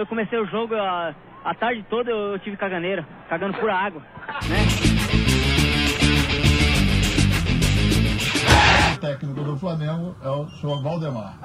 Eu 0.00 0.06
comecei 0.06 0.38
o 0.38 0.46
jogo 0.46 0.74
a, 0.74 1.14
a 1.44 1.54
tarde 1.54 1.84
toda, 1.88 2.10
eu 2.10 2.38
tive 2.38 2.56
caganeira, 2.56 3.06
cagando 3.28 3.58
pura 3.58 3.74
água, 3.74 4.02
né? 4.48 4.58
O 8.94 9.00
técnico 9.00 9.40
do 9.42 9.56
Flamengo 9.56 10.16
é 10.22 10.28
o 10.28 10.48
senhor 10.48 10.82
Valdemar. 10.82 11.38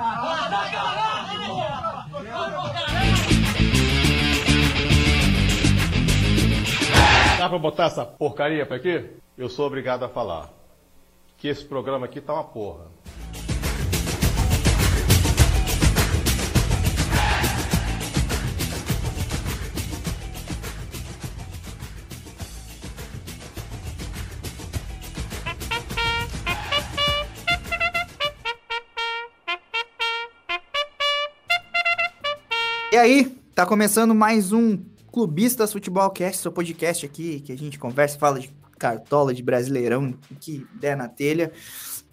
Dá 7.38 7.50
pra 7.50 7.60
botar 7.60 7.86
essa 7.86 8.06
porcaria 8.06 8.66
pra 8.66 8.78
aqui? 8.78 9.10
Eu 9.38 9.50
sou 9.50 9.68
obrigado 9.68 10.04
a 10.04 10.10
falar 10.10 10.50
que 11.38 11.48
esse 11.48 11.64
programa 11.64 12.06
aqui 12.06 12.20
tá 12.20 12.34
uma 12.34 12.44
porra. 12.44 12.86
E 32.98 33.00
aí, 33.00 33.26
tá 33.54 33.64
começando 33.64 34.16
mais 34.16 34.52
um 34.52 34.76
Clubistas 35.12 35.72
Futebol 35.72 36.10
Cast, 36.10 36.42
seu 36.42 36.52
podcast 36.52 37.06
aqui, 37.06 37.42
que 37.42 37.52
a 37.52 37.56
gente 37.56 37.78
conversa, 37.78 38.18
fala 38.18 38.40
de 38.40 38.52
cartola, 38.80 39.36
de 39.36 39.44
brasileirão, 39.44 40.16
que 40.40 40.66
der 40.74 40.98
na 40.98 41.08
telha. 41.08 41.52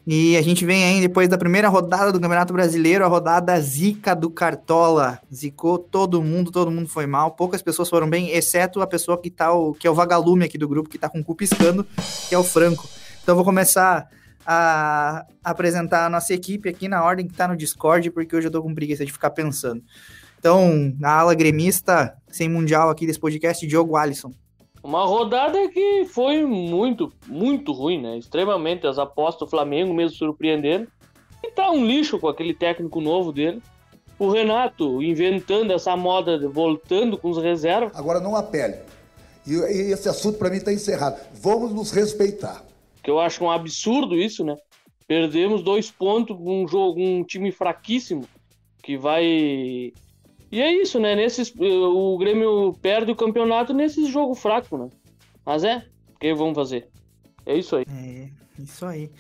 E 0.07 0.37
a 0.37 0.43
gente 0.43 0.63
vem 0.67 0.85
aí 0.85 1.01
depois 1.01 1.27
da 1.27 1.39
primeira 1.39 1.71
rodada 1.71 2.13
do 2.13 2.21
Campeonato 2.21 2.53
Brasileiro, 2.53 3.03
a 3.03 3.09
rodada 3.09 3.59
zica 3.63 4.15
do 4.15 4.29
Cartola. 4.29 5.19
Zicou 5.35 5.79
todo 5.79 6.23
mundo, 6.23 6.51
todo 6.51 6.71
mundo 6.71 6.87
foi 6.87 7.07
mal. 7.07 7.31
Poucas 7.31 7.63
pessoas 7.63 7.89
foram 7.89 8.11
bem, 8.11 8.29
exceto 8.33 8.83
a 8.83 8.87
pessoa 8.87 9.19
que 9.19 9.31
tá 9.31 9.55
o, 9.55 9.73
que 9.73 9.87
é 9.87 9.91
o 9.91 9.95
vagalume 9.95 10.45
aqui 10.45 10.59
do 10.59 10.69
grupo, 10.69 10.91
que 10.91 10.99
tá 10.99 11.09
com 11.09 11.21
o 11.21 11.25
cu 11.25 11.35
piscando, 11.35 11.87
que 12.29 12.35
é 12.35 12.39
o 12.39 12.45
Franco. 12.45 12.87
Então 13.23 13.35
vou 13.35 13.45
começar 13.45 14.07
a 14.47 15.25
apresentar 15.43 16.05
a 16.05 16.11
nossa 16.11 16.35
equipe 16.35 16.69
aqui 16.69 16.89
na 16.89 17.03
ordem 17.03 17.27
que 17.27 17.33
tá 17.33 17.49
no 17.49 17.57
Discord, 17.57 18.11
porque 18.11 18.37
hoje 18.37 18.49
eu 18.49 18.53
tô 18.53 18.63
com 18.63 18.75
preguiça 18.75 19.03
de 19.03 19.11
ficar 19.11 19.31
pensando. 19.31 19.83
Então, 20.45 20.95
na 21.01 21.21
ala 21.21 21.35
gremista, 21.35 22.19
sem 22.29 22.51
mundial 22.51 22.91
aqui 22.91 23.07
desse 23.07 23.19
podcast, 23.19 23.67
Diogo 23.67 23.97
Alisson. 23.97 24.31
Uma 24.83 25.03
rodada 25.07 25.57
que 25.71 26.05
foi 26.05 26.45
muito, 26.45 27.11
muito 27.27 27.73
ruim, 27.73 28.03
né? 28.03 28.19
Extremamente. 28.19 28.87
As 28.87 28.99
apostas 28.99 29.49
do 29.49 29.51
Flamengo 29.51 29.95
mesmo 29.95 30.19
surpreendendo. 30.19 30.87
E 31.43 31.51
tá 31.51 31.71
um 31.71 31.87
lixo 31.87 32.19
com 32.19 32.29
aquele 32.29 32.53
técnico 32.53 33.01
novo 33.01 33.33
dele. 33.33 33.63
O 34.19 34.29
Renato 34.29 35.03
inventando 35.03 35.73
essa 35.73 35.97
moda, 35.97 36.39
voltando 36.47 37.17
com 37.17 37.31
os 37.31 37.43
reservas. 37.43 37.97
Agora 37.97 38.21
não 38.21 38.37
apele. 38.37 38.77
E, 39.47 39.55
e 39.55 39.93
esse 39.93 40.11
assunto 40.11 40.37
para 40.37 40.51
mim 40.51 40.59
está 40.59 40.75
encerrado. 40.75 41.19
Vamos 41.33 41.73
nos 41.73 41.91
respeitar. 41.91 42.63
Que 43.03 43.11
eu 43.11 43.19
acho 43.19 43.43
um 43.43 43.51
absurdo 43.51 44.15
isso, 44.15 44.45
né? 44.45 44.57
Perdemos 45.09 45.63
dois 45.63 45.91
pontos 45.91 46.37
com 46.37 46.65
um 46.65 46.69
jogo, 46.69 47.01
um 47.01 47.25
time 47.25 47.51
fraquíssimo 47.51 48.27
que 48.83 48.99
vai 48.99 49.95
e 50.55 50.63
é 50.63 50.73
isso, 50.73 51.01
né? 51.01 51.17
Nesses, 51.17 51.53
o 51.59 52.17
Grêmio 52.17 52.73
perde 52.81 53.11
o 53.11 53.17
campeonato 53.17 53.75
nesse 53.75 54.07
jogo 54.07 54.37
fraco, 54.37 54.79
né? 54.79 54.89
Mas 55.45 55.65
é, 55.65 55.85
o 56.15 56.19
que 56.21 56.33
vamos 56.33 56.55
fazer? 56.55 56.89
É 57.45 57.57
isso 57.57 57.75
aí. 57.75 57.85
É, 57.91 58.29
isso 58.63 58.87
aí. 58.87 59.11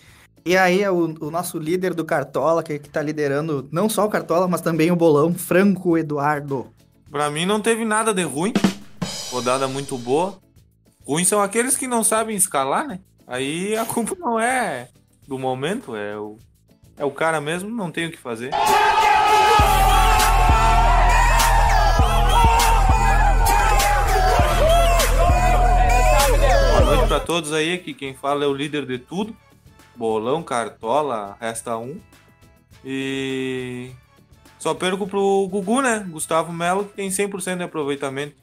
E 0.46 0.56
aí, 0.56 0.80
é 0.80 0.88
o, 0.88 1.12
o 1.20 1.32
nosso 1.32 1.58
líder 1.58 1.92
do 1.92 2.04
Cartola, 2.04 2.62
que, 2.62 2.78
que 2.78 2.88
tá 2.88 3.02
liderando 3.02 3.68
não 3.72 3.88
só 3.88 4.04
o 4.04 4.08
Cartola, 4.08 4.46
mas 4.46 4.60
também 4.60 4.92
o 4.92 4.96
bolão, 4.96 5.34
Franco 5.34 5.98
Eduardo. 5.98 6.72
Pra 7.10 7.28
mim 7.32 7.44
não 7.44 7.60
teve 7.60 7.84
nada 7.84 8.14
de 8.14 8.22
ruim. 8.22 8.53
Rodada 9.32 9.66
muito 9.66 9.98
boa. 9.98 10.38
Ruins 11.04 11.26
são 11.26 11.42
aqueles 11.42 11.76
que 11.76 11.88
não 11.88 12.04
sabem 12.04 12.36
escalar, 12.36 12.86
né? 12.86 13.00
Aí 13.26 13.76
a 13.76 13.84
culpa 13.84 14.14
não 14.20 14.38
é 14.38 14.88
do 15.26 15.36
momento, 15.36 15.97
é 15.97 16.16
o, 16.16 16.38
é 16.97 17.04
o 17.04 17.10
cara 17.10 17.41
mesmo, 17.41 17.69
não 17.69 17.91
tem 17.91 18.06
o 18.06 18.12
que 18.12 18.19
fazer. 18.19 18.53
Todos 27.24 27.52
aí, 27.52 27.74
aqui 27.74 27.94
quem 27.94 28.14
fala 28.14 28.44
é 28.44 28.46
o 28.46 28.54
líder 28.54 28.86
de 28.86 28.98
tudo. 28.98 29.36
Bolão, 29.96 30.42
Cartola, 30.42 31.36
resta 31.40 31.76
um. 31.76 32.00
E 32.84 33.90
só 34.58 34.74
perco 34.74 35.06
pro 35.06 35.46
Gugu, 35.48 35.80
né? 35.80 36.04
Gustavo 36.08 36.52
Melo, 36.52 36.84
que 36.84 36.94
tem 36.94 37.08
100% 37.08 37.58
de 37.58 37.62
aproveitamento. 37.62 38.34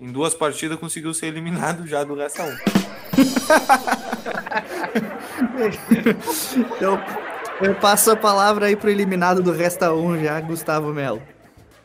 Em 0.00 0.10
duas 0.10 0.34
partidas 0.34 0.78
conseguiu 0.78 1.12
ser 1.12 1.26
eliminado 1.26 1.86
já 1.86 2.02
do 2.04 2.14
resta 2.14 2.44
um. 2.44 2.56
então, 6.76 6.98
eu 7.60 7.74
passo 7.74 8.12
a 8.12 8.16
palavra 8.16 8.66
aí 8.66 8.76
pro 8.76 8.90
eliminado 8.90 9.42
do 9.42 9.52
resta 9.52 9.92
um 9.92 10.16
já, 10.22 10.40
Gustavo 10.40 10.94
Melo. 10.94 11.20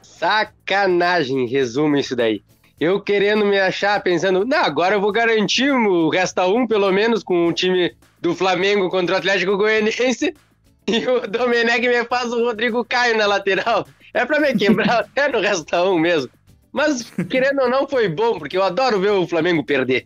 Sacanagem, 0.02 1.48
resumo 1.48 1.98
isso 1.98 2.16
daí. 2.16 2.44
Eu 2.80 3.00
querendo 3.00 3.46
me 3.46 3.60
achar, 3.60 4.02
pensando, 4.02 4.46
não, 4.46 4.58
agora 4.58 4.96
eu 4.96 5.02
vou 5.02 5.12
garantir 5.12 5.72
o 5.72 6.10
resta 6.10 6.46
um, 6.48 6.68
pelo 6.68 6.92
menos, 6.92 7.24
com 7.24 7.48
o 7.48 7.54
time 7.54 7.96
do 8.20 8.36
Flamengo 8.36 8.90
contra 8.90 9.16
o 9.16 9.18
Atlético 9.18 9.58
Goianiense. 9.58 10.34
E 10.86 11.08
o 11.08 11.26
Domenech 11.26 11.88
me 11.88 12.04
faz 12.04 12.34
o 12.34 12.44
Rodrigo 12.44 12.84
Caio 12.84 13.18
na 13.18 13.26
lateral. 13.26 13.88
É 14.14 14.26
pra 14.26 14.38
me 14.38 14.54
quebrar 14.54 15.00
até 15.16 15.30
no 15.30 15.40
resta 15.40 15.82
um 15.82 15.98
mesmo. 15.98 16.30
Mas, 16.74 17.10
querendo 17.30 17.62
ou 17.62 17.70
não, 17.70 17.88
foi 17.88 18.10
bom, 18.10 18.38
porque 18.38 18.58
eu 18.58 18.64
adoro 18.64 19.00
ver 19.00 19.12
o 19.12 19.26
Flamengo 19.26 19.64
perder. 19.64 20.06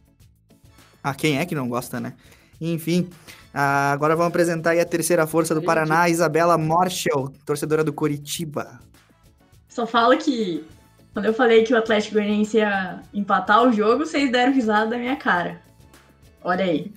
Ah, 1.04 1.16
quem 1.16 1.40
é 1.40 1.46
que 1.48 1.56
não 1.56 1.68
gosta, 1.68 2.00
né? 2.00 2.14
Enfim, 2.62 3.10
ah, 3.54 3.92
agora 3.92 4.16
vamos 4.16 4.30
apresentar 4.30 4.72
aí 4.72 4.80
a 4.80 4.86
terceira 4.86 5.26
força 5.26 5.56
do 5.56 5.64
Paraná, 5.64 6.08
Isabela 6.10 6.60
Marshall, 6.60 7.34
torcedora 7.44 7.84
do 7.84 7.92
Coritiba. 7.92 8.80
Só 9.68 9.88
falo 9.88 10.16
que 10.18 10.64
quando 11.18 11.26
eu 11.26 11.34
falei 11.34 11.64
que 11.64 11.74
o 11.74 11.78
Atlético 11.78 12.14
Goianiense 12.14 12.58
ia 12.58 13.02
empatar 13.12 13.64
o 13.64 13.74
jogo, 13.74 14.06
vocês 14.06 14.32
deram 14.32 14.54
risada 14.54 14.92
da 14.92 15.00
minha 15.00 15.16
cara. 15.16 15.60
Olha 16.44 16.64
aí. 16.64 16.94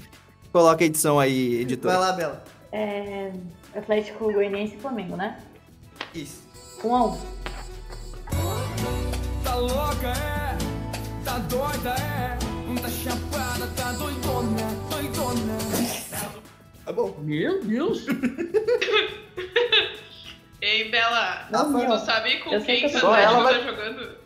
Coloca 0.52 0.84
a 0.84 0.86
edição 0.86 1.18
aí, 1.18 1.62
editor. 1.62 1.90
Vai 1.90 1.98
lá, 1.98 2.12
Bela. 2.12 2.44
É... 2.70 3.32
Atlético 3.74 4.30
Goianiense 4.30 4.76
e 4.76 4.78
Flamengo, 4.78 5.16
né? 5.16 5.38
Isso. 6.14 6.46
Um 6.84 6.94
a 6.94 7.06
um. 7.06 7.18
Tá 9.42 9.54
louca, 9.54 10.08
é? 10.08 10.58
Tá 11.24 11.38
doida, 11.38 11.88
é? 11.88 12.36
Tá 12.78 12.90
chapada, 12.90 13.66
tá 13.74 13.92
doidona, 13.92 14.68
doidona. 14.90 15.56
Tá 16.84 16.92
bom. 16.92 17.16
Meu 17.22 17.64
Deus! 17.64 18.04
Ei, 20.60 20.90
Bela, 20.90 21.46
Não, 21.50 21.64
tu 21.72 21.78
não. 21.78 21.98
sabe 22.04 22.38
com 22.40 22.50
Eu 22.52 22.62
quem 22.62 22.86
que 22.88 22.94
ela 22.96 23.10
vai- 23.42 23.54
tá 23.54 23.60
jogando? 23.66 24.20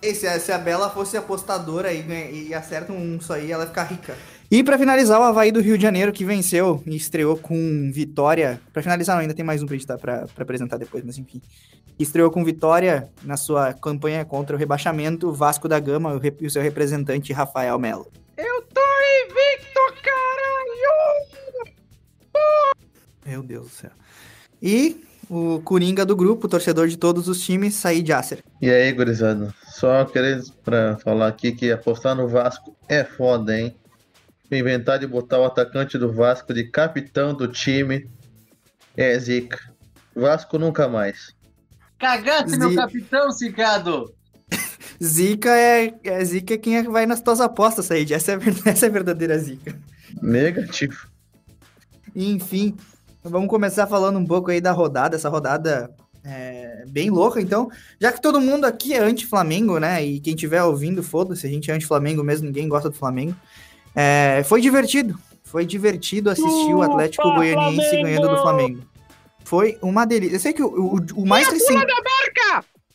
E 0.00 0.14
se, 0.14 0.38
se 0.40 0.52
a 0.52 0.58
Bela 0.58 0.90
fosse 0.90 1.16
apostadora 1.16 1.92
e, 1.92 2.48
e 2.48 2.54
acerta 2.54 2.92
um 2.92 3.16
isso 3.16 3.32
aí, 3.32 3.50
ela 3.50 3.64
ia 3.64 3.68
ficar 3.68 3.82
rica. 3.84 4.16
E 4.50 4.62
pra 4.62 4.78
finalizar, 4.78 5.20
o 5.20 5.24
Havaí 5.24 5.50
do 5.50 5.60
Rio 5.60 5.76
de 5.76 5.82
Janeiro, 5.82 6.12
que 6.12 6.24
venceu 6.24 6.82
e 6.86 6.94
estreou 6.96 7.36
com 7.36 7.90
vitória. 7.92 8.60
Pra 8.72 8.80
finalizar, 8.82 9.16
não, 9.16 9.22
ainda 9.22 9.34
tem 9.34 9.44
mais 9.44 9.60
um 9.62 9.66
pra 9.66 9.74
gente 9.76 9.86
tá 9.86 9.98
pra, 9.98 10.26
pra 10.28 10.42
apresentar 10.44 10.76
depois, 10.78 11.04
mas 11.04 11.18
enfim. 11.18 11.42
Estreou 11.98 12.30
com 12.30 12.44
vitória 12.44 13.10
na 13.24 13.36
sua 13.36 13.74
campanha 13.74 14.24
contra 14.24 14.54
o 14.54 14.58
rebaixamento, 14.58 15.32
Vasco 15.32 15.68
da 15.68 15.80
Gama, 15.80 16.14
o, 16.14 16.18
rep- 16.18 16.40
o 16.46 16.48
seu 16.50 16.62
representante 16.62 17.32
Rafael 17.32 17.76
Melo. 17.76 18.06
Eu 18.36 18.62
tô 18.62 18.80
invicto, 19.26 19.80
caralho! 20.00 21.28
Meu 23.26 23.42
Deus 23.42 23.64
do 23.66 23.70
céu. 23.72 23.90
E 24.62 25.04
o 25.28 25.60
Coringa 25.60 26.04
do 26.04 26.16
grupo, 26.16 26.48
torcedor 26.48 26.88
de 26.88 26.96
todos 26.96 27.28
os 27.28 27.40
times, 27.40 27.74
Said 27.74 28.12
Acer. 28.12 28.42
E 28.60 28.70
aí, 28.70 28.92
gurizada? 28.92 29.54
Só 29.66 30.04
querendo 30.04 30.50
pra 30.64 30.96
falar 30.98 31.28
aqui 31.28 31.52
que 31.52 31.70
apostar 31.70 32.14
no 32.14 32.26
Vasco 32.26 32.76
é 32.88 33.04
foda, 33.04 33.58
hein? 33.58 33.76
Inventar 34.50 34.98
de 34.98 35.06
botar 35.06 35.38
o 35.38 35.44
atacante 35.44 35.98
do 35.98 36.12
Vasco 36.12 36.54
de 36.54 36.64
capitão 36.64 37.34
do 37.34 37.46
time 37.46 38.08
é 38.96 39.18
zica. 39.18 39.58
Vasco 40.14 40.58
nunca 40.58 40.88
mais. 40.88 41.34
Cagaste 41.98 42.56
meu 42.56 42.74
capitão, 42.74 43.30
Cicado! 43.30 44.14
Zica 45.02 45.50
é, 45.50 45.94
é 46.02 46.24
Zica 46.24 46.54
é 46.54 46.58
quem 46.58 46.82
que 46.82 46.90
vai 46.90 47.06
nas 47.06 47.20
tuas 47.20 47.40
apostas, 47.40 47.86
Said. 47.86 48.12
Essa 48.12 48.32
é, 48.32 48.38
essa 48.70 48.86
é 48.86 48.88
a 48.88 48.92
verdadeira 48.92 49.38
Zica. 49.38 49.78
Negativo. 50.22 51.08
Enfim, 52.16 52.74
vamos 53.22 53.48
começar 53.48 53.86
falando 53.86 54.18
um 54.18 54.26
pouco 54.26 54.50
aí 54.50 54.60
da 54.60 54.72
rodada, 54.72 55.16
essa 55.16 55.28
rodada 55.28 55.90
é 56.24 56.84
bem 56.88 57.10
louca, 57.10 57.40
então, 57.40 57.70
já 58.00 58.12
que 58.12 58.20
todo 58.20 58.40
mundo 58.40 58.64
aqui 58.64 58.92
é 58.94 58.98
anti-Flamengo, 58.98 59.78
né, 59.78 60.04
e 60.04 60.20
quem 60.20 60.34
estiver 60.34 60.62
ouvindo, 60.62 61.02
foda-se, 61.02 61.46
a 61.46 61.50
gente 61.50 61.70
é 61.70 61.74
anti-Flamengo 61.74 62.22
mesmo, 62.22 62.46
ninguém 62.46 62.68
gosta 62.68 62.90
do 62.90 62.96
Flamengo, 62.96 63.34
é, 63.94 64.42
foi 64.44 64.60
divertido, 64.60 65.18
foi 65.44 65.64
divertido 65.64 66.30
assistir 66.30 66.74
o 66.74 66.82
Atlético 66.82 67.32
Goianiense 67.34 67.88
Flamengo! 67.88 68.02
ganhando 68.02 68.28
do 68.28 68.42
Flamengo. 68.42 68.82
Foi 69.44 69.78
uma 69.80 70.04
delícia. 70.04 70.36
Eu 70.36 70.40
sei 70.40 70.52
que 70.52 70.62
o, 70.62 70.68
o, 70.68 71.22
o 71.22 71.26
mais 71.26 71.48
recente... 71.48 71.86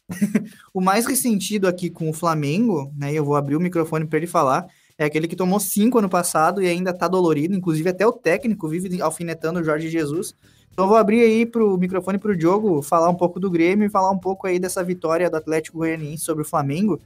o 0.72 0.80
mais 0.80 1.06
ressentido 1.08 1.68
aqui 1.68 1.90
com 1.90 2.10
o 2.10 2.14
Flamengo, 2.14 2.94
né? 2.96 3.12
Eu 3.12 3.26
vou 3.26 3.36
abrir 3.36 3.56
o 3.56 3.60
microfone 3.60 4.06
para 4.06 4.18
ele 4.18 4.28
falar. 4.28 4.68
É 4.98 5.06
aquele 5.06 5.28
que 5.28 5.36
tomou 5.36 5.60
cinco 5.60 6.00
ano 6.00 6.10
passado 6.10 6.62
e 6.62 6.68
ainda 6.68 6.94
tá 6.94 7.08
dolorido. 7.08 7.56
Inclusive, 7.56 7.90
até 7.90 8.06
o 8.06 8.14
técnico 8.14 8.68
vive 8.68 9.02
alfinetando 9.02 9.60
o 9.60 9.64
Jorge 9.64 9.90
Jesus. 9.90 10.36
Então, 10.72 10.88
vou 10.88 10.98
abrir 10.98 11.22
aí 11.22 11.46
pro 11.46 11.78
microfone 11.78 12.18
pro 12.18 12.36
Diogo 12.36 12.82
falar 12.82 13.10
um 13.10 13.16
pouco 13.16 13.40
do 13.40 13.50
Grêmio 13.50 13.86
e 13.86 13.90
falar 13.90 14.10
um 14.10 14.18
pouco 14.18 14.48
aí 14.48 14.58
dessa 14.58 14.84
vitória 14.84 15.30
do 15.30 15.38
Atlético 15.38 15.78
Goianiense 15.78 16.24
sobre 16.24 16.44
o 16.44 16.48
Flamengo, 16.48 17.00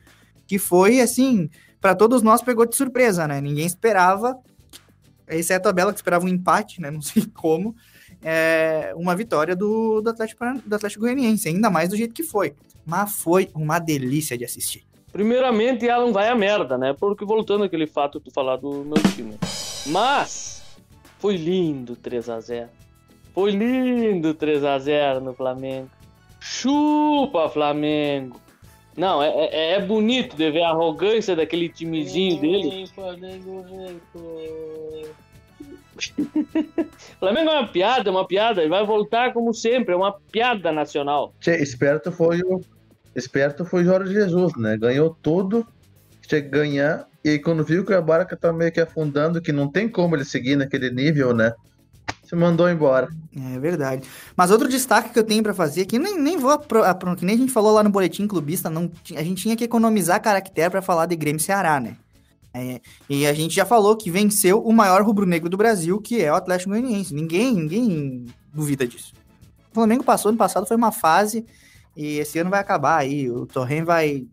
que 0.45 0.57
foi 0.57 1.01
assim, 1.01 1.49
para 1.81 1.93
todos 1.93 2.21
nós 2.21 2.41
pegou 2.41 2.65
de 2.65 2.75
surpresa, 2.75 3.27
né? 3.27 3.41
Ninguém 3.41 3.65
esperava, 3.65 4.37
exceto 5.27 5.67
a 5.67 5.73
Bela 5.73 5.91
que 5.91 5.99
esperava 5.99 6.25
um 6.25 6.29
empate, 6.29 6.81
né? 6.81 6.89
Não 6.91 7.01
sei 7.01 7.25
como. 7.25 7.75
É, 8.21 8.93
uma 8.95 9.15
vitória 9.15 9.55
do, 9.55 10.01
do, 10.01 10.09
Atlético, 10.09 10.45
do 10.65 10.75
Atlético 10.75 11.01
Goianiense, 11.01 11.49
ainda 11.49 11.69
mais 11.69 11.89
do 11.89 11.97
jeito 11.97 12.13
que 12.13 12.23
foi. 12.23 12.55
Mas 12.85 13.11
foi 13.17 13.49
uma 13.53 13.79
delícia 13.79 14.37
de 14.37 14.45
assistir. 14.45 14.86
Primeiramente, 15.11 15.87
ela 15.87 16.05
não 16.05 16.13
vai 16.13 16.29
a 16.29 16.35
merda, 16.35 16.77
né? 16.77 16.93
Porque 16.97 17.25
voltando 17.25 17.63
àquele 17.63 17.87
fato 17.87 18.19
de 18.19 18.31
falar 18.31 18.57
do 18.57 18.83
meu 18.83 19.01
time. 19.15 19.35
Mas 19.87 20.63
foi 21.17 21.37
lindo 21.37 21.95
3 21.95 22.29
a 22.29 22.39
0 22.39 22.69
Foi 23.33 23.51
lindo 23.51 24.33
3 24.33 24.63
a 24.63 24.77
0 24.77 25.21
no 25.21 25.33
Flamengo. 25.33 25.89
Chupa, 26.39 27.49
Flamengo! 27.49 28.39
Não, 28.95 29.21
é, 29.21 29.29
é, 29.29 29.71
é 29.73 29.81
bonito 29.81 30.35
de 30.35 30.49
ver 30.49 30.63
a 30.63 30.69
arrogância 30.69 31.35
daquele 31.35 31.69
timezinho 31.69 32.41
dele. 32.41 32.89
Flamengo 37.19 37.49
é 37.49 37.59
uma 37.59 37.67
piada, 37.67 38.09
é 38.09 38.11
uma 38.11 38.25
piada. 38.25 38.61
Ele 38.61 38.69
vai 38.69 38.83
voltar 38.83 39.33
como 39.33 39.53
sempre, 39.53 39.93
é 39.93 39.97
uma 39.97 40.11
piada 40.11 40.71
nacional. 40.71 41.33
Che, 41.39 41.55
esperto 41.61 42.11
foi 42.11 42.41
o 42.41 42.61
esperto 43.17 43.65
foi 43.65 43.83
Jorge 43.83 44.13
Jesus, 44.13 44.53
né? 44.57 44.77
Ganhou 44.77 45.15
tudo, 45.21 45.65
tinha 46.27 46.41
que 46.41 46.49
ganhar. 46.49 47.07
E 47.23 47.39
quando 47.39 47.63
viu 47.63 47.85
que 47.85 47.93
a 47.93 48.01
barca 48.01 48.37
tá 48.37 48.53
meio 48.53 48.71
que 48.71 48.79
afundando, 48.79 49.41
que 49.41 49.51
não 49.51 49.67
tem 49.67 49.89
como 49.89 50.15
ele 50.15 50.23
seguir 50.23 50.55
naquele 50.55 50.91
nível, 50.91 51.33
né? 51.33 51.53
Se 52.23 52.35
mandou 52.35 52.69
embora. 52.69 53.07
É 53.53 53.59
verdade. 53.59 54.07
Mas 54.35 54.51
outro 54.51 54.67
destaque 54.67 55.11
que 55.11 55.19
eu 55.19 55.23
tenho 55.23 55.41
para 55.41 55.53
fazer 55.53 55.81
aqui, 55.81 55.97
nem, 55.97 56.19
nem 56.19 56.37
vou, 56.37 56.57
que 57.17 57.25
nem 57.25 57.35
a 57.35 57.37
gente 57.37 57.51
falou 57.51 57.73
lá 57.73 57.83
no 57.83 57.89
Boletim 57.89 58.27
Clubista, 58.27 58.69
não, 58.69 58.91
a 59.15 59.23
gente 59.23 59.41
tinha 59.41 59.55
que 59.55 59.63
economizar 59.63 60.21
caractere 60.21 60.69
para 60.69 60.81
falar 60.81 61.05
de 61.05 61.15
Grêmio 61.15 61.41
Ceará, 61.41 61.79
né? 61.79 61.97
É, 62.53 62.81
e 63.09 63.27
a 63.27 63.33
gente 63.33 63.53
já 63.53 63.65
falou 63.65 63.95
que 63.95 64.09
venceu 64.09 64.59
o 64.61 64.73
maior 64.73 65.03
rubro-negro 65.03 65.49
do 65.49 65.57
Brasil, 65.57 66.01
que 66.01 66.21
é 66.21 66.31
o 66.31 66.35
Atlético 66.35 66.71
Goianiense. 66.71 67.13
Ninguém, 67.13 67.53
ninguém 67.53 68.25
duvida 68.53 68.87
disso. 68.87 69.13
O 69.71 69.75
Flamengo 69.75 70.03
passou, 70.03 70.29
ano 70.29 70.37
passado 70.37 70.65
foi 70.65 70.75
uma 70.75 70.91
fase, 70.91 71.45
e 71.97 72.19
esse 72.19 72.37
ano 72.37 72.51
vai 72.51 72.59
acabar 72.59 72.97
aí. 72.97 73.29
O 73.29 73.47
Torren 73.47 73.83
vai, 73.83 74.27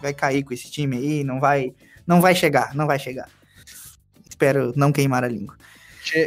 vai 0.00 0.12
cair 0.12 0.44
com 0.44 0.52
esse 0.52 0.70
time 0.70 0.98
aí, 0.98 1.24
não 1.24 1.40
vai, 1.40 1.74
não 2.06 2.20
vai 2.20 2.34
chegar, 2.34 2.74
não 2.74 2.86
vai 2.86 2.98
chegar. 2.98 3.30
Espero 4.28 4.74
não 4.76 4.92
queimar 4.92 5.24
a 5.24 5.28
língua. 5.28 5.56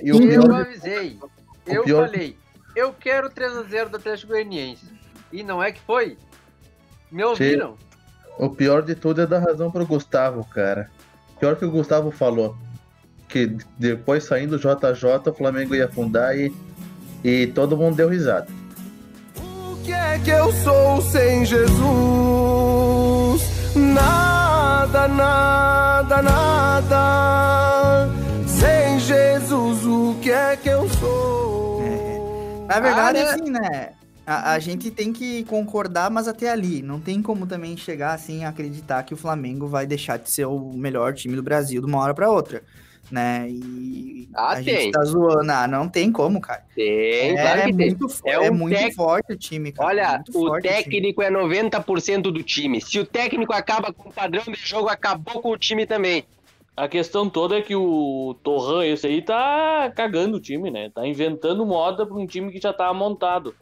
E 0.04 0.12
o 0.12 0.22
eu 0.22 0.56
avisei. 0.56 1.20
Eu 1.68 1.84
pior... 1.84 2.08
falei, 2.08 2.36
eu 2.76 2.92
quero 2.92 3.30
3x0 3.30 3.90
do 3.90 3.98
Atlético 3.98 4.32
Goianiense. 4.32 4.86
E 5.32 5.44
não 5.44 5.64
é 5.64 5.72
que 5.72 5.80
foi? 5.82 6.18
Me 7.12 7.24
ouviram? 7.24 7.78
O 8.40 8.50
pior 8.50 8.82
de 8.82 8.96
tudo 8.96 9.22
é 9.22 9.28
dar 9.28 9.40
razão 9.40 9.70
pro 9.70 9.86
Gustavo, 9.86 10.44
cara. 10.46 10.90
Pior 11.40 11.56
que 11.56 11.66
o 11.66 11.72
Gustavo 11.72 12.10
falou. 12.10 12.58
Que 13.30 13.56
depois 13.78 14.24
saindo 14.24 14.56
o 14.56 14.60
JJ, 14.60 15.30
o 15.30 15.34
Flamengo 15.34 15.76
ia 15.76 15.86
afundar 15.86 16.36
e, 16.38 16.52
e 17.24 17.48
todo 17.48 17.78
mundo 17.78 17.96
deu 17.96 18.10
risada. 18.10 18.48
O 19.82 19.84
que 19.84 19.94
é 19.94 20.20
que 20.20 20.30
eu 20.30 20.54
sou 20.54 21.02
sem 21.02 21.44
Jesus? 21.44 21.72
Nada, 23.76 25.08
nada, 25.08 26.22
nada. 26.22 28.08
Sem 28.46 29.00
Jesus, 29.00 29.84
o 29.84 30.16
que 30.22 30.30
é 30.30 30.56
que 30.56 30.70
eu 30.70 30.88
sou? 30.88 31.82
É. 31.82 32.20
Na 32.70 32.80
verdade, 32.80 33.18
ah, 33.22 33.34
assim, 33.34 33.50
né? 33.50 33.94
A, 34.24 34.52
a, 34.52 34.60
gente 34.60 34.92
tem 34.92 35.12
que 35.12 35.44
concordar, 35.46 36.12
mas 36.12 36.28
até 36.28 36.52
ali. 36.52 36.84
Não 36.84 37.00
tem 37.00 37.20
como 37.20 37.48
também 37.48 37.76
chegar 37.76 38.14
assim 38.14 38.44
a 38.46 38.50
acreditar 38.50 39.02
que 39.02 39.16
o 39.16 39.18
Flamengo 39.18 39.68
vai 39.68 39.88
deixar 39.88 40.18
de 40.18 40.30
ser 40.30 40.46
o 40.46 40.74
melhor 40.74 41.16
time 41.16 41.36
do 41.36 41.42
Brasil 41.42 41.82
de 41.82 41.88
uma 41.88 41.98
hora 42.04 42.14
para 42.14 42.30
outra. 42.30 42.62
Né? 43.12 43.50
E 43.50 44.30
ah, 44.34 44.54
a 44.54 44.56
tem. 44.56 44.64
gente 44.64 44.92
tá 44.92 45.04
zoando. 45.04 45.52
Ah, 45.52 45.68
não 45.68 45.90
tem 45.90 46.12
como, 46.12 46.40
cara. 46.40 46.64
Tem, 46.74 47.38
é, 47.38 47.42
claro 47.42 47.62
que 47.66 47.74
muito, 47.74 48.08
tem. 48.08 48.34
É, 48.34 48.46
é 48.46 48.52
muito 48.52 48.78
tec... 48.78 48.96
forte 48.96 49.34
o 49.34 49.38
time, 49.38 49.72
cara. 49.72 49.90
Olha, 49.90 50.24
o 50.34 50.60
técnico 50.62 51.22
o 51.22 51.24
é 51.24 51.30
90% 51.30 52.22
do 52.22 52.44
time. 52.44 52.82
Se 52.82 53.00
o 53.00 53.06
técnico 53.06 53.54
acaba 53.54 53.92
com 53.92 54.10
o 54.10 54.14
padrão 54.14 54.44
de 54.44 54.56
jogo, 54.56 54.88
acabou 54.88 55.42
com 55.42 55.50
o 55.50 55.58
time 55.58 55.86
também. 55.86 56.24
A 56.76 56.88
questão 56.88 57.30
toda 57.30 57.58
é 57.58 57.62
que 57.62 57.76
o 57.76 58.36
Torran, 58.42 58.86
esse 58.86 59.06
aí, 59.06 59.22
tá 59.22 59.92
cagando 59.94 60.38
o 60.38 60.40
time, 60.40 60.72
né? 60.72 60.90
Tá 60.90 61.06
inventando 61.06 61.66
moda 61.66 62.06
pra 62.06 62.16
um 62.16 62.26
time 62.26 62.52
que 62.52 62.62
já 62.62 62.72
tá 62.72 62.94
montado. 62.94 63.54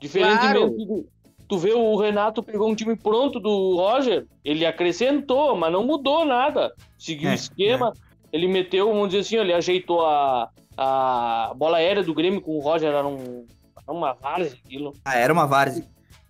Diferentemente 0.00 0.86
claro. 0.86 1.06
tu 1.48 1.58
vê 1.58 1.72
o 1.72 1.96
Renato 1.96 2.42
pegou 2.42 2.70
um 2.70 2.74
time 2.74 2.94
pronto 2.94 3.40
do 3.40 3.76
Roger, 3.76 4.26
ele 4.44 4.64
acrescentou, 4.64 5.56
mas 5.56 5.72
não 5.72 5.84
mudou 5.84 6.24
nada. 6.24 6.72
Seguiu 6.98 7.30
o 7.30 7.32
é, 7.32 7.34
esquema, 7.34 7.92
é. 7.94 8.05
Ele 8.36 8.48
meteu, 8.48 8.88
vamos 8.88 9.08
dizer 9.08 9.20
assim, 9.20 9.36
ele 9.36 9.52
ajeitou 9.52 10.04
a, 10.06 10.50
a 10.76 11.52
bola 11.56 11.78
aérea 11.78 12.02
do 12.02 12.14
Grêmio 12.14 12.40
com 12.40 12.56
o 12.56 12.60
Roger, 12.60 12.88
era, 12.88 13.06
um, 13.06 13.46
era 13.76 13.92
uma 13.92 14.12
várzea 14.12 14.58
aquilo. 14.64 14.92
Ah, 15.04 15.16
era 15.16 15.32
uma 15.32 15.46
várzea. 15.46 15.84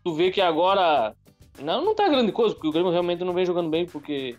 Tu 0.05 0.15
vê 0.15 0.31
que 0.31 0.41
agora 0.41 1.15
não, 1.61 1.85
não 1.85 1.95
tá 1.95 2.09
grande 2.09 2.33
coisa, 2.33 2.55
porque 2.55 2.69
o 2.69 2.73
Grêmio 2.73 2.93
realmente 2.93 3.25
não 3.25 3.33
vem 3.33 3.45
jogando 3.45 3.71
bem, 3.71 3.87
porque 3.87 4.37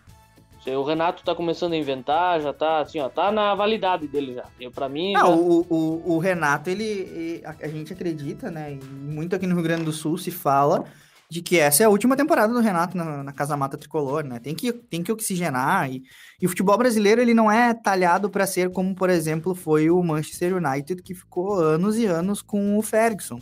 o 0.65 0.83
Renato 0.83 1.23
tá 1.23 1.33
começando 1.33 1.73
a 1.73 1.77
inventar, 1.77 2.41
já 2.41 2.51
tá 2.51 2.79
assim, 2.79 2.99
ó, 2.99 3.07
tá 3.07 3.31
na 3.31 3.55
validade 3.55 4.07
dele 4.07 4.33
já. 4.33 4.45
Eu, 4.59 4.71
pra 4.71 4.89
mim. 4.89 5.13
Não, 5.13 5.27
já... 5.27 5.35
o, 5.35 5.65
o, 5.69 6.15
o, 6.15 6.17
Renato, 6.17 6.69
ele. 6.69 7.41
A 7.45 7.67
gente 7.67 7.93
acredita, 7.93 8.51
né? 8.51 8.73
E 8.73 8.83
muito 8.83 9.35
aqui 9.35 9.47
no 9.47 9.55
Rio 9.55 9.63
Grande 9.63 9.85
do 9.85 9.93
Sul 9.93 10.17
se 10.17 10.31
fala 10.31 10.83
de 11.29 11.41
que 11.41 11.59
essa 11.59 11.83
é 11.83 11.85
a 11.85 11.89
última 11.89 12.15
temporada 12.15 12.53
do 12.53 12.59
Renato 12.59 12.95
na, 12.95 13.23
na 13.23 13.33
Casa 13.33 13.57
Mata 13.57 13.77
Tricolor, 13.77 14.23
né? 14.23 14.39
Tem 14.39 14.55
que, 14.55 14.71
tem 14.71 15.03
que 15.03 15.11
oxigenar. 15.11 15.91
E, 15.91 16.03
e 16.41 16.45
o 16.45 16.49
futebol 16.49 16.77
brasileiro, 16.77 17.21
ele 17.21 17.33
não 17.33 17.51
é 17.51 17.73
talhado 17.73 18.29
para 18.29 18.47
ser 18.47 18.71
como, 18.71 18.95
por 18.95 19.09
exemplo, 19.09 19.53
foi 19.53 19.89
o 19.89 20.01
Manchester 20.01 20.55
United, 20.55 21.01
que 21.01 21.13
ficou 21.13 21.59
anos 21.59 21.97
e 21.97 22.05
anos 22.05 22.41
com 22.41 22.77
o 22.77 22.81
Ferguson. 22.81 23.39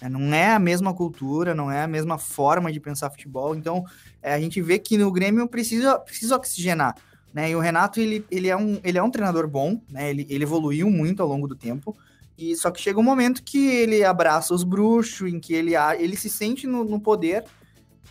É, 0.00 0.08
não 0.08 0.32
é 0.32 0.52
a 0.52 0.58
mesma 0.58 0.94
cultura, 0.94 1.54
não 1.54 1.70
é 1.70 1.82
a 1.82 1.88
mesma 1.88 2.18
forma 2.18 2.72
de 2.72 2.80
pensar 2.80 3.10
futebol. 3.10 3.54
Então, 3.54 3.84
é, 4.22 4.32
a 4.32 4.40
gente 4.40 4.62
vê 4.62 4.78
que 4.78 4.96
no 4.96 5.10
Grêmio 5.12 5.46
precisa, 5.48 5.98
precisa 5.98 6.36
oxigenar. 6.36 6.94
Né? 7.34 7.50
E 7.50 7.56
o 7.56 7.60
Renato, 7.60 8.00
ele, 8.00 8.24
ele, 8.30 8.48
é, 8.48 8.56
um, 8.56 8.80
ele 8.82 8.96
é 8.96 9.02
um 9.02 9.10
treinador 9.10 9.46
bom, 9.46 9.80
né? 9.88 10.08
ele, 10.08 10.26
ele 10.30 10.44
evoluiu 10.44 10.88
muito 10.88 11.22
ao 11.22 11.28
longo 11.28 11.46
do 11.46 11.54
tempo. 11.54 11.96
E 12.38 12.54
só 12.54 12.70
que 12.70 12.80
chega 12.80 13.00
um 13.00 13.02
momento 13.02 13.42
que 13.42 13.68
ele 13.68 14.04
abraça 14.04 14.54
os 14.54 14.62
bruxos, 14.62 15.28
em 15.28 15.40
que 15.40 15.52
ele, 15.52 15.72
ele 15.98 16.16
se 16.16 16.30
sente 16.30 16.68
no, 16.68 16.84
no 16.84 17.00
poder 17.00 17.44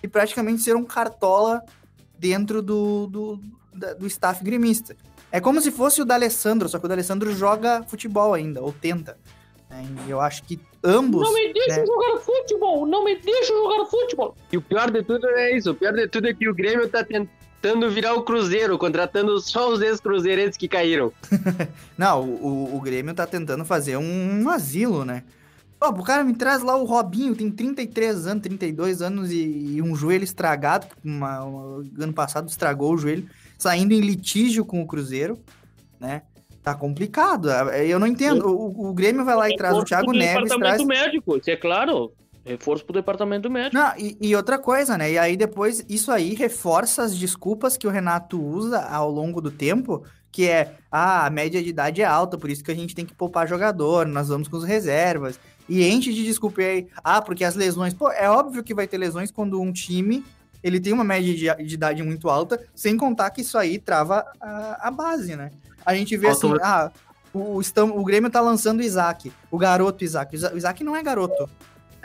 e 0.04 0.08
praticamente 0.08 0.62
ser 0.62 0.76
um 0.76 0.84
cartola 0.84 1.64
dentro 2.20 2.62
do, 2.62 3.08
do, 3.08 3.40
do 3.98 4.06
staff 4.06 4.44
gremista. 4.44 4.98
É 5.32 5.40
como 5.40 5.62
se 5.62 5.72
fosse 5.72 6.02
o 6.02 6.06
D'Alessandro, 6.06 6.68
só 6.68 6.78
que 6.78 6.86
o 6.86 6.90
D'Alessandro 6.90 7.34
joga 7.34 7.84
futebol 7.84 8.34
ainda, 8.34 8.62
ou 8.62 8.74
tenta. 8.74 9.18
Né? 9.70 9.86
E 10.06 10.10
eu 10.10 10.20
acho 10.20 10.44
que 10.44 10.60
ambos. 10.84 11.22
Não 11.22 11.34
me 11.34 11.54
deixa 11.54 11.80
né? 11.80 11.86
jogar 11.86 12.20
futebol! 12.20 12.86
Não 12.86 13.06
me 13.06 13.16
deixa 13.16 13.54
jogar 13.54 13.86
futebol! 13.86 14.36
E 14.52 14.58
o 14.58 14.62
pior 14.62 14.92
de 14.92 15.04
tudo 15.04 15.26
é 15.28 15.56
isso. 15.56 15.72
O 15.72 15.76
pior 15.76 15.94
de 15.94 16.08
tudo 16.08 16.28
é 16.28 16.34
que 16.34 16.50
o 16.50 16.54
Grêmio 16.54 16.90
tá 16.90 17.02
tentando 17.02 17.30
virar 17.90 18.14
o 18.14 18.24
Cruzeiro, 18.24 18.78
contratando 18.78 19.40
só 19.40 19.72
os 19.72 19.82
ex-cruzeirenses 19.82 20.58
que 20.58 20.68
caíram. 20.68 21.12
não, 21.98 22.24
o, 22.24 22.76
o 22.76 22.82
Grêmio 22.82 23.14
tá 23.14 23.26
tentando 23.26 23.66
fazer 23.66 23.98
um, 23.98 24.44
um 24.44 24.50
asilo, 24.50 25.04
né? 25.04 25.24
Pô, 25.80 25.90
o 25.90 26.04
cara 26.04 26.24
me 26.24 26.34
traz 26.34 26.64
lá 26.64 26.76
o 26.76 26.86
Robinho, 26.86 27.36
tem 27.36 27.52
33 27.52 28.26
anos, 28.28 28.44
32 28.44 29.02
anos 29.02 29.32
e, 29.32 29.76
e 29.76 29.82
um 29.82 29.96
joelho 29.96 30.24
estragado. 30.24 30.88
Uma, 31.04 31.44
uma, 31.44 31.86
ano 32.00 32.14
passado 32.14 32.50
estragou 32.50 32.94
o 32.94 32.98
joelho, 32.98 33.30
saindo 33.58 33.94
em 33.94 34.02
litígio 34.02 34.66
com 34.66 34.82
o 34.82 34.88
Cruzeiro, 34.88 35.38
né? 36.00 36.24
Tá 36.64 36.74
complicado. 36.74 37.50
É, 37.50 37.88
eu 37.88 38.00
não 38.00 38.08
entendo. 38.08 38.48
O, 38.48 38.90
o 38.90 38.94
Grêmio 38.94 39.24
vai 39.24 39.36
lá 39.36 39.50
e 39.50 39.56
traz 39.56 39.78
o 39.78 39.84
Thiago 39.84 40.12
Neves. 40.12 40.50
Departamento 40.50 40.60
traz... 40.60 40.84
médico, 40.86 41.38
isso 41.38 41.50
é 41.50 41.56
claro. 41.56 42.12
Reforço 42.48 42.86
pro 42.86 42.94
departamento 42.94 43.50
médico. 43.50 43.76
Não, 43.76 43.94
e, 43.98 44.18
e, 44.22 44.36
outra 44.36 44.58
coisa, 44.58 44.98
né? 44.98 45.12
E 45.12 45.18
aí 45.18 45.36
depois, 45.36 45.86
isso 45.90 46.12
aí 46.12 46.34
reforça 46.34 47.04
as 47.04 47.16
desculpas 47.18 47.76
que 47.76 47.88
o 47.88 47.90
Renato 47.90 48.42
usa 48.42 48.82
ao 48.82 49.12
longo 49.12 49.42
do 49.42 49.52
tempo, 49.52 50.04
que 50.32 50.48
é, 50.48 50.76
ah, 50.92 51.26
a 51.26 51.30
média 51.30 51.62
de 51.62 51.70
idade 51.70 52.02
é 52.02 52.06
alta, 52.06 52.38
por 52.38 52.50
isso 52.50 52.64
que 52.64 52.72
a 52.72 52.76
gente 52.76 52.96
tem 52.96 53.06
que 53.06 53.14
poupar 53.14 53.48
jogador, 53.48 54.06
nós 54.06 54.30
vamos 54.30 54.48
com 54.48 54.58
os 54.58 54.64
reservas. 54.64 55.40
E 55.68 55.86
enche 55.86 56.14
de 56.14 56.24
desculpa 56.24 56.62
aí, 56.62 56.88
ah, 57.04 57.22
porque 57.22 57.44
as 57.44 57.56
lesões. 57.56 57.94
Pô, 57.94 58.10
é 58.10 58.30
óbvio 58.30 58.64
que 58.64 58.74
vai 58.74 58.88
ter 58.88 58.98
lesões 58.98 59.30
quando 59.30 59.62
um 59.62 59.72
time 59.72 60.24
ele 60.64 60.80
tem 60.80 60.94
uma 60.94 61.04
média 61.04 61.34
de, 61.34 61.66
de 61.66 61.76
idade 61.76 62.04
muito 62.04 62.30
alta, 62.30 62.62
sem 62.74 62.98
contar 62.98 63.30
que 63.32 63.42
isso 63.42 63.58
aí 63.58 63.78
trava 63.78 64.26
a, 64.40 64.88
a 64.88 64.92
base, 64.92 65.36
né? 65.36 65.52
A 65.86 65.96
gente 65.96 66.18
vê 66.18 66.28
assim, 66.28 66.54
ah, 66.62 66.92
o, 67.34 67.60
o, 67.60 68.00
o 68.00 68.04
Grêmio 68.04 68.30
tá 68.30 68.42
lançando 68.42 68.80
o 68.80 68.84
Isaac, 68.84 69.32
o 69.50 69.58
garoto 69.58 70.04
Isaac. 70.04 70.36
O 70.36 70.58
Isaac 70.58 70.84
não 70.84 70.96
é 70.96 71.04
garoto. 71.04 71.50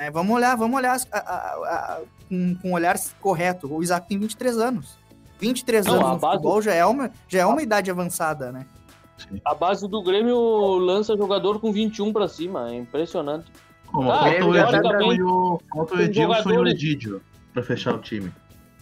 É, 0.03 0.11
vamos 0.11 0.35
olhar, 0.35 0.57
vamos 0.57 0.77
olhar 0.77 0.97
a- 1.13 1.19
a- 1.19 1.95
a- 1.97 2.01
com, 2.29 2.55
com 2.57 2.69
um 2.71 2.73
olhar 2.73 2.97
correto. 3.21 3.73
O 3.73 3.83
Isaac 3.83 4.09
tem 4.09 4.19
23 4.19 4.59
anos. 4.59 4.99
23 5.39 5.87
Não, 5.87 5.95
anos 5.95 6.09
no 6.11 6.19
base- 6.19 6.35
futebol 6.37 6.63
já 6.63 6.75
é, 6.75 6.85
uma, 6.85 7.11
já 7.29 7.41
é 7.41 7.47
uma 7.47 7.63
idade 7.63 7.89
avançada, 7.91 8.51
né? 8.51 8.67
A 9.45 9.55
base 9.55 9.87
do 9.89 10.03
Grêmio 10.03 10.37
lança 10.79 11.17
jogador 11.17 11.61
com 11.61 11.73
21 11.73 12.13
pra 12.13 12.27
cima, 12.27 12.71
é 12.73 12.75
impressionante. 12.77 13.47
Bom, 13.93 14.11
Ah, 14.11 14.21
falta 14.21 14.45
o 14.47 14.53
teoricamente, 14.53 14.87
Edilson 14.89 15.13
e 15.13 15.23
o, 15.23 15.61
falta 15.73 15.95
o 15.95 15.97
tem 15.97 16.07
Edilson 16.07 16.51
e 16.51 17.09
o 17.09 17.21
pra 17.53 17.63
fechar 17.63 17.95
o 17.95 17.99
time. 17.99 18.33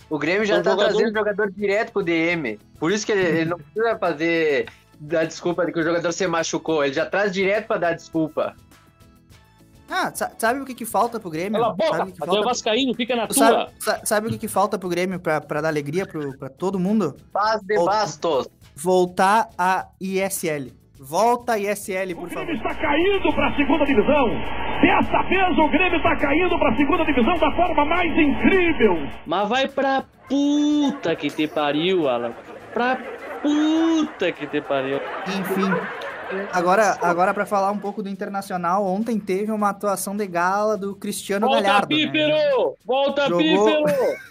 O 0.08 0.18
Grêmio 0.18 0.46
já 0.46 0.54
São 0.54 0.62
tá 0.62 0.70
jogadores- 0.70 0.96
trazendo 0.96 1.18
jogador 1.18 1.50
direto 1.52 1.92
pro 1.92 2.02
DM. 2.02 2.58
Por 2.78 2.90
isso 2.92 3.04
que 3.04 3.12
ele, 3.12 3.40
ele 3.40 3.50
não 3.50 3.58
precisa 3.58 3.98
fazer 3.98 4.66
dar 4.98 5.24
desculpa 5.24 5.66
de 5.66 5.72
que 5.72 5.80
o 5.80 5.82
jogador 5.82 6.12
se 6.12 6.26
machucou. 6.26 6.84
Ele 6.84 6.94
já 6.94 7.04
traz 7.06 7.32
direto 7.32 7.66
pra 7.66 7.76
dar 7.78 7.92
desculpa. 7.92 8.54
Ah, 9.90 10.10
sa- 10.14 10.30
sabe 10.38 10.60
o 10.60 10.64
que, 10.64 10.74
que 10.74 10.84
falta 10.86 11.18
pro 11.18 11.28
Grêmio? 11.30 11.60
Cala 11.60 11.72
a 11.72 11.76
boca, 11.76 11.96
sabe 11.96 12.10
o 12.10 12.14
que 12.14 12.22
o 12.22 12.26
falta... 12.26 12.42
Vascaíno, 12.42 12.94
fica 12.94 13.16
na 13.16 13.26
Tu 13.26 13.34
tua. 13.34 13.46
sabe, 13.48 13.70
sa- 13.80 14.00
sabe 14.04 14.26
o 14.28 14.30
que, 14.30 14.38
que 14.38 14.48
falta 14.48 14.78
pro 14.78 14.88
Grêmio 14.88 15.18
pra, 15.18 15.40
pra 15.40 15.60
dar 15.60 15.68
alegria 15.68 16.06
pro, 16.06 16.36
pra 16.38 16.48
todo 16.48 16.78
mundo? 16.78 17.16
Paz 17.32 17.60
de 17.62 17.74
bastos. 17.84 18.48
Voltar 18.76 19.48
a 19.58 19.86
ISL. 20.00 20.72
Volta 21.02 21.54
a 21.54 21.58
ISL, 21.58 22.14
por 22.14 22.28
favor. 22.30 22.54
está 22.54 22.74
caindo 22.74 23.32
para 23.34 23.48
a 23.48 23.56
segunda 23.56 23.84
divisão. 23.86 24.28
Dessa 24.82 25.22
vez 25.28 25.58
o 25.58 25.68
Grêmio 25.70 25.96
está 25.96 26.16
caindo 26.16 26.58
para 26.58 26.72
a 26.72 26.76
segunda 26.76 27.04
divisão 27.04 27.34
da 27.38 27.50
forma 27.56 27.84
mais 27.86 28.10
incrível. 28.18 29.08
Mas 29.26 29.48
vai 29.48 29.66
pra 29.68 30.04
puta 30.28 31.16
que 31.16 31.28
te 31.30 31.48
pariu, 31.48 32.06
Alan. 32.08 32.32
Pra 32.74 32.96
puta 33.42 34.30
que 34.32 34.46
te 34.46 34.60
pariu. 34.60 35.00
Enfim. 35.26 35.70
Agora, 36.52 36.98
agora 37.02 37.34
para 37.34 37.44
falar 37.46 37.70
um 37.70 37.78
pouco 37.78 38.02
do 38.02 38.08
Internacional, 38.08 38.84
ontem 38.86 39.18
teve 39.18 39.50
uma 39.52 39.70
atuação 39.70 40.16
de 40.16 40.26
gala 40.26 40.76
do 40.76 40.94
Cristiano 40.96 41.46
Volta, 41.46 41.62
Galhardo. 41.62 41.96
né? 41.96 42.06
Pífero! 42.06 42.74
Volta, 42.84 43.28
Jogou- 43.28 43.38
Pífero! 43.38 44.30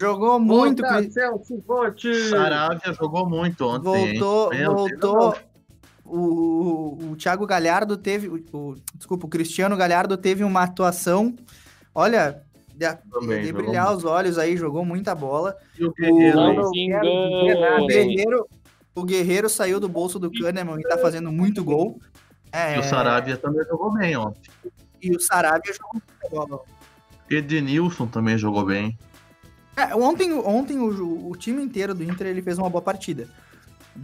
Jogou 0.00 0.38
muito. 0.38 0.82
Volta, 0.82 0.98
Cri- 0.98 1.10
Celso 1.10 1.56
Botti. 1.66 2.14
Saravia 2.30 2.92
jogou 2.92 3.28
muito 3.28 3.66
ontem. 3.66 3.94
hein? 4.12 4.18
Voltou, 4.20 4.50
Deus. 4.50 4.74
voltou. 4.74 5.34
O, 6.04 6.18
o, 6.18 7.10
o 7.12 7.16
Thiago 7.16 7.44
Galhardo 7.46 7.96
teve. 7.96 8.28
O, 8.28 8.36
o- 8.56 8.74
desculpa, 8.94 9.26
o 9.26 9.28
Cristiano 9.28 9.76
Galhardo 9.76 10.16
teve 10.16 10.44
uma 10.44 10.62
atuação. 10.62 11.34
Olha, 11.92 12.42
de, 12.76 12.86
Também, 13.10 13.42
de 13.42 13.52
brilhar 13.52 13.86
muito. 13.86 13.98
os 13.98 14.04
olhos 14.04 14.38
aí, 14.38 14.56
jogou 14.56 14.84
muita 14.84 15.16
bola. 15.16 15.56
E 15.76 15.84
o 15.84 15.92
Guerreiro, 15.92 16.38
hein? 16.42 16.60
O 16.60 16.74
engane. 16.76 17.86
Guerreiro, 17.88 18.46
o 18.94 19.04
Guerreiro 19.04 19.48
saiu 19.48 19.78
do 19.78 19.88
bolso 19.88 20.18
do 20.18 20.30
Kahneman 20.30 20.78
e 20.80 20.82
tá 20.82 20.98
fazendo 20.98 21.30
muito 21.30 21.62
gol. 21.64 22.00
É, 22.52 22.76
E 22.76 22.78
o 22.80 22.82
Saravia 22.82 23.36
também 23.36 23.64
jogou 23.64 23.92
bem 23.94 24.16
ontem. 24.16 24.50
E 25.02 25.14
o 25.14 25.20
Sarabia 25.20 25.72
jogou 25.72 25.92
muita 25.94 26.28
bola. 26.30 26.62
Edenilson 27.30 28.06
também 28.06 28.38
jogou 28.38 28.64
bem. 28.64 28.98
É, 29.76 29.94
ontem 29.94 30.32
ontem 30.32 30.78
o, 30.78 31.28
o 31.30 31.36
time 31.36 31.62
inteiro 31.62 31.94
do 31.94 32.02
Inter 32.02 32.26
ele 32.26 32.42
fez 32.42 32.58
uma 32.58 32.68
boa 32.70 32.82
partida. 32.82 33.28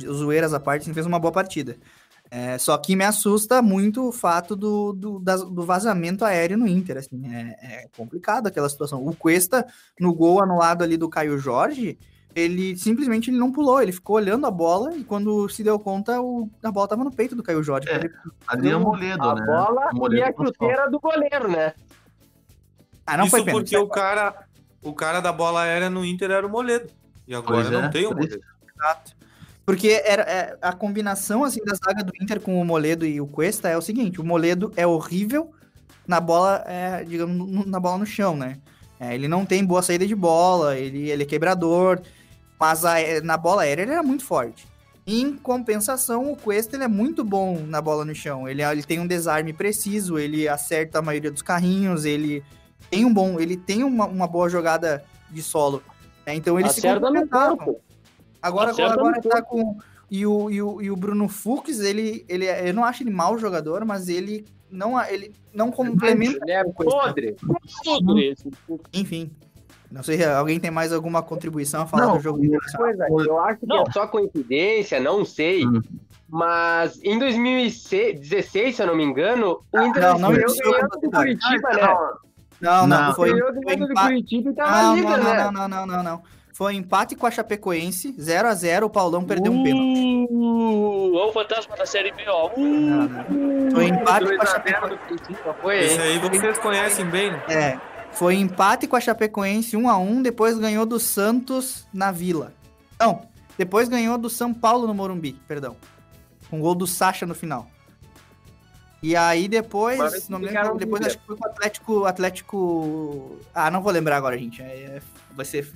Zoeiras 0.00 0.53
à 0.53 0.61
parte, 0.61 0.87
ele 0.87 0.95
fez 0.95 1.07
uma 1.07 1.19
boa 1.19 1.33
partida. 1.33 1.76
É, 2.31 2.59
só 2.59 2.76
que 2.79 2.97
me 2.97 3.05
assusta 3.05 3.61
muito 3.62 4.09
o 4.09 4.12
fato 4.12 4.57
do, 4.57 4.93
do, 4.93 5.19
das- 5.21 5.45
do 5.45 5.62
vazamento 5.64 6.25
aéreo 6.25 6.57
no 6.59 6.67
Inter. 6.67 6.99
Assim, 6.99 7.23
é, 7.33 7.57
é 7.85 7.88
complicado 7.97 8.47
aquela 8.47 8.69
situação. 8.69 9.07
O 9.07 9.14
Cuesta, 9.14 9.67
no 9.99 10.12
gol 10.14 10.43
anulado 10.43 10.83
ali 10.83 10.97
do 10.97 11.09
Caio 11.09 11.38
Jorge, 11.38 11.99
ele 12.35 12.76
simplesmente 12.76 13.31
ele 13.31 13.38
não 13.38 13.53
pulou, 13.53 13.81
ele 13.81 13.93
ficou 13.93 14.17
olhando 14.17 14.47
a 14.47 14.50
bola 14.50 14.97
e 14.97 15.05
quando 15.05 15.49
se 15.49 15.62
deu 15.62 15.79
conta, 15.79 16.21
o- 16.21 16.49
a 16.62 16.71
bola 16.73 16.88
tava 16.88 17.05
no 17.05 17.11
peito 17.12 17.37
do 17.37 17.43
Caio 17.43 17.62
Jorge. 17.62 17.88
É, 17.88 18.11
Ali 18.47 18.71
é 18.71 18.76
o 18.76 18.81
Moledo, 18.81 19.23
A 19.29 19.35
né? 19.35 19.47
bola 19.47 19.91
Moledo 19.93 20.21
e 20.21 20.23
a 20.25 20.33
chuteira 20.35 20.91
do 20.91 20.99
goleiro, 20.99 21.49
né? 21.49 21.73
Ah, 23.07 23.17
não 23.17 23.25
Isso 23.25 23.31
foi 23.33 23.45
pênalti. 23.45 23.71
porque 23.71 23.76
o 23.76 23.88
cara, 23.88 24.35
o 24.83 24.93
cara 24.95 25.21
da 25.21 25.33
bola 25.33 25.62
aérea 25.62 25.91
no 25.91 26.05
Inter 26.05 26.31
era 26.31 26.47
o 26.47 26.50
Moledo. 26.50 26.88
E 27.29 27.35
agora 27.35 27.62
Pois 27.62 27.71
não 27.71 27.85
é, 27.85 27.88
tem 27.88 28.07
o. 28.07 28.11
Moledo. 28.14 28.41
Exato. 28.76 29.12
Porque 29.67 30.03
era, 30.05 30.23
é, 30.23 30.59
a 30.61 30.73
combinação 30.73 31.43
assim 31.45 31.62
da 31.64 31.75
zaga 31.75 32.03
do 32.05 32.12
Inter 32.21 32.41
com 32.41 32.61
o 32.61 32.64
Moledo 32.64 33.07
e 33.07 33.21
o 33.21 33.26
Cuesta 33.26 33.69
é 33.69 33.76
o 33.76 33.83
seguinte: 33.83 34.21
o 34.21 34.25
Moledo 34.25 34.73
é 34.76 34.87
horrível 34.87 35.50
na 36.07 36.21
bola, 36.21 36.62
é, 36.67 37.03
digamos, 37.05 37.67
na 37.67 37.81
bola 37.81 37.99
no 37.99 38.07
chão, 38.07 38.37
né? 38.37 38.59
É, 39.00 39.14
ele 39.14 39.26
não 39.26 39.45
tem 39.47 39.64
boa 39.64 39.83
saída 39.83 40.07
de 40.07 40.14
bola, 40.14 40.76
ele, 40.76 41.11
ele 41.11 41.23
é 41.23 41.26
quebrador, 41.26 42.00
mas 42.58 42.84
a- 42.84 42.96
na 43.23 43.37
bola 43.37 43.62
aérea 43.62 43.82
ele 43.82 43.92
era 43.92 44.02
muito 44.02 44.25
forte. 44.25 44.66
Em 45.06 45.37
compensação, 45.37 46.32
o 46.32 46.37
Cuesta 46.37 46.76
ele 46.76 46.84
é 46.84 46.88
muito 46.88 47.23
bom 47.23 47.58
na 47.66 47.80
bola 47.80 48.04
no 48.04 48.14
chão. 48.14 48.49
Ele, 48.49 48.62
ele 48.62 48.82
tem 48.82 48.99
um 49.00 49.06
desarme 49.06 49.52
preciso, 49.52 50.18
ele 50.18 50.49
acerta 50.49 50.99
a 50.99 51.02
maioria 51.02 51.30
dos 51.30 51.42
carrinhos, 51.42 52.04
ele 52.06 52.42
tem 52.90 53.04
um 53.04 53.12
bom, 53.12 53.38
ele 53.38 53.56
tem 53.56 53.84
uma, 53.84 54.06
uma 54.06 54.26
boa 54.26 54.49
jogada 54.49 55.04
de 55.30 55.42
solo. 55.42 55.82
né? 56.26 56.34
Então 56.34 56.58
eles 56.58 56.73
se 56.73 56.78
Acerta 56.78 57.00
no 57.00 57.06
complementavam. 57.06 57.56
corpo. 57.58 57.80
Agora, 58.40 58.70
Acerta 58.70 58.92
agora 58.94 59.16
no 59.16 59.23
tá 59.28 59.42
com. 59.42 59.76
E 60.11 60.25
o, 60.26 60.50
e 60.50 60.62
o, 60.62 60.80
e 60.82 60.90
o 60.90 60.96
Bruno 60.96 61.28
Fux, 61.28 61.80
ele, 61.80 62.25
ele. 62.28 62.46
é- 62.46 62.68
Eu 62.68 62.75
não 62.75 62.84
acho 62.84 63.02
ele 63.02 63.11
mau 63.11 63.37
jogador, 63.38 63.84
mas 63.84 64.08
ele 64.08 64.46
não, 64.70 64.99
ele 65.02 65.34
não 65.52 65.70
complementa. 65.70 66.38
Ele 66.42 66.52
é 66.52 66.64
podre. 66.64 67.37
Enfim. 68.92 69.30
Não 69.95 70.03
sei 70.03 70.17
se 70.19 70.25
alguém 70.25 70.59
tem 70.59 70.73
mais 70.73 70.93
alguma 70.93 71.23
contribuição 71.23 71.83
a 71.83 71.87
falar 71.87 72.07
Não, 72.07 72.17
do 72.17 72.21
jogo 72.23 72.39
do 72.39 72.45
Internacional. 72.47 73.09
Coisa, 73.09 73.29
eu 73.31 73.39
acho 73.39 73.61
que 73.61 73.67
Não. 73.67 73.83
é 73.83 73.93
só 73.93 74.07
coincidência, 74.09 74.99
não 74.99 75.25
sei. 75.25 75.65
Hum. 75.65 75.81
Mas 76.29 77.01
em 77.05 77.17
2016, 77.17 78.75
se 78.75 78.83
eu 78.83 78.87
não 78.89 78.97
me 78.97 79.05
engano, 79.05 79.61
o 79.73 79.81
Inter 79.83 80.03
não, 80.03 80.19
não 80.19 80.29
com 80.31 81.01
do. 81.01 81.11
Curitiba, 81.11 81.69
né? 81.71 81.97
Não, 82.61 82.87
não, 82.87 83.07
Não. 83.07 83.15
foi, 83.15 83.31
foi 83.31 83.75
empate. 83.75 84.37
E 84.37 84.43
Não, 84.43 84.97
não, 84.97 85.17
não, 85.17 85.35
não, 85.35 85.53
não, 85.53 85.69
não, 85.69 85.87
não, 85.87 86.03
não. 86.03 86.23
Foi 86.53 86.75
empate 86.75 87.17
com 87.17 87.27
a 87.27 87.31
Chapecoense, 87.33 88.13
0x0, 88.13 88.85
o 88.85 88.91
Paulão 88.91 89.25
perdeu 89.25 89.53
um 89.53 89.63
pênalti. 89.65 90.29
Uh, 90.31 91.15
Olha 91.17 91.29
o 91.31 91.33
fantasma 91.33 91.77
da 91.77 91.85
Série 91.85 92.13
B, 92.13 92.23
ó. 92.29 92.49
Uh, 92.57 92.61
Não, 92.61 93.09
não. 93.09 93.71
Foi 93.73 93.87
empate 93.89 94.37
com 94.37 94.43
a 94.43 94.47
Chapecoense. 94.47 95.95
hein? 95.95 96.01
aí 96.01 96.19
vocês 96.19 96.59
conhecem 96.59 97.07
bem, 97.07 97.33
né? 97.33 97.43
É, 97.49 97.79
foi 98.14 98.37
empate 98.37 98.87
com 98.87 98.97
a 98.97 99.00
Chapecoense 99.00 99.76
1x1, 99.76 100.23
depois 100.23 100.59
ganhou 100.59 100.87
do 100.87 100.99
Santos 100.99 101.87
na 101.92 102.11
Vila. 102.12 102.52
Não, 102.99 103.26
depois 103.59 103.88
ganhou 103.88 104.16
do 104.18 104.30
São 104.30 104.52
Paulo 104.54 104.87
no 104.87 104.94
Morumbi, 104.94 105.33
perdão. 105.47 105.76
Com 106.50 106.61
gol 106.61 106.75
do 106.75 106.87
Sacha 106.87 107.26
no 107.26 107.35
final. 107.35 107.68
E 109.02 109.14
aí 109.14 109.49
depois, 109.49 109.99
Mas 109.99 110.28
não 110.28 110.38
lembro, 110.38 110.76
depois 110.76 111.04
acho 111.06 111.18
que 111.18 111.26
foi 111.26 111.37
com 111.37 111.44
o 111.44 111.50
Atlético, 111.50 112.04
Atlético... 112.06 113.38
Ah, 113.54 113.71
não 113.71 113.83
vou 113.83 113.92
lembrar 113.92 114.16
agora, 114.16 114.38
gente. 114.38 114.62
É, 114.62 115.02
vai 115.33 115.44
ser... 115.44 115.71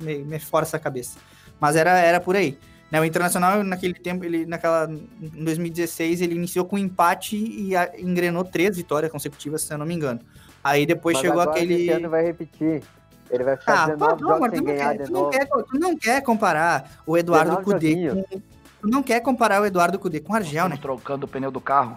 Me, 0.00 0.18
me 0.18 0.38
força 0.38 0.78
a 0.78 0.80
cabeça. 0.80 1.18
Mas 1.60 1.76
era, 1.76 1.98
era 1.98 2.18
por 2.18 2.34
aí. 2.34 2.58
Né, 2.90 3.00
o 3.00 3.04
Internacional, 3.04 3.62
naquele 3.62 3.94
tempo, 3.94 4.24
ele, 4.24 4.44
naquela, 4.46 4.90
em 4.90 5.44
2016, 5.44 6.20
ele 6.20 6.34
iniciou 6.34 6.64
com 6.64 6.76
empate 6.78 7.36
e 7.36 7.74
a- 7.74 7.90
engrenou 7.98 8.44
três 8.44 8.76
vitórias 8.76 9.10
consecutivas, 9.10 9.62
se 9.62 9.72
eu 9.72 9.78
não 9.78 9.86
me 9.86 9.94
engano. 9.94 10.20
Aí 10.62 10.86
depois 10.86 11.16
Mas 11.16 11.22
chegou 11.22 11.40
aquele. 11.40 11.74
Esse 11.74 11.90
ano 11.90 12.10
vai 12.10 12.24
repetir. 12.24 12.82
Ele 13.30 13.44
vai 13.44 13.56
ficar 13.56 13.84
Ah, 13.84 13.86
19 13.86 14.12
pô, 14.12 14.28
jogos 14.28 14.40
mas 14.40 14.50
tu 14.50 14.56
sem 14.56 14.66
não, 14.66 14.74
ganhar 14.74 14.90
quer, 14.90 14.98
de 14.98 15.04
tu, 15.04 15.12
não 15.12 15.30
quer, 15.30 15.46
tu 15.46 15.78
não 15.78 15.96
quer 15.96 16.20
comparar 16.22 16.90
o 17.06 17.16
Eduardo 17.16 17.56
19 17.56 17.64
Cudê 17.64 18.08
com. 18.08 18.40
Tu 18.82 18.88
não 18.88 19.02
quer 19.02 19.20
comparar 19.20 19.62
o 19.62 19.66
Eduardo 19.66 19.98
Cudê 19.98 20.20
com 20.20 20.32
o 20.32 20.36
Argel, 20.36 20.68
né? 20.68 20.76
trocando 20.80 21.24
o 21.24 21.28
pneu 21.28 21.50
do 21.50 21.60
carro 21.60 21.96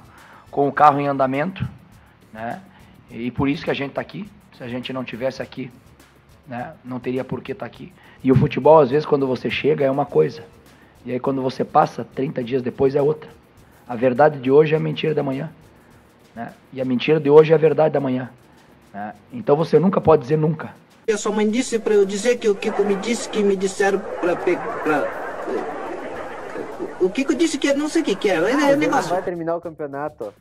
com 0.55 0.69
o 0.69 0.71
carro 0.71 1.01
em 1.01 1.07
andamento, 1.07 1.67
né? 2.31 2.61
E 3.11 3.29
por 3.29 3.49
isso 3.49 3.61
que 3.61 3.69
a 3.69 3.73
gente 3.73 3.89
está 3.89 3.99
aqui. 3.99 4.25
Se 4.57 4.63
a 4.63 4.69
gente 4.69 4.93
não 4.93 5.03
tivesse 5.03 5.41
aqui, 5.41 5.69
né? 6.47 6.73
Não 6.81 6.97
teria 6.97 7.25
por 7.25 7.41
que 7.41 7.51
estar 7.51 7.65
aqui. 7.65 7.91
E 8.23 8.31
o 8.31 8.35
futebol, 8.35 8.79
às 8.79 8.89
vezes, 8.89 9.05
quando 9.05 9.27
você 9.27 9.49
chega, 9.49 9.83
é 9.83 9.91
uma 9.91 10.05
coisa. 10.05 10.45
E 11.05 11.11
aí, 11.11 11.19
quando 11.19 11.41
você 11.41 11.65
passa, 11.65 12.07
30 12.15 12.41
dias 12.41 12.61
depois, 12.61 12.95
é 12.95 13.01
outra. 13.01 13.29
A 13.85 13.97
verdade 13.97 14.39
de 14.39 14.49
hoje 14.49 14.73
é 14.73 14.77
a 14.77 14.79
mentira 14.79 15.13
da 15.13 15.21
manhã. 15.21 15.51
Né? 16.33 16.53
E 16.71 16.79
a 16.79 16.85
mentira 16.85 17.19
de 17.19 17.29
hoje 17.29 17.51
é 17.51 17.55
a 17.55 17.59
verdade 17.59 17.93
da 17.93 17.99
manhã. 17.99 18.29
Né? 18.95 19.13
Então 19.31 19.55
você 19.57 19.77
nunca 19.77 19.99
pode 19.99 20.21
dizer 20.23 20.37
nunca. 20.37 20.73
A 21.11 21.17
sua 21.17 21.31
mãe 21.33 21.47
disse 21.49 21.77
pra 21.77 21.93
eu 21.93 22.05
dizer 22.05 22.37
que 22.37 22.47
o 22.49 22.55
Kiko 22.55 22.83
me 22.83 22.95
disse 22.95 23.29
que 23.29 23.43
me 23.43 23.55
disseram 23.55 23.99
pra. 23.99 24.35
pe- 24.37 24.55
pra 24.83 25.25
o 27.01 27.09
Kiko 27.09 27.35
disse 27.35 27.57
que 27.59 27.71
não 27.73 27.87
sei 27.89 28.01
o 28.01 28.05
que 28.05 28.15
que 28.15 28.29
é. 28.29 28.35
É, 28.35 28.51
é 28.51 28.71
Ele 28.71 28.77
negócio. 28.77 29.09
vai 29.11 29.21
terminar 29.21 29.55
o 29.55 29.61
campeonato. 29.61 30.33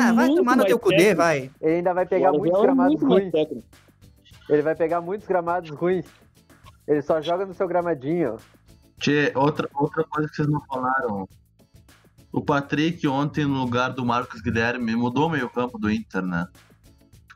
Ah, 0.00 0.12
vai 0.12 0.28
tomar 0.28 0.56
no 0.56 0.64
teu 0.64 0.78
Cudê, 0.78 1.14
vai. 1.14 1.50
Ele 1.60 1.76
ainda 1.76 1.92
vai 1.92 2.06
pegar 2.06 2.30
O 2.32 2.38
muitos 2.38 2.58
é 2.58 2.62
gramados 2.62 3.00
muito 3.02 3.32
ruins. 3.36 3.64
Ele 4.48 4.62
vai 4.62 4.74
pegar 4.76 5.00
muitos 5.00 5.26
gramados 5.26 5.70
ruins. 5.70 6.04
Ele 6.86 7.02
só 7.02 7.20
joga 7.20 7.44
no 7.46 7.54
seu 7.54 7.66
gramadinho. 7.66 8.36
Tchê, 8.98 9.32
outra, 9.34 9.68
outra 9.74 10.04
coisa 10.04 10.28
que 10.28 10.36
vocês 10.36 10.48
não 10.48 10.60
falaram. 10.66 11.26
O 12.32 12.40
Patrick 12.42 13.06
ontem, 13.08 13.44
no 13.44 13.58
lugar 13.60 13.90
do 13.90 14.04
Marcos 14.04 14.40
Guilherme, 14.40 14.94
mudou 14.94 15.26
o 15.26 15.30
meio-campo 15.30 15.78
do 15.78 15.90
Inter, 15.90 16.22
né? 16.22 16.46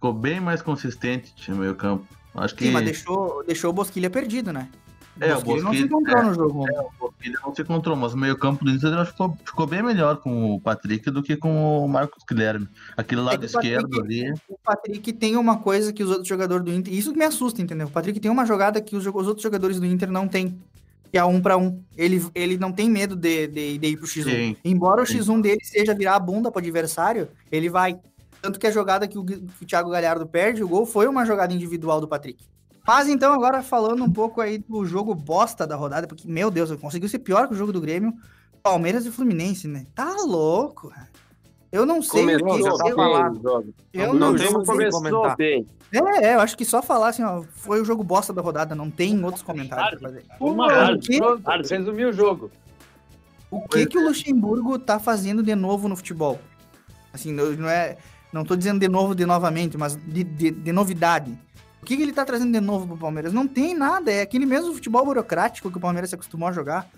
Ficou 0.04 0.12
bem 0.12 0.38
mais 0.38 0.60
consistente 0.60 1.32
no 1.48 1.56
meio-campo. 1.56 2.04
Acho 2.34 2.54
que. 2.54 2.66
Sim, 2.66 2.72
mas 2.72 2.84
deixou, 2.84 3.42
deixou 3.46 3.70
o 3.70 3.72
Bosquilha 3.72 4.10
perdido, 4.10 4.52
né? 4.52 4.68
É, 5.18 5.32
o 5.34 5.36
Bosquilha 5.40 5.62
não 5.62 5.72
se 5.72 5.84
Bosquilha- 5.84 5.86
encontrou 5.86 6.18
é, 6.18 6.22
no 6.24 6.34
jogo. 6.34 6.68
É, 6.68 6.80
o 6.80 6.90
Bosquilha 7.00 7.40
não 7.42 7.54
se 7.54 7.62
encontrou, 7.62 7.96
mas 7.96 8.12
o 8.12 8.16
meio-campo 8.18 8.62
do 8.66 8.70
Inter 8.70 9.06
ficou, 9.06 9.38
ficou 9.46 9.66
bem 9.66 9.82
melhor 9.82 10.18
com 10.18 10.54
o 10.54 10.60
Patrick 10.60 11.10
do 11.10 11.22
que 11.22 11.38
com 11.38 11.82
o 11.82 11.88
Marcos 11.88 12.22
Guilherme. 12.28 12.68
Aquele 12.94 13.22
lado 13.22 13.38
que 13.38 13.46
o 13.46 13.50
Patrick- 13.50 13.66
esquerdo 13.74 13.98
ali. 14.02 14.30
O 14.46 14.58
Patrick 14.62 15.10
tem 15.14 15.38
uma 15.38 15.56
coisa 15.56 15.90
que 15.90 16.02
os 16.04 16.10
outros 16.10 16.28
jogadores 16.28 16.62
do 16.66 16.70
Inter. 16.70 16.92
Isso 16.92 17.10
que 17.12 17.18
me 17.18 17.24
assusta, 17.24 17.62
entendeu? 17.62 17.86
O 17.86 17.90
Patrick 17.90 18.20
tem 18.20 18.30
uma 18.30 18.44
jogada 18.44 18.82
que 18.82 18.94
os, 18.94 19.06
os 19.06 19.26
outros 19.26 19.42
jogadores 19.42 19.80
do 19.80 19.86
Inter 19.86 20.10
não 20.10 20.28
têm. 20.28 20.58
Que 21.10 21.16
é 21.16 21.24
um 21.24 21.40
para 21.40 21.56
um. 21.56 21.80
Ele, 21.96 22.22
ele 22.34 22.58
não 22.58 22.72
tem 22.72 22.90
medo 22.90 23.16
de, 23.16 23.46
de, 23.46 23.78
de 23.78 23.86
ir 23.86 23.96
pro 23.96 24.06
X1. 24.06 24.24
Sim. 24.24 24.56
Embora 24.62 25.00
o 25.02 25.06
Sim. 25.06 25.20
X1 25.20 25.40
dele 25.40 25.60
seja 25.64 25.94
virar 25.94 26.16
a 26.16 26.20
bunda 26.20 26.50
pro 26.50 26.60
adversário, 26.60 27.28
ele 27.50 27.70
vai. 27.70 27.96
Tanto 28.44 28.60
que 28.60 28.66
a 28.66 28.70
jogada 28.70 29.08
que 29.08 29.16
o, 29.16 29.24
que 29.24 29.42
o 29.62 29.64
Thiago 29.64 29.88
Galhardo 29.88 30.26
perde, 30.26 30.62
o 30.62 30.68
gol, 30.68 30.84
foi 30.84 31.08
uma 31.08 31.24
jogada 31.24 31.54
individual 31.54 31.98
do 31.98 32.06
Patrick. 32.06 32.44
Mas 32.86 33.08
então, 33.08 33.32
agora 33.32 33.62
falando 33.62 34.04
um 34.04 34.12
pouco 34.12 34.38
aí 34.38 34.58
do 34.58 34.84
jogo 34.84 35.14
bosta 35.14 35.66
da 35.66 35.74
rodada, 35.76 36.06
porque, 36.06 36.28
meu 36.28 36.50
Deus, 36.50 36.70
conseguiu 36.76 37.08
ser 37.08 37.20
pior 37.20 37.48
que 37.48 37.54
o 37.54 37.56
jogo 37.56 37.72
do 37.72 37.80
Grêmio. 37.80 38.12
Palmeiras 38.62 39.06
e 39.06 39.10
Fluminense, 39.10 39.66
né? 39.66 39.86
Tá 39.94 40.14
louco, 40.26 40.90
cara. 40.90 41.08
Eu 41.72 41.86
não 41.86 42.02
sei 42.02 42.36
o 42.36 42.38
que 42.38 42.44
o 42.44 42.58
jogo. 42.58 43.74
Eu 43.94 44.10
O 44.10 44.14
não, 44.14 44.36
jogo 44.36 44.62
sei 44.66 44.90
começou 44.90 45.36
bem. 45.36 45.66
É, 45.90 46.26
é, 46.26 46.34
eu 46.34 46.40
acho 46.40 46.54
que 46.54 46.66
só 46.66 46.82
falar 46.82 47.08
assim, 47.08 47.22
ó, 47.22 47.44
foi 47.50 47.80
o 47.80 47.84
jogo 47.86 48.04
bosta 48.04 48.30
da 48.30 48.42
rodada, 48.42 48.74
não 48.74 48.90
tem 48.90 49.24
outros 49.24 49.42
comentários 49.42 49.98
pra 49.98 50.10
fazer. 50.10 50.26
Uma 50.38 50.92
o 50.92 50.98
que, 50.98 51.18
Resumiu 51.70 52.10
o 52.10 52.12
jogo. 52.12 52.50
o 53.50 53.66
que 53.66 53.86
que 53.86 53.96
o 53.96 54.04
Luxemburgo 54.04 54.78
tá 54.78 54.98
fazendo 54.98 55.42
de 55.42 55.54
novo 55.54 55.88
no 55.88 55.96
futebol? 55.96 56.38
Assim, 57.10 57.32
não 57.32 57.50
não 57.52 57.68
é, 57.68 57.96
não 58.34 58.44
tô 58.44 58.56
dizendo 58.56 58.80
de 58.80 58.88
novo, 58.88 59.14
de 59.14 59.24
novamente, 59.24 59.78
mas 59.78 59.96
de, 59.96 60.24
de, 60.24 60.50
de 60.50 60.72
novidade. 60.72 61.30
O 61.80 61.86
que, 61.86 61.96
que 61.96 62.02
ele 62.02 62.12
tá 62.12 62.24
trazendo 62.24 62.52
de 62.52 62.60
novo 62.60 62.86
pro 62.88 62.96
Palmeiras? 62.96 63.32
Não 63.32 63.46
tem 63.46 63.74
nada, 63.74 64.10
é 64.10 64.22
aquele 64.22 64.44
mesmo 64.46 64.74
futebol 64.74 65.04
burocrático 65.04 65.70
que 65.70 65.76
o 65.76 65.80
Palmeiras 65.80 66.10
se 66.10 66.16
acostumou 66.16 66.48
a 66.48 66.52
jogar. 66.52 66.90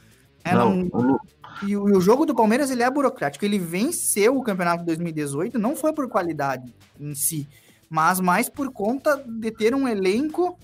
É, 0.45 0.55
Não, 0.55 0.75
não- 0.77 1.15
o 1.15 1.21
e, 1.67 1.77
o, 1.77 1.89
e 1.89 1.93
o 1.93 2.01
jogo 2.01 2.25
do 2.27 2.35
Palmeiras 2.35 2.71
ele 2.71 2.83
é 2.83 2.91
burocrático. 2.91 3.45
Ele 3.45 3.59
venceu 3.59 4.37
o 4.37 4.43
campeonato 4.43 4.81
de 4.81 4.87
2018, 4.87 5.59
não 5.59 5.75
foi 5.77 5.93
por 5.93 6.09
qualidade 6.09 6.75
em 7.01 7.15
si, 7.15 7.49
mas 7.91 8.21
mais 8.21 8.49
por 8.49 8.71
conta 8.73 9.17
de 9.27 9.51
ter 9.51 9.75
um 9.75 9.87
elenco 9.89 10.59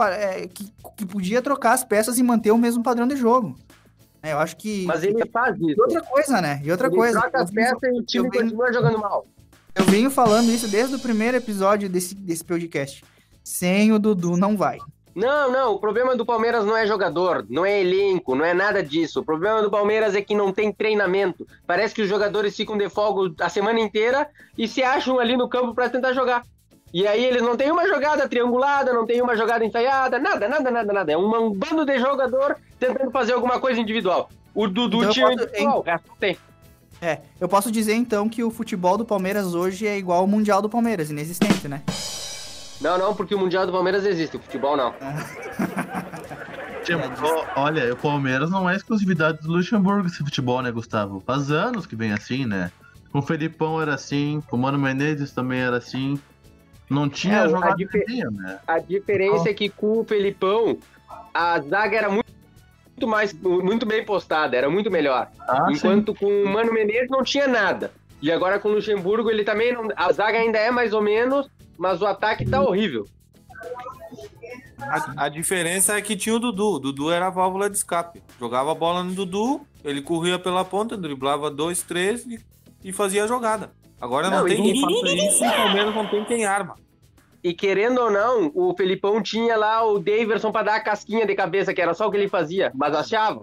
é, 0.00 0.46
que, 0.48 0.72
que 0.96 1.04
podia 1.06 1.42
trocar 1.42 1.72
as 1.72 1.84
peças 1.84 2.18
e 2.18 2.22
manter 2.22 2.50
o 2.50 2.58
mesmo 2.58 2.82
padrão 2.82 3.06
de 3.06 3.16
jogo. 3.16 3.54
É, 4.22 4.32
eu 4.32 4.38
acho 4.38 4.56
que. 4.56 4.84
Mas 4.86 5.02
ele 5.02 5.24
faz 5.30 5.56
isso. 5.56 5.70
E 5.76 5.80
outra 5.80 6.02
coisa, 6.02 6.40
né? 6.40 6.60
E 6.64 6.70
outra 6.70 6.88
Ele 6.88 6.96
coisa. 6.96 7.20
troca 7.20 7.42
as 7.42 7.50
peças 7.50 7.78
e 7.82 7.98
o 8.00 8.02
time 8.04 8.30
continua 8.30 8.72
jogando 8.72 8.98
mal. 8.98 9.26
Eu 9.74 9.84
venho 9.84 10.10
falando 10.10 10.50
isso 10.50 10.68
desde 10.68 10.94
o 10.94 10.98
primeiro 10.98 11.36
episódio 11.36 11.88
desse, 11.88 12.14
desse 12.14 12.44
podcast. 12.44 13.04
Sem 13.42 13.92
o 13.92 13.98
Dudu 13.98 14.36
não 14.36 14.56
vai. 14.56 14.78
Não, 15.14 15.50
não, 15.50 15.72
o 15.74 15.78
problema 15.78 16.14
do 16.16 16.24
Palmeiras 16.24 16.64
não 16.64 16.76
é 16.76 16.86
jogador, 16.86 17.44
não 17.50 17.66
é 17.66 17.80
elenco, 17.80 18.34
não 18.34 18.44
é 18.44 18.54
nada 18.54 18.82
disso. 18.82 19.20
O 19.20 19.24
problema 19.24 19.60
do 19.60 19.70
Palmeiras 19.70 20.14
é 20.14 20.22
que 20.22 20.34
não 20.34 20.52
tem 20.52 20.72
treinamento. 20.72 21.46
Parece 21.66 21.94
que 21.94 22.02
os 22.02 22.08
jogadores 22.08 22.56
ficam 22.56 22.76
de 22.78 22.88
folga 22.88 23.32
a 23.44 23.48
semana 23.48 23.80
inteira 23.80 24.28
e 24.56 24.68
se 24.68 24.82
acham 24.82 25.18
ali 25.18 25.36
no 25.36 25.48
campo 25.48 25.74
para 25.74 25.88
tentar 25.90 26.12
jogar. 26.12 26.42
E 26.92 27.06
aí 27.06 27.24
eles 27.24 27.42
não 27.42 27.56
têm 27.56 27.70
uma 27.70 27.86
jogada 27.88 28.28
triangulada, 28.28 28.92
não 28.92 29.04
tem 29.06 29.20
uma 29.20 29.36
jogada 29.36 29.64
ensaiada, 29.64 30.18
nada, 30.18 30.48
nada, 30.48 30.70
nada, 30.70 30.92
nada. 30.92 31.12
É 31.12 31.16
um, 31.16 31.46
um 31.46 31.52
bando 31.52 31.84
de 31.84 31.98
jogador 31.98 32.56
tentando 32.78 33.10
fazer 33.10 33.32
alguma 33.32 33.60
coisa 33.60 33.80
individual. 33.80 34.28
O 34.54 34.66
Dudu 34.68 34.98
Então 34.98 35.10
tinha 35.12 35.26
posso- 35.28 35.42
individual, 35.42 35.78
o 35.80 35.82
resto 35.82 36.08
não 36.08 36.16
tem. 36.16 36.36
É, 37.00 37.20
eu 37.40 37.48
posso 37.48 37.70
dizer 37.70 37.94
então 37.94 38.28
que 38.28 38.44
o 38.44 38.50
futebol 38.50 38.98
do 38.98 39.04
Palmeiras 39.04 39.54
hoje 39.54 39.86
é 39.86 39.96
igual 39.96 40.20
ao 40.20 40.26
Mundial 40.26 40.60
do 40.60 40.68
Palmeiras, 40.68 41.10
inexistente, 41.10 41.66
né? 41.66 41.82
Não, 42.80 42.98
não, 42.98 43.14
porque 43.14 43.34
o 43.34 43.38
Mundial 43.38 43.66
do 43.66 43.72
Palmeiras 43.72 44.04
existe, 44.04 44.36
o 44.36 44.40
futebol 44.40 44.76
não. 44.76 44.94
Tipo, 46.84 47.02
ó, 47.22 47.64
olha, 47.64 47.92
o 47.92 47.96
Palmeiras 47.96 48.50
não 48.50 48.68
é 48.68 48.74
exclusividade 48.74 49.42
do 49.42 49.52
Luxemburgo 49.52 50.06
esse 50.06 50.18
futebol, 50.18 50.62
né, 50.62 50.72
Gustavo? 50.72 51.22
Faz 51.26 51.50
anos 51.50 51.86
que 51.86 51.94
vem 51.94 52.12
assim, 52.12 52.46
né? 52.46 52.72
Com 53.12 53.18
o 53.18 53.22
Felipão 53.22 53.80
era 53.80 53.94
assim, 53.94 54.42
com 54.48 54.56
o 54.56 54.58
Mano 54.58 54.78
Menezes 54.78 55.32
também 55.32 55.60
era 55.60 55.76
assim. 55.76 56.18
Não 56.88 57.08
tinha 57.08 57.40
É, 57.40 57.54
a 57.54 57.74
que 57.76 58.04
tinha, 58.04 58.30
né? 58.30 58.58
A 58.66 58.78
diferença 58.78 59.48
é 59.50 59.54
que 59.54 59.68
com 59.68 60.00
o 60.00 60.04
Felipão, 60.04 60.78
a 61.32 61.60
zaga 61.60 61.96
era 61.96 62.08
muito, 62.08 62.29
muito 63.00 63.08
mais, 63.08 63.32
muito 63.32 63.86
bem 63.86 64.04
postada, 64.04 64.56
era 64.56 64.68
muito 64.68 64.90
melhor. 64.90 65.28
Ah, 65.40 65.68
Enquanto 65.70 66.14
com 66.14 66.26
o 66.26 66.48
Mano 66.48 66.72
Menezes 66.72 67.08
não 67.08 67.22
tinha 67.22 67.46
nada. 67.48 67.92
E 68.20 68.30
agora 68.30 68.58
com 68.58 68.68
o 68.68 68.72
Luxemburgo, 68.72 69.30
ele 69.30 69.44
também 69.44 69.72
não. 69.72 69.88
A 69.96 70.12
zaga 70.12 70.38
ainda 70.38 70.58
é 70.58 70.70
mais 70.70 70.92
ou 70.92 71.00
menos, 71.00 71.48
mas 71.78 72.02
o 72.02 72.06
ataque 72.06 72.44
tá 72.48 72.60
horrível. 72.60 73.06
A, 74.78 75.24
a 75.24 75.28
diferença 75.28 75.96
é 75.96 76.02
que 76.02 76.16
tinha 76.16 76.34
o 76.34 76.38
Dudu. 76.38 76.74
O 76.74 76.78
Dudu 76.78 77.10
era 77.10 77.26
a 77.28 77.30
válvula 77.30 77.70
de 77.70 77.76
escape. 77.76 78.22
Jogava 78.38 78.72
a 78.72 78.74
bola 78.74 79.02
no 79.02 79.14
Dudu, 79.14 79.62
ele 79.84 80.02
corria 80.02 80.38
pela 80.38 80.64
ponta, 80.64 80.96
driblava 80.96 81.50
dois, 81.50 81.82
três 81.82 82.26
e, 82.26 82.38
e 82.84 82.92
fazia 82.92 83.24
a 83.24 83.26
jogada. 83.26 83.72
Agora 84.00 84.28
não, 84.30 84.38
Não, 84.38 84.46
tem 84.46 84.62
quem 84.62 84.80
faça 84.80 85.12
isso 85.12 85.44
e 85.44 85.48
o 85.48 85.52
Palmeiras 85.52 85.94
não 85.94 86.06
tem 86.06 86.24
quem 86.24 86.44
arma. 86.44 86.74
E 87.42 87.54
querendo 87.54 87.98
ou 87.98 88.10
não, 88.10 88.50
o 88.54 88.74
Felipão 88.76 89.22
tinha 89.22 89.56
lá 89.56 89.84
o 89.84 89.98
Daverson 89.98 90.52
pra 90.52 90.62
dar 90.62 90.76
a 90.76 90.80
casquinha 90.80 91.26
de 91.26 91.34
cabeça, 91.34 91.72
que 91.72 91.80
era 91.80 91.94
só 91.94 92.06
o 92.06 92.10
que 92.10 92.16
ele 92.16 92.28
fazia, 92.28 92.70
mas 92.74 92.94
achava. 92.94 93.42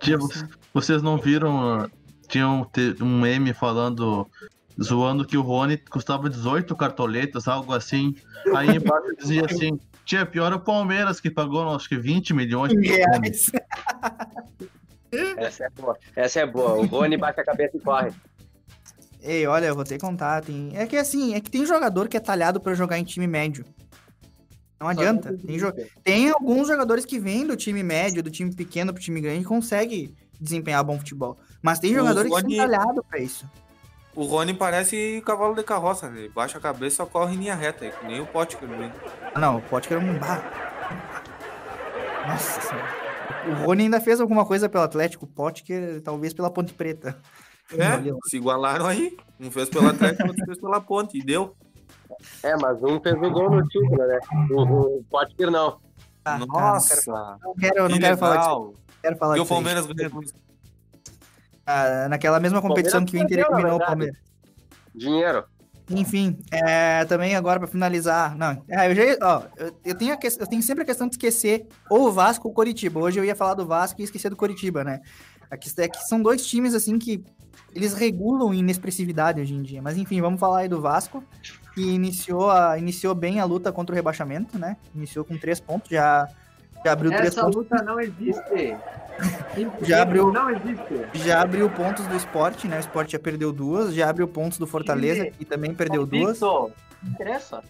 Tipo, 0.00 0.28
vocês 0.72 1.02
não 1.02 1.16
viram? 1.16 1.90
Tinha 2.28 2.48
um, 2.48 2.64
um 3.00 3.20
meme 3.20 3.52
falando, 3.52 4.26
zoando 4.80 5.24
que 5.24 5.36
o 5.36 5.42
Rony 5.42 5.76
custava 5.76 6.30
18 6.30 6.74
cartoletas, 6.76 7.48
algo 7.48 7.72
assim. 7.72 8.14
Aí 8.54 8.76
embaixo 8.76 9.14
dizia 9.18 9.44
assim: 9.44 9.78
Tia, 10.04 10.24
pior 10.24 10.52
é 10.52 10.56
o 10.56 10.60
Palmeiras, 10.60 11.20
que 11.20 11.30
pagou 11.30 11.68
acho 11.74 11.88
que 11.88 11.96
20 11.96 12.32
milhões. 12.34 12.72
Rony." 12.72 13.32
Essa 15.36 15.64
é 15.64 15.70
boa. 15.70 15.98
Essa 16.16 16.40
é 16.40 16.46
boa. 16.46 16.72
O 16.74 16.86
Rony 16.86 17.16
bate 17.16 17.40
a 17.40 17.44
cabeça 17.44 17.76
e 17.76 17.80
corre. 17.80 18.12
Ei, 19.22 19.46
olha, 19.46 19.66
eu 19.66 19.74
vou 19.74 19.84
ter 19.84 19.94
que 19.98 20.04
contar. 20.04 20.42
Tem... 20.42 20.72
É 20.74 20.86
que 20.86 20.96
assim, 20.96 21.34
é 21.34 21.40
que 21.40 21.50
tem 21.50 21.64
jogador 21.64 22.08
que 22.08 22.16
é 22.16 22.20
talhado 22.20 22.60
pra 22.60 22.74
jogar 22.74 22.98
em 22.98 23.04
time 23.04 23.26
médio. 23.26 23.64
Não 24.80 24.88
adianta. 24.88 25.36
Tem, 25.46 25.56
jo- 25.58 25.72
tem 26.02 26.28
alguns 26.30 26.66
jogadores 26.66 27.04
que 27.04 27.20
vêm 27.20 27.46
do 27.46 27.56
time 27.56 27.82
médio, 27.84 28.20
do 28.22 28.30
time 28.30 28.52
pequeno 28.52 28.92
pro 28.92 29.00
time 29.00 29.20
grande 29.20 29.42
e 29.42 29.44
conseguem 29.44 30.12
desempenhar 30.40 30.82
bom 30.82 30.98
futebol. 30.98 31.38
Mas 31.62 31.78
tem 31.78 31.94
jogadores 31.94 32.28
que 32.28 32.40
Rony- 32.40 32.56
são 32.56 32.66
talhados 32.68 33.04
pra 33.08 33.18
isso. 33.20 33.48
O 34.14 34.24
Rony 34.24 34.52
parece 34.52 35.22
cavalo 35.24 35.54
de 35.54 35.62
carroça. 35.62 36.06
Ele 36.08 36.28
baixa 36.28 36.58
a 36.58 36.60
cabeça 36.60 36.94
e 36.94 36.96
só 36.96 37.06
corre 37.06 37.34
em 37.34 37.38
linha 37.38 37.54
reta, 37.54 37.88
que 37.88 38.06
nem 38.06 38.20
o 38.20 38.26
que 38.26 38.64
ele 38.64 38.92
Ah, 39.34 39.38
Não, 39.38 39.58
o 39.58 39.62
Potker 39.62 39.96
é 39.96 40.00
um 40.00 40.18
bar. 40.18 40.42
Nossa 42.26 42.60
senhora. 42.60 43.02
O 43.48 43.64
Rony 43.66 43.84
ainda 43.84 44.00
fez 44.00 44.20
alguma 44.20 44.44
coisa 44.44 44.68
pelo 44.68 44.84
Atlético, 44.84 45.24
o 45.24 45.28
Potker 45.28 46.00
talvez 46.02 46.32
pela 46.34 46.50
Ponte 46.50 46.74
Preta. 46.74 47.16
É, 47.72 48.28
se 48.28 48.36
igualaram 48.36 48.86
aí. 48.86 49.16
Um 49.40 49.50
fez 49.50 49.68
pela 49.68 49.90
Atlético, 49.90 50.28
outro 50.28 50.44
fez 50.44 50.60
pela 50.60 50.80
ponte. 50.80 51.18
E 51.18 51.22
deu. 51.24 51.56
É, 52.42 52.56
mas 52.56 52.82
um 52.82 53.00
fez 53.00 53.14
o 53.16 53.30
gol 53.30 53.50
no 53.50 53.66
título, 53.68 53.96
né? 54.06 54.20
O, 54.50 54.62
o 54.98 55.04
Potker 55.10 55.50
não. 55.50 55.80
Nossa! 56.46 57.38
Não 57.42 57.54
quero, 57.54 57.82
não 57.88 57.88
que 57.88 57.98
quero 58.00 58.16
falar 58.18 58.36
disso. 58.36 58.74
Quero 59.00 59.16
falar 59.16 59.36
E 59.36 59.40
o. 59.40 59.46
Palmeiras 59.46 59.86
isso. 59.86 60.34
Ah, 61.66 62.08
naquela 62.08 62.38
mesma 62.40 62.60
competição 62.60 63.04
que 63.04 63.16
o 63.16 63.20
Inter 63.20 63.40
eliminou 63.40 63.76
o. 63.76 63.78
Palmeiras. 63.78 64.16
Dinheiro. 64.94 65.44
Enfim, 65.90 66.38
é, 66.50 67.04
também 67.06 67.34
agora 67.34 67.58
pra 67.58 67.66
finalizar. 67.68 68.36
Não, 68.36 68.62
é, 68.68 68.90
eu, 68.90 68.94
já, 68.94 69.02
ó, 69.20 69.42
eu, 69.56 69.76
eu 69.84 69.94
tenho 69.96 70.14
a 70.14 70.16
que- 70.16 70.28
eu 70.28 70.46
tenho 70.46 70.62
sempre 70.62 70.84
a 70.84 70.86
questão 70.86 71.08
de 71.08 71.14
esquecer 71.14 71.66
ou 71.90 72.06
o 72.08 72.12
Vasco 72.12 72.46
ou 72.46 72.52
o 72.52 72.54
Coritiba. 72.54 73.00
Hoje 73.00 73.18
eu 73.18 73.24
ia 73.24 73.34
falar 73.34 73.54
do 73.54 73.66
Vasco 73.66 74.00
e 74.00 74.04
esquecer 74.04 74.30
do 74.30 74.36
Coritiba, 74.36 74.84
né? 74.84 75.00
A 75.50 75.56
questão 75.56 75.84
é 75.84 75.88
que 75.88 75.98
são 76.06 76.22
dois 76.22 76.46
times 76.46 76.72
assim 76.74 76.98
que 76.98 77.24
eles 77.74 77.94
regulam 77.94 78.52
inexpressividade 78.54 79.40
hoje 79.40 79.54
em 79.54 79.62
dia. 79.62 79.80
Mas 79.82 79.96
enfim, 79.96 80.20
vamos 80.20 80.38
falar 80.40 80.60
aí 80.60 80.68
do 80.68 80.80
Vasco, 80.80 81.22
que 81.74 81.80
iniciou, 81.94 82.50
a, 82.50 82.78
iniciou 82.78 83.14
bem 83.14 83.40
a 83.40 83.44
luta 83.44 83.72
contra 83.72 83.92
o 83.94 83.96
rebaixamento, 83.96 84.58
né? 84.58 84.76
Iniciou 84.94 85.24
com 85.24 85.36
três 85.38 85.58
pontos, 85.60 85.90
já, 85.90 86.28
já 86.84 86.92
abriu 86.92 87.10
três 87.10 87.28
Essa 87.28 87.42
pontos. 87.42 87.56
luta 87.56 87.82
não 87.82 87.98
existe. 88.00 88.76
Já 89.82 90.02
abriu, 90.02 90.32
Não 90.32 90.48
existe. 90.50 91.18
já 91.26 91.42
abriu 91.42 91.68
pontos 91.68 92.06
do 92.06 92.16
esporte, 92.16 92.66
né? 92.66 92.78
O 92.78 92.80
esporte 92.80 93.12
já 93.12 93.18
perdeu 93.18 93.52
duas, 93.52 93.94
já 93.94 94.08
abriu 94.08 94.26
pontos 94.26 94.56
do 94.56 94.66
Fortaleza, 94.66 95.26
que 95.26 95.44
também 95.44 95.74
perdeu 95.74 96.06
duas. 96.06 96.38
Invicto. 96.38 96.72
Não 97.02 97.10
interessa. 97.12 97.62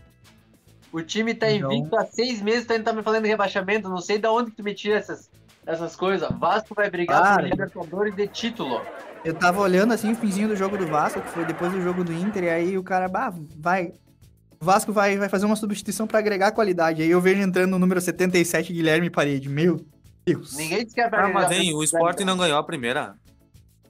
O 0.92 1.02
time 1.02 1.34
tá 1.34 1.50
Então- 1.50 1.72
invicto 1.72 1.96
há 1.96 2.06
seis 2.06 2.40
meses, 2.40 2.64
tu 2.64 2.72
ainda 2.72 2.84
tá 2.84 2.92
me 2.92 3.02
falando 3.02 3.24
de 3.24 3.28
rebaixamento. 3.28 3.88
Não 3.88 3.98
sei 3.98 4.18
de 4.18 4.28
onde 4.28 4.52
que 4.52 4.56
tu 4.58 4.62
me 4.62 4.72
tira 4.72 4.96
essas, 4.96 5.28
essas 5.66 5.96
coisas. 5.96 6.30
Vasco 6.38 6.74
vai 6.76 6.88
brigar 6.88 7.34
por 7.38 7.44
Libertadores 7.44 8.14
de 8.14 8.28
título. 8.28 8.80
Eu 9.24 9.34
tava 9.34 9.60
olhando 9.60 9.92
assim 9.94 10.12
o 10.12 10.16
finzinho 10.16 10.48
do 10.48 10.56
jogo 10.56 10.76
do 10.76 10.86
Vasco, 10.86 11.20
que 11.20 11.28
foi 11.28 11.44
depois 11.44 11.72
do 11.72 11.80
jogo 11.80 12.02
do 12.02 12.12
Inter, 12.12 12.44
e 12.44 12.50
aí 12.50 12.78
o 12.78 12.82
cara, 12.82 13.08
bah, 13.08 13.32
vai. 13.56 13.92
O 14.60 14.64
Vasco 14.64 14.92
vai, 14.92 15.16
vai 15.16 15.28
fazer 15.28 15.46
uma 15.46 15.56
substituição 15.56 16.06
pra 16.06 16.18
agregar 16.18 16.52
qualidade. 16.52 17.02
Aí 17.02 17.10
eu 17.10 17.20
vejo 17.20 17.40
entrando 17.40 17.74
o 17.74 17.78
número 17.78 18.00
77, 18.00 18.72
Guilherme 18.72 19.10
Parede. 19.10 19.48
Meu 19.48 19.84
Deus. 20.24 20.56
Ninguém 20.56 20.82
disse 20.84 20.94
que 20.94 21.00
era 21.00 21.26
Ah, 21.26 21.28
mas 21.28 21.50
hein, 21.52 21.74
o 21.74 21.82
esporte 21.82 22.24
não 22.24 22.36
ganhou 22.36 22.58
a 22.58 22.62
primeira. 22.64 23.14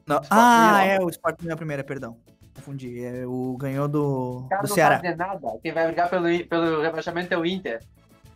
Não. 0.07 0.21
Ah, 0.31 0.85
é, 0.85 0.99
o 1.01 1.09
Sport 1.09 1.40
ganhou 1.40 1.55
a 1.55 1.57
primeira, 1.57 1.85
perdão. 1.85 2.16
Confundi. 2.57 3.05
É, 3.05 3.25
o 3.27 3.57
ganhou 3.57 3.87
do, 3.87 4.38
O 4.45 4.49
cara 4.49 4.62
do 4.62 4.68
não 4.68 4.75
Ceará. 4.75 4.97
sabe 4.97 5.09
de 5.11 5.14
nada. 5.16 5.49
Quem 5.62 5.73
vai 5.73 5.87
brigar 5.87 6.11
pelo, 6.11 6.25
pelo 6.47 6.83
rebaixamento 6.83 7.33
é 7.33 7.38
o 7.38 7.47
Inter. 7.47 7.81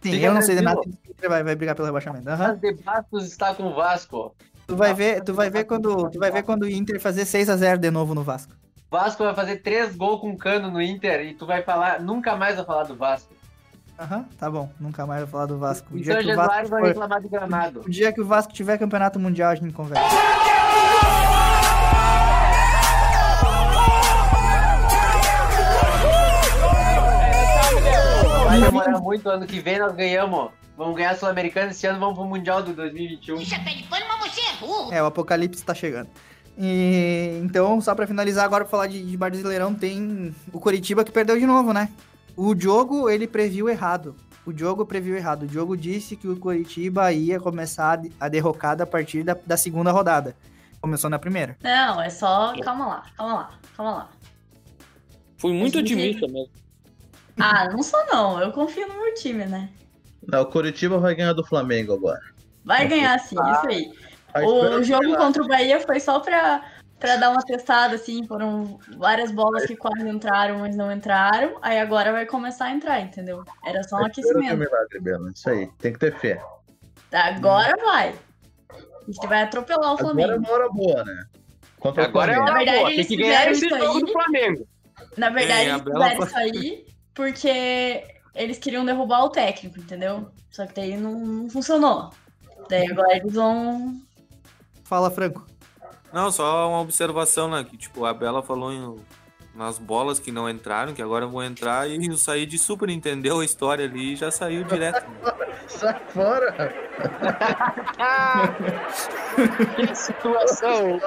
Sim, 0.00 0.12
Fica 0.12 0.26
eu 0.26 0.34
não 0.34 0.42
sei 0.42 0.54
de 0.56 0.62
nada 0.62 0.76
tranquilo. 0.80 0.98
que 1.02 1.10
o 1.10 1.12
Inter 1.12 1.28
vai, 1.28 1.42
vai 1.42 1.56
brigar 1.56 1.74
pelo 1.74 1.86
rebaixamento. 1.86 2.28
Aham. 2.28 2.48
Mas 2.48 2.60
de 2.60 2.72
Bastos 2.82 3.26
está 3.26 3.54
com 3.54 3.64
o 3.64 3.74
Vasco. 3.74 4.34
Tu 4.66 4.74
vai 4.76 4.92
ver, 4.92 5.22
tu 5.22 5.32
vai 5.32 5.48
ver 5.48 5.64
quando, 5.64 6.10
tu 6.10 6.18
vai 6.18 6.30
ver 6.30 6.42
quando 6.42 6.62
o 6.62 6.68
Inter 6.68 7.00
fazer 7.00 7.24
6 7.24 7.48
a 7.48 7.56
0 7.56 7.78
de 7.78 7.90
novo 7.90 8.14
no 8.14 8.22
Vasco. 8.24 8.52
Vasco 8.90 9.22
vai 9.24 9.34
fazer 9.34 9.56
três 9.58 9.94
gols 9.96 10.20
com 10.20 10.36
cano 10.36 10.70
no 10.70 10.80
Inter 10.82 11.20
e 11.26 11.34
tu 11.34 11.46
vai 11.46 11.62
falar, 11.62 12.00
nunca 12.00 12.34
mais 12.36 12.56
vai 12.56 12.64
falar 12.64 12.84
do 12.84 12.96
Vasco. 12.96 13.32
Aham, 13.98 14.24
tá 14.38 14.50
bom. 14.50 14.70
Nunca 14.78 15.06
mais 15.06 15.20
vou 15.22 15.28
falar 15.30 15.46
do 15.46 15.58
Vasco. 15.58 15.86
O 15.94 15.98
Em 15.98 16.02
dia, 16.02 16.16
que 16.22 16.32
o 16.32 16.36
Vasco 16.36 16.40
Januário 16.42 16.68
vai 16.68 16.80
for- 16.80 16.88
reclamar 16.88 17.20
de 17.22 17.28
gramado. 17.28 17.80
o 17.80 17.88
dia 17.90 18.12
que 18.12 18.20
o 18.20 18.26
Vasco 18.26 18.52
tiver 18.52 18.76
campeonato 18.78 19.18
mundial, 19.18 19.50
a 19.50 19.54
gente 19.54 19.72
conversa. 19.72 20.04
Vai 28.44 28.60
demorar 28.60 28.98
muito, 29.00 29.28
ano 29.28 29.46
que 29.46 29.60
vem 29.60 29.78
nós 29.78 29.92
ganhamos. 29.94 30.50
Vamos 30.76 30.94
ganhar 30.96 31.10
a 31.12 31.16
Sul-Americana 31.16 31.70
esse 31.70 31.86
ano, 31.86 31.98
vamos 31.98 32.14
pro 32.16 32.24
Mundial 32.26 32.62
do 32.62 32.72
2021. 32.74 33.36
É, 33.40 33.44
o 35.02 35.06
apocalipse 35.06 35.64
tá 35.64 35.74
chegando. 35.74 36.08
E, 36.58 37.38
então, 37.44 37.80
só 37.80 37.94
pra 37.94 38.06
finalizar 38.06 38.44
agora, 38.44 38.64
pra 38.64 38.70
falar 38.70 38.86
de, 38.86 39.02
de 39.04 39.16
Brasileirão, 39.16 39.74
tem 39.74 40.34
o 40.52 40.58
Coritiba 40.58 41.04
que 41.04 41.12
perdeu 41.12 41.38
de 41.38 41.46
novo, 41.46 41.72
né? 41.72 41.90
O 42.34 42.54
Diogo, 42.54 43.08
ele 43.10 43.26
previu 43.26 43.68
errado. 43.68 44.16
O 44.46 44.52
Diogo 44.52 44.86
previu 44.86 45.16
errado. 45.16 45.42
O 45.42 45.46
Diogo 45.46 45.76
disse 45.76 46.16
que 46.16 46.28
o 46.28 46.36
Coritiba 46.36 47.12
ia 47.12 47.38
começar 47.40 47.92
a 47.92 47.96
de- 47.96 48.12
a 48.18 48.28
derrocada 48.28 48.84
a 48.84 48.86
partir 48.86 49.22
da, 49.22 49.36
da 49.44 49.56
segunda 49.56 49.90
rodada. 49.90 50.36
Começou 50.80 51.10
na 51.10 51.18
primeira. 51.18 51.56
Não, 51.62 52.00
é 52.00 52.08
só. 52.08 52.54
Calma 52.62 52.86
lá, 52.86 53.02
calma 53.16 53.34
lá, 53.34 53.50
calma 53.76 53.92
lá. 53.92 54.10
Fui 55.38 55.52
muito 55.52 55.78
gente- 55.78 55.94
otimista 55.94 56.26
mesmo. 56.28 56.48
Ah, 57.38 57.68
não 57.70 57.82
sou 57.82 58.00
não. 58.06 58.40
Eu 58.40 58.52
confio 58.52 58.86
no 58.88 58.94
meu 58.94 59.14
time, 59.14 59.44
né? 59.46 59.68
Não, 60.26 60.42
o 60.42 60.46
Curitiba 60.46 60.98
vai 60.98 61.14
ganhar 61.14 61.32
do 61.32 61.44
Flamengo 61.44 61.92
agora. 61.92 62.22
Vai 62.64 62.88
ganhar 62.88 63.18
sim, 63.18 63.36
isso 63.36 63.66
aí. 63.66 63.92
O 64.44 64.82
jogo 64.82 65.16
contra 65.16 65.42
o 65.42 65.46
Bahia 65.48 65.80
foi 65.80 66.00
só 66.00 66.20
pra, 66.20 66.62
pra 66.98 67.16
dar 67.16 67.30
uma 67.30 67.42
testada, 67.42 67.94
assim. 67.96 68.26
Foram 68.26 68.78
várias 68.96 69.30
bolas 69.30 69.66
que 69.66 69.76
quase 69.76 70.08
entraram, 70.08 70.58
mas 70.58 70.76
não 70.76 70.90
entraram. 70.92 71.56
Aí 71.62 71.78
agora 71.78 72.12
vai 72.12 72.26
começar 72.26 72.66
a 72.66 72.70
entrar, 72.72 73.00
entendeu? 73.00 73.44
Era 73.64 73.82
só 73.84 73.96
um 73.96 74.02
é 74.04 74.06
aquecimento. 74.06 74.56
milagre, 74.56 75.00
Bela. 75.00 75.30
Isso 75.34 75.48
aí, 75.50 75.68
tem 75.78 75.92
que 75.92 75.98
ter 75.98 76.14
fé. 76.18 76.42
Agora 77.12 77.74
vai. 77.84 78.14
A 78.70 79.10
gente 79.12 79.26
vai 79.26 79.42
atropelar 79.42 79.94
o 79.94 79.98
Agora 79.98 80.02
é 80.02 80.26
Flamengo. 80.26 80.38
uma 80.44 80.52
hora 80.52 80.68
boa, 80.70 81.04
né? 81.04 81.24
Contra 81.78 82.02
o 82.02 82.06
Agora 82.06 82.32
é 82.32 82.34
Flamengo. 82.34 82.50
hora 82.52 82.58
verdade, 82.64 82.78
boa. 82.78 82.88
Tem 82.88 82.94
eles 82.96 83.06
que 83.08 83.16
ganhar 83.16 83.30
fizeram 83.38 83.52
esse 83.52 83.66
isso 83.66 83.78
jogo 83.78 83.94
aí. 83.98 84.00
do 84.00 84.12
Flamengo. 84.12 84.68
Na 85.16 85.30
verdade, 85.30 85.60
É, 85.60 85.68
eles 85.70 85.82
fizeram 85.82 86.24
isso 86.26 86.36
aí 86.36 86.86
porque 87.14 88.04
eles 88.34 88.58
queriam 88.58 88.84
derrubar 88.84 89.24
o 89.24 89.30
técnico, 89.30 89.78
entendeu? 89.78 90.28
Só 90.50 90.66
que 90.66 90.74
daí 90.74 90.96
não, 90.96 91.12
não 91.18 91.48
funcionou. 91.48 92.10
Daí 92.68 92.90
agora 92.90 93.16
eles 93.16 93.32
vão. 93.32 93.94
Fala, 94.88 95.10
Franco. 95.10 95.44
Não, 96.12 96.30
só 96.30 96.68
uma 96.68 96.80
observação, 96.80 97.50
né? 97.50 97.64
Que 97.64 97.76
tipo, 97.76 98.04
a 98.04 98.14
Bela 98.14 98.42
falou 98.42 98.72
em- 98.72 98.96
nas 99.54 99.78
bolas 99.78 100.18
que 100.18 100.30
não 100.30 100.48
entraram, 100.48 100.92
que 100.94 101.02
agora 101.02 101.26
vão 101.26 101.42
entrar, 101.42 101.88
e 101.88 102.08
o 102.10 102.16
Said 102.16 102.56
super 102.58 102.88
entendeu 102.90 103.40
a 103.40 103.44
história 103.44 103.84
ali 103.86 104.12
e 104.12 104.16
já 104.16 104.30
saiu 104.30 104.64
direto. 104.64 105.04
Sai 105.66 106.00
fora! 106.08 106.54
Que 109.76 109.94
situação. 109.94 110.98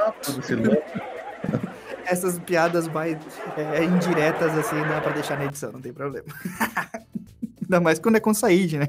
Essas 2.06 2.40
piadas 2.40 2.88
mais 2.88 3.18
é, 3.58 3.84
indiretas, 3.84 4.58
assim, 4.58 4.82
dá 4.84 5.02
pra 5.02 5.12
deixar 5.14 5.38
na 5.38 5.46
edição, 5.46 5.72
não 5.72 5.82
tem 5.82 5.94
problema. 5.94 6.28
Ainda 7.70 7.80
mais 7.80 8.00
quando 8.00 8.16
é 8.16 8.20
com 8.20 8.32
o 8.32 8.36
Said, 8.36 8.78
né? 8.80 8.88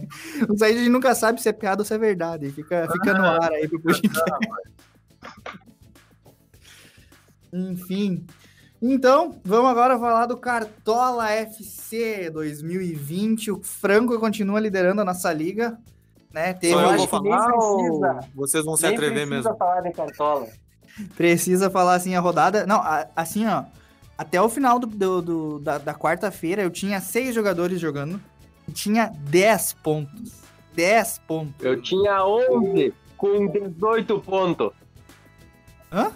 O 0.49 0.57
Said 0.57 0.75
a 0.77 0.79
gente 0.79 0.89
nunca 0.91 1.15
sabe 1.15 1.41
se 1.43 1.49
é 1.49 1.53
piada 1.53 1.83
ou 1.83 1.85
se 1.87 1.93
é 1.93 1.99
verdade. 1.99 2.51
Fica, 2.51 2.89
fica 2.91 3.13
no 3.13 3.25
ar 3.25 3.53
aí 3.53 3.69
pro 3.69 3.79
podcast. 3.81 4.21
Enfim. 7.53 8.25
Então, 8.81 9.39
vamos 9.45 9.71
agora 9.71 9.99
falar 9.99 10.27
do 10.27 10.37
Cartola 10.39 11.31
FC 11.31 12.31
2020. 12.31 13.51
O 13.51 13.63
Franco 13.63 14.19
continua 14.19 14.59
liderando 14.61 15.03
a 15.03 15.05
nossa 15.05 15.33
liga. 15.33 15.79
Né? 16.33 16.55
Teve, 16.55 16.73
Só 16.75 16.93
eu 16.93 16.97
vou 16.97 17.07
falar 17.09 17.39
precisa. 17.49 17.61
ou 17.67 18.21
vocês 18.37 18.65
vão 18.65 18.77
se 18.77 18.85
Nem 18.87 18.95
atrever 18.95 19.27
precisa 19.27 19.51
mesmo? 19.51 19.59
falar 19.59 19.81
de 19.83 19.93
cartola. 19.93 20.47
Precisa 21.17 21.69
falar 21.69 21.95
assim 21.95 22.15
a 22.15 22.21
rodada. 22.21 22.65
Não, 22.67 22.77
a- 22.81 23.07
assim, 23.15 23.47
ó. 23.47 23.65
Até 24.17 24.41
o 24.41 24.49
final 24.49 24.79
do, 24.79 24.87
do- 24.87 25.23
do- 25.23 25.59
da, 25.59 25.79
da 25.79 25.95
quarta-feira 25.95 26.63
eu 26.63 26.71
tinha 26.71 27.01
seis 27.01 27.35
jogadores 27.35 27.81
jogando. 27.81 28.21
Tinha 28.71 29.13
10 29.15 29.73
pontos. 29.83 30.41
10 30.75 31.19
pontos. 31.27 31.55
Eu 31.65 31.81
tinha 31.83 32.25
11 32.25 32.95
com 33.17 33.47
18 33.49 34.19
pontos. 34.21 34.71
Hã? 35.93 36.13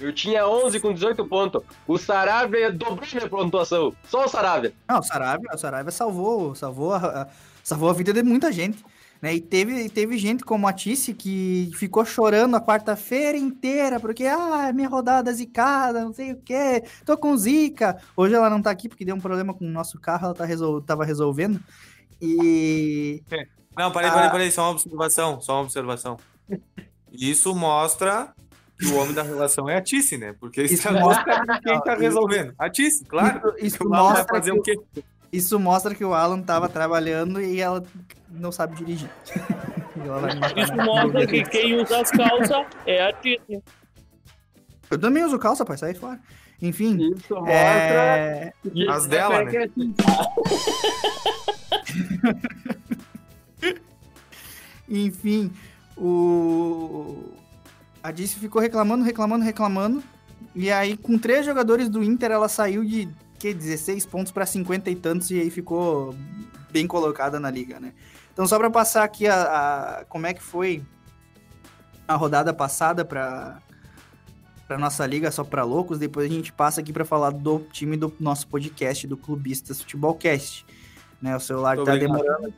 Eu 0.00 0.12
tinha 0.12 0.48
11 0.48 0.80
com 0.80 0.92
18 0.92 1.24
pontos. 1.26 1.62
O 1.86 1.96
Saravia 1.98 2.72
dobrou 2.72 3.06
minha 3.12 3.28
pontuação. 3.28 3.92
Só 4.08 4.24
o 4.24 4.28
Saravia. 4.28 4.72
Não, 4.88 4.98
o 4.98 5.02
Sarabia, 5.02 5.50
o 5.54 5.58
Sarabia 5.58 5.90
salvou, 5.92 6.54
salvou, 6.54 6.92
a, 6.94 6.98
a- 7.22 7.28
salvou 7.62 7.90
a 7.90 7.92
vida 7.92 8.12
de 8.12 8.22
muita 8.22 8.50
gente. 8.50 8.84
Né? 9.22 9.36
E 9.36 9.40
teve, 9.40 9.88
teve 9.88 10.18
gente 10.18 10.44
como 10.44 10.66
a 10.66 10.72
Tice 10.72 11.14
que 11.14 11.70
ficou 11.74 12.04
chorando 12.04 12.56
a 12.56 12.60
quarta-feira 12.60 13.38
inteira, 13.38 14.00
porque, 14.00 14.26
ah, 14.26 14.72
minha 14.74 14.88
rodada 14.88 15.32
zicada, 15.32 16.04
não 16.04 16.12
sei 16.12 16.32
o 16.32 16.36
quê, 16.36 16.82
tô 17.06 17.16
com 17.16 17.36
zica. 17.36 18.02
Hoje 18.16 18.34
ela 18.34 18.50
não 18.50 18.60
tá 18.60 18.72
aqui 18.72 18.88
porque 18.88 19.04
deu 19.04 19.14
um 19.14 19.20
problema 19.20 19.54
com 19.54 19.64
o 19.64 19.70
nosso 19.70 20.00
carro, 20.00 20.26
ela 20.26 20.34
tá 20.34 20.44
resol... 20.44 20.82
tava 20.82 21.04
resolvendo. 21.04 21.60
E. 22.20 23.22
Não, 23.78 23.92
peraí, 23.92 24.10
peraí, 24.10 24.30
peraí, 24.30 24.50
só 24.50 24.62
uma 24.62 24.72
observação, 24.72 25.40
só 25.40 25.54
uma 25.54 25.62
observação. 25.62 26.16
Isso 27.12 27.54
mostra 27.54 28.34
que 28.78 28.86
o 28.86 28.96
homem 28.96 29.14
da 29.14 29.22
relação 29.22 29.68
é 29.70 29.76
a 29.76 29.82
Tice, 29.82 30.18
né? 30.18 30.34
Porque 30.38 30.62
isso, 30.62 30.74
Isso 30.74 30.92
mostra 30.92 31.60
quem 31.60 31.80
tá 31.80 31.94
resolvendo. 31.94 32.54
A 32.58 32.68
Tice, 32.68 33.04
claro. 33.04 33.54
Isso, 33.56 33.66
isso 33.66 33.88
mostra 33.88 34.24
fazer 34.24 34.52
que 34.52 34.58
o 34.58 34.62
quê? 34.62 35.04
Isso 35.32 35.58
mostra 35.58 35.94
que 35.94 36.04
o 36.04 36.12
Alan 36.12 36.42
tava 36.42 36.68
trabalhando 36.68 37.40
e 37.40 37.58
ela 37.58 37.82
não 38.32 38.52
sabe 38.52 38.76
dirigir. 38.76 39.08
Ela 40.04 40.18
vai 40.20 40.34
me 40.34 40.40
matar 40.40 40.58
Isso 40.58 40.74
na- 40.74 40.84
mostra 40.84 41.26
que 41.26 41.42
quem 41.44 41.80
usa 41.80 42.00
as 42.00 42.10
calças 42.10 42.66
é 42.86 43.06
a 43.08 43.12
Titi. 43.12 43.60
Eu 44.90 44.98
também 44.98 45.24
uso 45.24 45.38
calça, 45.38 45.64
pai, 45.64 45.76
sai 45.78 45.94
fora. 45.94 46.18
Enfim. 46.60 47.12
Isso 47.16 47.34
mostra. 47.34 47.52
é, 47.52 48.52
As 48.88 49.06
dela, 49.06 49.34
vai 49.36 49.44
né? 49.44 49.50
querer 49.50 49.70
assim. 49.70 49.94
Enfim, 54.88 55.50
o. 55.96 57.16
A 58.02 58.10
Dice 58.10 58.38
ficou 58.38 58.60
reclamando, 58.60 59.04
reclamando, 59.04 59.44
reclamando. 59.44 60.02
E 60.54 60.70
aí, 60.70 60.96
com 60.96 61.16
três 61.18 61.46
jogadores 61.46 61.88
do 61.88 62.02
Inter, 62.02 62.30
ela 62.32 62.48
saiu 62.48 62.84
de 62.84 63.08
que, 63.38 63.54
16 63.54 64.04
pontos 64.06 64.32
para 64.32 64.44
50 64.44 64.90
e 64.90 64.96
tantos, 64.96 65.30
e 65.30 65.40
aí 65.40 65.50
ficou 65.50 66.14
bem 66.70 66.86
colocada 66.86 67.40
na 67.40 67.50
liga, 67.50 67.80
né? 67.80 67.92
Então, 68.32 68.46
só 68.46 68.58
para 68.58 68.70
passar 68.70 69.04
aqui 69.04 69.26
a, 69.26 69.42
a- 70.00 70.04
como 70.06 70.26
é 70.26 70.32
que 70.34 70.42
foi 70.42 70.82
a 72.06 72.14
rodada 72.16 72.52
passada 72.52 73.04
para 73.04 73.60
para 74.66 74.78
nossa 74.78 75.04
liga 75.06 75.30
só 75.30 75.44
para 75.44 75.64
loucos, 75.64 75.98
depois 75.98 76.30
a 76.30 76.34
gente 76.34 76.50
passa 76.50 76.80
aqui 76.80 76.92
para 76.94 77.04
falar 77.04 77.30
do 77.30 77.58
time 77.72 77.94
do 77.96 78.10
nosso 78.18 78.46
podcast 78.48 79.06
do 79.06 79.18
Clubistas 79.18 79.82
Futebolcast, 79.82 80.64
né? 81.20 81.36
O 81.36 81.40
celular 81.40 81.76
Muito 81.76 81.86
tá 81.86 81.96
demorando 81.96 82.54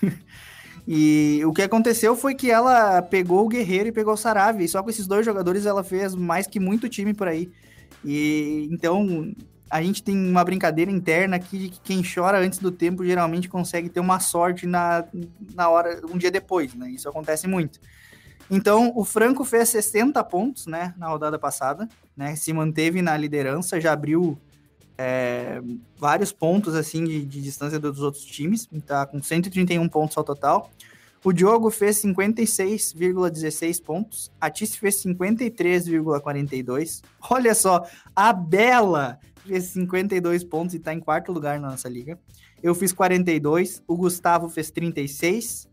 e 0.86 1.42
o 1.44 1.52
que 1.52 1.62
aconteceu 1.62 2.14
foi 2.14 2.34
que 2.34 2.50
ela 2.50 3.02
pegou 3.02 3.44
o 3.44 3.48
Guerreiro 3.48 3.88
e 3.88 3.92
pegou 3.92 4.14
o 4.14 4.16
Saravia. 4.16 4.64
E 4.64 4.68
só 4.68 4.82
com 4.82 4.90
esses 4.90 5.06
dois 5.08 5.26
jogadores 5.26 5.66
ela 5.66 5.82
fez 5.82 6.14
mais 6.14 6.46
que 6.46 6.60
muito 6.60 6.88
time 6.88 7.12
por 7.12 7.26
aí. 7.26 7.50
E 8.04 8.68
então 8.70 9.32
a 9.70 9.82
gente 9.82 10.02
tem 10.02 10.16
uma 10.16 10.44
brincadeira 10.44 10.90
interna 10.90 11.36
aqui 11.36 11.58
de 11.58 11.68
que 11.68 11.80
quem 11.80 12.02
chora 12.02 12.38
antes 12.38 12.58
do 12.58 12.70
tempo 12.70 13.04
geralmente 13.04 13.48
consegue 13.48 13.88
ter 13.88 14.00
uma 14.00 14.20
sorte 14.20 14.66
na, 14.66 15.04
na 15.54 15.68
hora, 15.68 16.00
um 16.10 16.16
dia 16.16 16.30
depois, 16.30 16.74
né? 16.74 16.90
Isso 16.90 17.08
acontece 17.08 17.46
muito. 17.46 17.78
Então, 18.50 18.92
o 18.96 19.04
Franco 19.04 19.44
fez 19.44 19.68
60 19.68 20.24
pontos, 20.24 20.66
né, 20.66 20.94
na 20.96 21.08
rodada 21.08 21.38
passada, 21.38 21.86
né? 22.16 22.34
Se 22.34 22.52
manteve 22.52 23.02
na 23.02 23.16
liderança, 23.16 23.80
já 23.80 23.92
abriu 23.92 24.38
é, 24.96 25.60
vários 25.96 26.32
pontos 26.32 26.74
assim 26.74 27.04
de, 27.04 27.24
de 27.24 27.40
distância 27.42 27.78
dos 27.78 28.00
outros 28.00 28.24
times, 28.24 28.68
tá 28.86 29.06
com 29.06 29.22
131 29.22 29.88
pontos 29.88 30.16
ao 30.16 30.24
total. 30.24 30.70
O 31.22 31.32
Diogo 31.32 31.70
fez 31.70 32.02
56,16 32.02 33.82
pontos, 33.82 34.32
a 34.40 34.48
Tice 34.48 34.78
fez 34.78 35.02
53,42. 35.04 37.02
Olha 37.28 37.54
só, 37.54 37.84
a 38.14 38.32
Bela 38.32 39.18
fez 39.48 39.64
52 39.64 40.44
pontos 40.44 40.74
e 40.74 40.78
tá 40.78 40.92
em 40.92 41.00
quarto 41.00 41.32
lugar 41.32 41.58
na 41.58 41.70
nossa 41.70 41.88
liga. 41.88 42.18
Eu 42.62 42.74
fiz 42.74 42.92
42, 42.92 43.82
o 43.86 43.96
Gustavo 43.96 44.48
fez 44.48 44.70
36, 44.70 45.68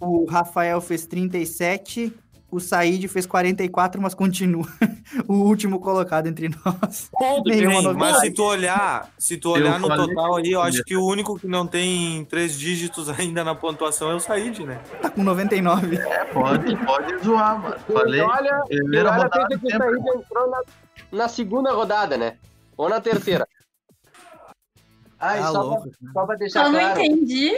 o 0.00 0.24
Rafael 0.24 0.80
fez 0.80 1.06
37 1.06 2.12
o 2.52 2.60
Said 2.60 3.08
fez 3.08 3.24
44, 3.24 4.00
mas 4.00 4.12
continua 4.12 4.66
o 5.26 5.36
último 5.36 5.80
colocado 5.80 6.26
entre 6.26 6.50
nós. 6.50 7.10
Sim, 7.18 7.94
mas 7.96 8.20
se 8.20 8.30
tu 8.30 8.44
olhar, 8.44 9.08
se 9.16 9.38
tu 9.38 9.48
Eu 9.48 9.62
olhar 9.62 9.80
no 9.80 9.88
falei 9.88 10.06
total 10.06 10.36
aí, 10.36 10.52
eu 10.52 10.60
acho 10.60 10.84
que 10.84 10.94
o 10.94 11.02
único 11.02 11.38
que 11.38 11.48
não 11.48 11.66
tem 11.66 12.26
três 12.26 12.58
dígitos 12.58 13.08
ainda 13.18 13.42
na 13.42 13.54
pontuação 13.54 14.10
é 14.10 14.14
o 14.14 14.20
Said, 14.20 14.66
né? 14.66 14.82
Tá 15.00 15.08
com 15.08 15.24
99. 15.24 15.98
Pode, 16.34 16.76
pode 16.84 17.24
zoar, 17.24 17.58
mano. 17.58 17.76
Falei. 17.90 18.20
E 18.20 18.22
olha, 18.22 18.62
primeira 18.68 19.10
olha 19.10 19.22
rodada 19.22 19.58
que 19.58 19.66
o. 19.66 19.70
Saída 19.70 20.10
entrou 20.14 20.50
na, 20.50 20.62
na 21.10 21.28
segunda 21.28 21.72
rodada, 21.72 22.18
né? 22.18 22.36
Ou 22.76 22.88
na 22.88 23.00
terceira. 23.00 23.46
Ai, 25.18 25.38
Tá 25.38 25.52
só, 25.52 25.62
louco, 25.62 25.82
pra, 25.90 26.12
só 26.12 26.26
pra 26.26 26.36
deixar 26.36 26.64
Só 26.64 26.70
não 26.72 26.80
claro. 26.80 27.00
entendi 27.00 27.52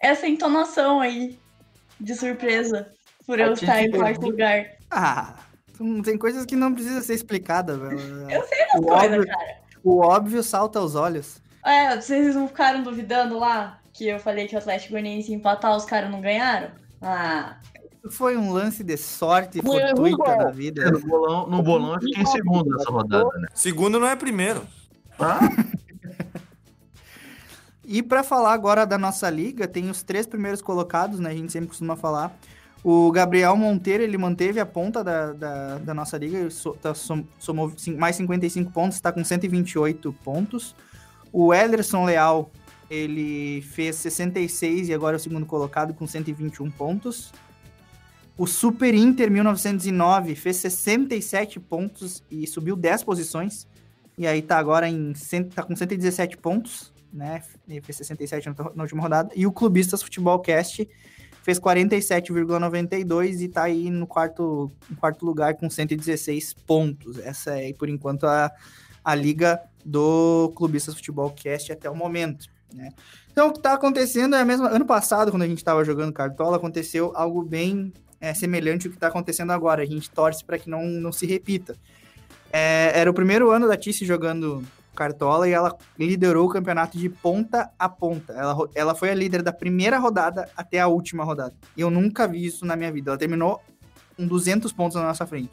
essa 0.00 0.26
entonação 0.28 1.00
aí 1.00 1.38
de 1.98 2.14
surpresa 2.14 2.90
por 3.26 3.38
eu 3.40 3.52
Titi 3.54 3.64
estar 3.64 3.82
em 3.82 3.90
quarto 3.90 4.22
lugar. 4.26 4.66
Ah, 4.90 5.34
tem 6.04 6.16
coisas 6.16 6.44
que 6.46 6.54
não 6.56 6.72
precisa 6.72 7.00
ser 7.02 7.14
explicada, 7.14 7.76
velho. 7.76 7.98
Eu 8.30 8.42
sei 8.46 8.58
das 8.66 8.74
O 8.80 8.82
coisas, 8.82 9.04
óbvio- 9.18 9.26
cara. 9.26 9.60
O 9.82 9.98
óbvio 10.00 10.42
salta 10.42 10.78
aos 10.78 10.94
olhos. 10.94 11.40
É, 11.64 11.98
vocês 12.00 12.34
não 12.34 12.46
ficaram 12.48 12.82
duvidando 12.82 13.38
lá 13.38 13.80
que 13.92 14.06
eu 14.08 14.18
falei 14.18 14.46
que 14.46 14.54
o 14.54 14.58
Atlético 14.58 14.92
Goianiense 14.92 15.30
ia 15.30 15.36
empatar, 15.36 15.74
os 15.76 15.84
caras 15.84 16.10
não 16.10 16.20
ganharam? 16.20 16.70
Ah, 17.02 17.58
Foi 18.08 18.36
um 18.36 18.52
lance 18.52 18.82
de 18.82 18.96
sorte 18.96 19.60
Foi 19.60 19.78
fortuita 19.80 20.08
igual. 20.08 20.38
da 20.38 20.50
vida. 20.50 20.82
É, 20.84 20.90
No 20.90 21.00
bolão, 21.00 21.46
no 21.48 21.62
bolão 21.62 21.94
eu 21.94 22.00
fiquei 22.00 22.22
em 22.22 22.26
segundo 22.26 22.70
nessa 22.76 22.90
rodada, 22.90 23.28
né? 23.38 23.48
Segundo 23.54 24.00
não 24.00 24.06
é 24.06 24.16
primeiro. 24.16 24.62
Ah, 25.18 25.38
E 27.84 28.02
pra 28.02 28.22
falar 28.22 28.52
agora 28.52 28.84
da 28.86 28.96
nossa 28.96 29.28
liga, 29.28 29.66
tem 29.66 29.90
os 29.90 30.02
três 30.02 30.26
primeiros 30.26 30.62
colocados, 30.62 31.18
né? 31.18 31.30
A 31.30 31.34
gente 31.34 31.50
sempre 31.50 31.68
costuma 31.68 31.96
falar. 31.96 32.36
O 32.84 33.10
Gabriel 33.10 33.56
Monteiro, 33.56 34.02
ele 34.02 34.16
manteve 34.16 34.60
a 34.60 34.64
ponta 34.66 35.02
da, 35.02 35.32
da, 35.32 35.78
da 35.78 35.92
nossa 35.94 36.16
liga, 36.16 36.38
ele 36.38 36.50
so- 36.50 36.74
tá, 36.80 36.94
som- 36.94 37.24
somou 37.38 37.72
mais 37.98 38.16
55 38.16 38.70
pontos, 38.70 38.96
está 38.96 39.10
com 39.12 39.22
128 39.24 40.12
pontos. 40.24 40.74
O 41.32 41.52
Ederson 41.52 42.04
Leal, 42.04 42.50
ele 42.88 43.60
fez 43.62 43.96
66 43.96 44.88
e 44.88 44.94
agora 44.94 45.16
é 45.16 45.18
o 45.18 45.20
segundo 45.20 45.44
colocado 45.44 45.92
com 45.92 46.06
121 46.06 46.70
pontos. 46.70 47.32
O 48.40 48.46
Super 48.46 48.94
Inter 48.94 49.30
1909 49.30 50.34
fez 50.34 50.56
67 50.56 51.60
pontos 51.60 52.24
e 52.30 52.46
subiu 52.46 52.74
10 52.74 53.04
posições. 53.04 53.68
E 54.16 54.26
aí 54.26 54.40
tá 54.40 54.56
agora 54.56 54.88
em 54.88 55.12
tá 55.54 55.62
com 55.62 55.76
117 55.76 56.38
pontos, 56.38 56.90
né? 57.12 57.42
Ele 57.68 57.82
fez 57.82 57.98
67 57.98 58.48
na, 58.74 58.82
última 58.82 59.02
rodada. 59.02 59.30
E 59.36 59.46
o 59.46 59.52
Clubistas 59.52 60.02
Futebol 60.02 60.38
Cast 60.38 60.88
fez 61.42 61.60
47,92 61.60 63.42
e 63.42 63.48
tá 63.48 63.64
aí 63.64 63.90
no 63.90 64.06
quarto, 64.06 64.72
no 64.88 64.96
quarto 64.96 65.26
lugar 65.26 65.56
com 65.56 65.68
116 65.68 66.54
pontos. 66.66 67.18
Essa 67.18 67.60
é, 67.60 67.74
por 67.74 67.90
enquanto, 67.90 68.24
a, 68.24 68.50
a 69.04 69.14
liga 69.14 69.60
do 69.84 70.50
Clubistas 70.56 70.94
Futebol 70.94 71.30
Cast 71.32 71.72
até 71.72 71.90
o 71.90 71.94
momento, 71.94 72.46
né? 72.72 72.88
Então, 73.30 73.48
o 73.48 73.52
que 73.52 73.60
tá 73.60 73.74
acontecendo 73.74 74.34
é 74.34 74.40
a 74.40 74.46
mesma... 74.46 74.70
Ano 74.70 74.86
passado, 74.86 75.30
quando 75.30 75.42
a 75.42 75.46
gente 75.46 75.62
tava 75.62 75.84
jogando 75.84 76.10
Cartola, 76.10 76.56
aconteceu 76.56 77.12
algo 77.14 77.42
bem 77.42 77.92
é, 78.20 78.34
semelhante 78.34 78.86
ao 78.86 78.92
que 78.92 78.98
tá 78.98 79.08
acontecendo 79.08 79.50
agora. 79.52 79.82
A 79.82 79.86
gente 79.86 80.10
torce 80.10 80.44
para 80.44 80.58
que 80.58 80.68
não, 80.68 80.84
não 80.84 81.10
se 81.12 81.26
repita. 81.26 81.76
É, 82.52 82.92
era 82.94 83.10
o 83.10 83.14
primeiro 83.14 83.50
ano 83.50 83.66
da 83.68 83.76
Tice 83.76 84.04
jogando 84.04 84.62
Cartola 84.94 85.48
e 85.48 85.52
ela 85.52 85.76
liderou 85.98 86.46
o 86.46 86.50
campeonato 86.52 86.98
de 86.98 87.08
ponta 87.08 87.70
a 87.78 87.88
ponta. 87.88 88.32
Ela, 88.32 88.56
ela 88.74 88.94
foi 88.94 89.10
a 89.10 89.14
líder 89.14 89.42
da 89.42 89.52
primeira 89.52 89.98
rodada 89.98 90.48
até 90.56 90.80
a 90.80 90.88
última 90.88 91.24
rodada. 91.24 91.54
E 91.76 91.80
eu 91.80 91.90
nunca 91.90 92.26
vi 92.28 92.44
isso 92.44 92.66
na 92.66 92.76
minha 92.76 92.92
vida. 92.92 93.10
Ela 93.10 93.18
terminou 93.18 93.62
com 94.16 94.26
200 94.26 94.72
pontos 94.72 94.96
na 94.96 95.04
nossa 95.04 95.26
frente. 95.26 95.52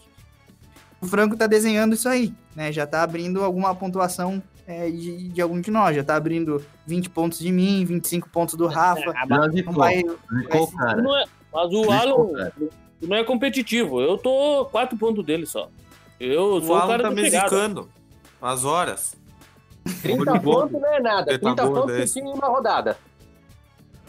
O 0.99 1.06
Franco 1.06 1.38
tá 1.38 1.45
desenhando 1.45 1.93
isso 1.93 2.10
aí, 2.10 2.34
né? 2.56 2.71
Já 2.71 2.88
tá 2.88 3.03
abrindo 3.03 3.43
alguma 3.43 3.73
pontuação 3.75 4.41
é, 4.65 4.89
de, 4.89 5.30
de 5.30 5.41
algum 5.41 5.62
de 5.62 5.69
nós. 5.69 5.95
Já 5.95 6.03
tá 6.03 6.15
abrindo 6.15 6.62
20 6.88 7.12
pontos 7.12 7.38
de 7.38 7.51
mim, 7.51 7.86
25 7.86 8.27
pontos 8.30 8.56
do 8.56 8.65
Rafa. 8.65 9.13
já 9.13 9.25
Não 9.63 9.73
vai- 9.73 10.01
vai- 10.03 10.67
cara. 10.75 11.01
Não 11.01 11.15
é- 11.15 11.25
mas 11.58 11.74
o 11.74 11.91
Alan 11.91 12.52
não 13.02 13.17
é 13.17 13.24
competitivo. 13.24 14.00
Eu 14.00 14.17
tô 14.17 14.65
quatro 14.72 14.96
pontos 14.98 15.26
dele 15.26 15.46
só. 15.46 15.70
Eu 16.20 16.56
O 16.56 16.62
sou 16.62 16.76
o 16.76 16.78
Alan 16.78 16.88
cara 16.88 17.04
tá 17.04 17.10
da 17.10 17.15
me 17.15 17.22
pegada. 17.24 17.50
zicando. 17.50 17.89
As 18.41 18.63
horas. 18.63 19.15
30 20.02 20.39
pontos 20.39 20.80
não 20.80 20.93
é 20.93 21.00
nada. 21.00 21.26
Teta 21.26 21.39
30 21.39 21.65
gorda 21.65 21.82
pontos 21.82 21.96
esse. 21.96 22.13
sim 22.13 22.20
em 22.20 22.34
uma 22.34 22.48
rodada. 22.48 22.98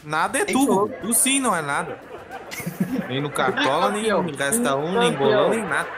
Nada 0.05 0.39
é 0.39 0.45
tu. 0.45 0.91
Tu 1.01 1.15
sim 1.15 1.41
não 1.41 1.55
é 1.55 1.63
nada. 1.63 1.99
Nem 3.09 3.23
no 3.23 3.31
Cartola, 3.31 3.91
nem 3.91 4.11
no 4.11 4.21
Resta 4.37 4.77
1, 4.77 4.99
nem 5.01 5.13
bolão, 5.13 5.51
nem 5.51 5.63
nada. 5.63 5.89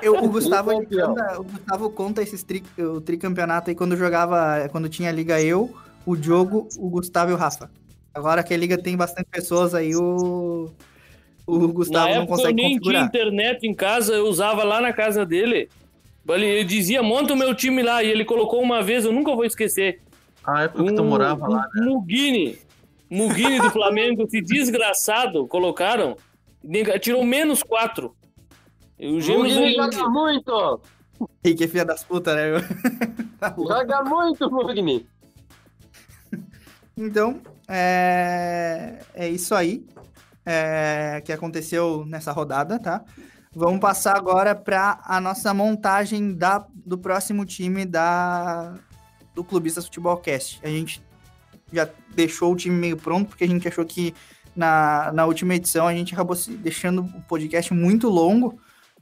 Eu, 0.00 0.16
o, 0.22 0.28
Gustavo, 0.28 0.72
ele 0.72 0.86
conta, 0.86 1.40
o 1.40 1.44
Gustavo 1.44 1.90
conta 1.90 2.22
esses 2.22 2.42
tri, 2.42 2.64
o 2.78 3.00
tricampeonato 3.00 3.70
aí 3.70 3.76
quando 3.76 3.96
jogava, 3.96 4.68
quando 4.70 4.88
tinha 4.88 5.10
liga 5.12 5.40
eu, 5.40 5.74
o 6.04 6.16
Diogo, 6.16 6.68
o 6.78 6.88
Gustavo 6.90 7.30
e 7.30 7.34
o 7.34 7.36
Rafa. 7.36 7.70
Agora 8.14 8.42
que 8.42 8.52
a 8.52 8.56
liga 8.56 8.76
tem 8.76 8.96
bastante 8.96 9.28
pessoas 9.30 9.74
aí, 9.74 9.94
o, 9.96 10.70
o 11.46 11.68
Gustavo 11.68 12.06
Na 12.08 12.14
não 12.14 12.22
época 12.22 12.32
eu 12.32 12.36
consegue 12.36 12.54
nem 12.62 12.66
tinha 12.70 12.78
configurar. 12.80 13.04
internet 13.06 13.66
em 13.66 13.74
casa, 13.74 14.14
eu 14.14 14.26
usava 14.26 14.62
lá 14.64 14.80
na 14.80 14.92
casa 14.92 15.24
dele. 15.24 15.68
Ele, 16.28 16.46
ele 16.46 16.64
dizia, 16.64 17.02
monta 17.02 17.32
o 17.32 17.36
meu 17.36 17.54
time 17.54 17.82
lá. 17.82 18.02
E 18.02 18.08
ele 18.08 18.24
colocou 18.24 18.60
uma 18.62 18.82
vez, 18.82 19.04
eu 19.04 19.12
nunca 19.12 19.34
vou 19.34 19.44
esquecer. 19.44 20.00
A 20.44 20.64
época 20.64 20.84
que 20.84 20.92
tu 20.94 21.02
Um- 21.02 21.08
morava 21.08 21.48
lá, 21.48 21.68
né? 21.74 21.86
um 21.88 22.00
Mugini. 22.00 22.58
Mugini 23.10 23.58
do 23.60 23.70
Flamengo, 23.70 24.22
esse 24.22 24.40
desgraçado, 24.40 25.46
colocaram. 25.46 26.16
Tirou 27.00 27.24
menos 27.24 27.62
quatro. 27.62 28.14
E 28.98 29.08
O 29.16 29.20
Gêmeos 29.20 29.54
Mugni 29.54 29.72
ele- 29.72 29.74
joga 29.76 30.08
muito! 30.08 30.80
E 31.44 31.54
que 31.54 31.68
filha 31.68 31.84
das 31.84 32.02
putas, 32.04 32.34
né? 32.34 32.50
Tá. 33.38 33.54
Joga 33.56 34.02
muito, 34.04 34.50
Mugni! 34.50 35.06
Então, 36.96 37.40
é, 37.68 38.98
é 39.14 39.28
isso 39.28 39.54
aí 39.54 39.84
é, 40.44 41.22
que 41.24 41.32
aconteceu 41.32 42.04
nessa 42.06 42.32
rodada, 42.32 42.78
tá? 42.78 43.04
Vamos 43.54 43.80
passar 43.80 44.16
agora 44.16 44.54
para 44.54 45.00
a 45.04 45.20
nossa 45.20 45.52
montagem 45.52 46.34
da, 46.34 46.66
do 46.74 46.96
próximo 46.96 47.44
time 47.44 47.84
da, 47.84 48.74
do 49.34 49.44
Futebol 49.44 50.16
Cast. 50.16 50.58
A 50.62 50.68
gente 50.68 51.02
já 51.72 51.88
deixou 52.14 52.52
o 52.52 52.56
time 52.56 52.74
meio 52.74 52.96
pronto, 52.96 53.28
porque 53.28 53.44
a 53.44 53.48
gente 53.48 53.68
achou 53.68 53.84
que 53.84 54.14
na, 54.56 55.12
na 55.12 55.26
última 55.26 55.54
edição 55.54 55.86
a 55.86 55.94
gente 55.94 56.14
acabou 56.14 56.36
deixando 56.58 57.02
o 57.02 57.22
podcast 57.22 57.72
muito 57.72 58.08
longo 58.08 58.58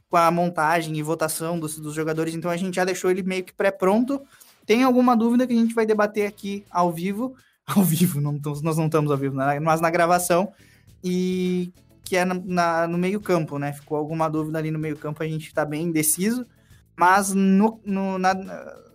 com 0.09 0.17
a 0.17 0.29
montagem 0.29 0.97
e 0.97 1.01
votação 1.01 1.57
dos, 1.57 1.79
dos 1.79 1.93
jogadores, 1.93 2.35
então 2.35 2.51
a 2.51 2.57
gente 2.57 2.75
já 2.75 2.83
deixou 2.83 3.09
ele 3.09 3.23
meio 3.23 3.45
que 3.45 3.53
pré-pronto. 3.53 4.21
Tem 4.65 4.83
alguma 4.83 5.15
dúvida 5.15 5.47
que 5.47 5.53
a 5.53 5.55
gente 5.55 5.73
vai 5.73 5.85
debater 5.85 6.27
aqui 6.27 6.65
ao 6.69 6.91
vivo, 6.91 7.35
ao 7.75 7.83
vivo, 7.83 8.19
não 8.19 8.33
nós 8.43 8.61
não 8.77 8.85
estamos 8.85 9.11
ao 9.11 9.17
vivo, 9.17 9.35
mas 9.35 9.81
na 9.81 9.89
gravação, 9.89 10.51
e 11.03 11.71
que 12.03 12.17
é 12.17 12.25
na, 12.25 12.33
na- 12.43 12.87
no 12.87 12.97
meio 12.97 13.19
campo, 13.21 13.57
né? 13.57 13.71
Ficou 13.73 13.97
alguma 13.97 14.29
dúvida 14.29 14.57
ali 14.59 14.71
no 14.71 14.79
meio 14.79 14.97
campo, 14.97 15.23
a 15.23 15.27
gente 15.27 15.47
está 15.47 15.63
bem 15.63 15.83
indeciso, 15.83 16.45
mas 16.97 17.33
no, 17.33 17.79
no- 17.85 18.17
na, 18.17 18.33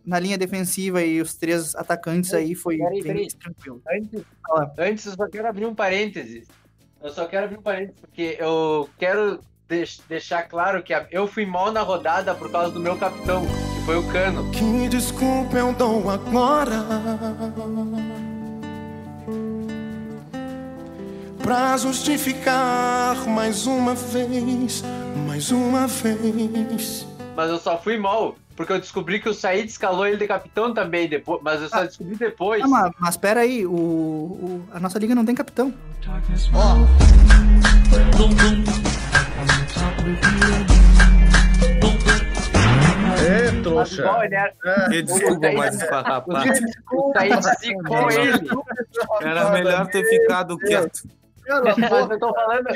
na 0.04 0.18
linha 0.18 0.36
defensiva 0.36 1.02
e 1.02 1.20
os 1.20 1.34
três 1.34 1.74
atacantes 1.74 2.34
aí 2.34 2.54
foi 2.54 2.76
Peraí, 2.78 3.02
bem 3.02 3.02
peraí. 3.02 3.28
tranquilo. 3.28 3.82
Antes, 3.90 4.22
antes, 4.78 5.06
eu 5.06 5.12
só 5.16 5.28
quero 5.28 5.48
abrir 5.48 5.66
um 5.66 5.74
parênteses. 5.74 6.46
Eu 7.02 7.10
só 7.10 7.26
quero 7.26 7.44
abrir 7.46 7.58
um 7.58 7.62
parênteses, 7.62 8.00
porque 8.00 8.36
eu 8.38 8.88
quero 8.98 9.40
deix- 9.68 10.00
deixar 10.08 10.42
claro 10.42 10.82
que 10.82 10.92
a- 10.92 11.06
eu 11.10 11.26
fui 11.26 11.46
mal 11.46 11.72
na 11.72 11.80
rodada 11.82 12.34
por 12.34 12.50
causa 12.50 12.70
do 12.72 12.80
meu 12.80 12.96
capitão, 12.98 13.42
que 13.46 13.84
foi 13.86 13.96
o 13.96 14.06
Cano. 14.12 14.50
Que 14.50 14.88
desculpa 14.88 15.56
eu 15.56 15.72
dou 15.72 16.10
agora 16.10 16.84
Pra 21.46 21.76
justificar 21.76 23.14
mais 23.28 23.68
uma 23.68 23.94
vez, 23.94 24.82
mais 25.28 25.52
uma 25.52 25.86
vez 25.86 27.06
Mas 27.36 27.50
eu 27.50 27.58
só 27.58 27.78
fui 27.78 27.96
mal, 27.96 28.34
porque 28.56 28.72
eu 28.72 28.80
descobri 28.80 29.20
que 29.20 29.28
o 29.28 29.32
Said 29.34 29.68
escalou 29.68 30.04
ele 30.08 30.16
de 30.16 30.26
capitão 30.26 30.74
também, 30.74 31.08
depois, 31.08 31.40
mas 31.44 31.62
eu 31.62 31.68
só 31.68 31.84
descobri 31.84 32.16
depois. 32.16 32.60
Ah, 32.64 32.66
mas, 32.68 32.92
mas 32.98 33.16
pera 33.16 33.42
aí, 33.42 33.64
o, 33.64 33.70
o- 33.70 34.68
a 34.72 34.80
nossa 34.80 34.98
liga 34.98 35.14
não 35.14 35.24
tem 35.24 35.36
capitão. 35.36 35.72
É, 43.28 43.62
trouxa. 43.62 44.02
Igual 44.02 44.24
ele 44.24 44.34
era- 44.34 44.88
Que 44.90 45.02
desculpa, 45.02 45.52
mas 45.52 45.80
rapaz. 45.82 46.60
O 46.92 47.12
Said 47.12 47.42
zicou 47.60 48.10
ele. 48.10 48.48
Era 49.22 49.50
melhor 49.52 49.86
ter 49.88 50.04
ficado 50.08 50.56
quieto. 50.58 51.02
Eu 51.46 51.62
tô 51.62 51.74
falando, 51.88 52.12
eu 52.12 52.18
tô 52.18 52.32
falando, 52.34 52.66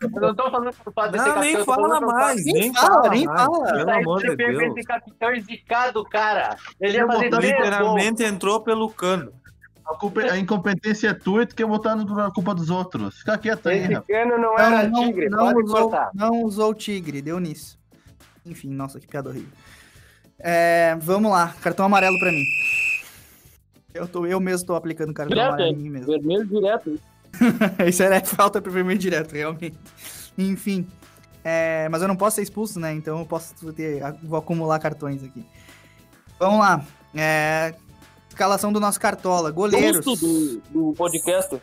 eu 0.00 0.20
não 0.20 0.34
tô 0.34 0.50
falando 0.50 0.72
por 0.84 0.92
fato 0.92 1.16
Não, 1.16 1.24
ser 1.24 1.30
capitão. 1.34 1.42
nem 1.42 1.52
eu 1.54 1.64
tô 1.64 1.74
fala 1.74 2.00
mais, 2.00 2.44
nem 2.44 2.74
fala 2.74 3.08
nem 3.10 3.24
fala. 3.26 3.72
Pelo 3.72 3.90
amor 3.90 4.20
de 4.20 4.36
Deus. 4.36 4.62
esse 4.62 4.84
capitão 4.86 5.40
zicado, 5.40 6.04
cara. 6.04 6.56
Ele 6.80 6.96
ia 6.98 7.06
fazer. 7.06 7.30
Literalmente 7.30 8.22
entrou 8.22 8.60
pelo 8.60 8.88
cano. 8.90 9.32
A, 9.84 9.94
culpa, 9.96 10.20
a 10.20 10.38
incompetência 10.38 11.08
é 11.08 11.14
tua 11.14 11.42
e 11.42 11.46
tu 11.46 11.56
quer 11.56 11.66
botar 11.66 11.96
no- 11.96 12.04
na 12.14 12.30
culpa 12.30 12.54
dos 12.54 12.70
outros. 12.70 13.18
Fica 13.18 13.36
quieto 13.36 13.68
aí, 13.68 13.78
Esse 13.92 14.00
cano 14.02 14.38
não 14.38 14.56
era 14.56 14.88
não, 14.88 15.04
tigre, 15.06 15.28
não 15.28 15.52
pode 15.52 15.62
usou, 15.64 15.92
não 16.14 16.42
usou 16.44 16.70
o 16.70 16.74
tigre, 16.74 17.20
deu 17.20 17.40
nisso. 17.40 17.76
Enfim, 18.46 18.68
nossa, 18.70 19.00
que 19.00 19.08
piada 19.08 19.30
horrível. 19.30 19.50
É, 20.38 20.96
vamos 21.00 21.32
lá, 21.32 21.52
cartão 21.60 21.84
amarelo 21.84 22.16
pra 22.20 22.30
mim. 22.30 22.44
Eu, 23.92 24.06
tô, 24.06 24.24
eu 24.26 24.38
mesmo 24.38 24.64
tô 24.64 24.74
aplicando 24.76 25.12
cartão 25.12 25.34
Direto, 25.34 25.48
amarelo 25.54 25.72
em 25.72 25.76
mim 25.76 25.90
mesmo. 25.90 26.06
Vermelho 26.06 26.46
direto. 26.46 27.00
Isso 27.86 28.02
era 28.02 28.20
falta 28.24 28.60
pro 28.60 28.70
vermelho 28.72 28.98
direto, 28.98 29.32
realmente. 29.32 29.78
Enfim. 30.38 30.86
é, 31.44 31.88
mas 31.90 32.02
eu 32.02 32.08
não 32.08 32.16
posso 32.16 32.36
ser 32.36 32.42
expulso, 32.42 32.78
né? 32.80 32.92
Então 32.92 33.18
eu 33.18 33.26
posso 33.26 33.54
ter. 33.72 34.02
Vou 34.22 34.38
acumular 34.38 34.78
cartões 34.78 35.22
aqui. 35.24 35.44
Vamos 36.38 36.60
lá. 36.60 36.84
É, 37.14 37.74
escalação 38.28 38.72
do 38.72 38.80
nosso 38.80 39.00
cartola. 39.00 39.50
Goleiros. 39.50 40.04
Custo 40.04 40.26
do, 40.26 40.60
do 40.90 40.92
podcast. 40.94 41.60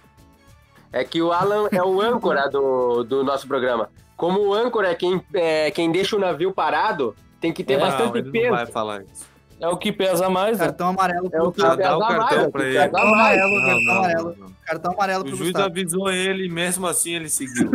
É 0.91 1.03
que 1.03 1.21
o 1.21 1.31
Alan 1.31 1.67
é 1.71 1.81
o 1.83 2.01
âncora 2.01 2.49
do, 2.49 3.03
do 3.03 3.23
nosso 3.23 3.47
programa. 3.47 3.89
Como 4.15 4.39
o 4.47 4.53
âncora 4.53 4.89
é 4.91 4.95
quem, 4.95 5.21
é 5.33 5.69
quem 5.71 5.91
deixa 5.91 6.15
o 6.15 6.19
navio 6.19 6.51
parado, 6.53 7.15
tem 7.41 7.51
que 7.53 7.63
ter 7.63 7.73
É, 7.73 7.79
bastante 7.79 8.17
ele 8.17 8.31
peso. 8.31 8.47
não 8.49 8.55
vai 8.55 8.65
falar 8.65 9.03
isso. 9.03 9.27
É 9.59 9.67
o 9.67 9.75
que 9.77 9.91
pesa 9.91 10.29
mais, 10.29 10.59
né? 10.59 10.65
Cartão 10.65 10.89
amarelo 10.89 11.29
É 11.33 11.41
o 11.41 11.51
que 11.51 11.61
pesa 11.61 11.75
dá 11.77 11.97
o 11.97 11.99
mais, 11.99 12.15
cartão 12.17 12.39
é 12.39 12.47
o 12.47 12.51
pra 12.51 12.61
que 12.61 12.67
ele. 12.67 12.77
Cartão 12.77 13.05
mais. 13.09 13.41
amarelo, 13.41 13.49
Não, 13.59 13.65
cartão 13.65 13.83
não, 13.85 13.97
amarelo. 13.97 14.35
não. 14.37 14.47
Cartão 14.67 14.91
amarelo 14.93 15.21
O 15.21 15.25
pro 15.25 15.35
juiz 15.35 15.51
Gustavo. 15.51 15.65
avisou 15.71 16.11
ele 16.11 16.45
e 16.45 16.49
mesmo 16.49 16.85
assim 16.87 17.13
ele 17.15 17.29
seguiu. 17.29 17.69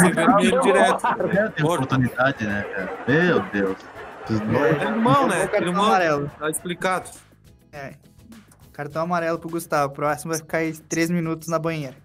Ser 0.00 0.14
vermelho 0.14 0.60
direto. 0.62 1.02
Tem 1.54 1.64
oportunidade, 1.64 2.46
né, 2.46 2.62
cara? 2.62 2.98
Meu 3.06 3.40
Deus. 3.50 3.76
É 4.30 4.84
irmão, 4.84 5.26
né? 5.26 5.46
Cartão 5.48 5.68
Irmão, 5.68 5.84
amarelo. 5.86 6.30
tá 6.38 6.48
explicado. 6.48 7.10
É. 7.72 7.94
Cartão 8.72 9.02
amarelo 9.02 9.38
pro 9.38 9.50
Gustavo. 9.50 9.92
Próximo 9.92 10.30
vai 10.30 10.38
ficar 10.40 10.58
aí 10.58 10.72
três 10.72 11.10
minutos 11.10 11.48
na 11.48 11.58
banheira. 11.58 11.96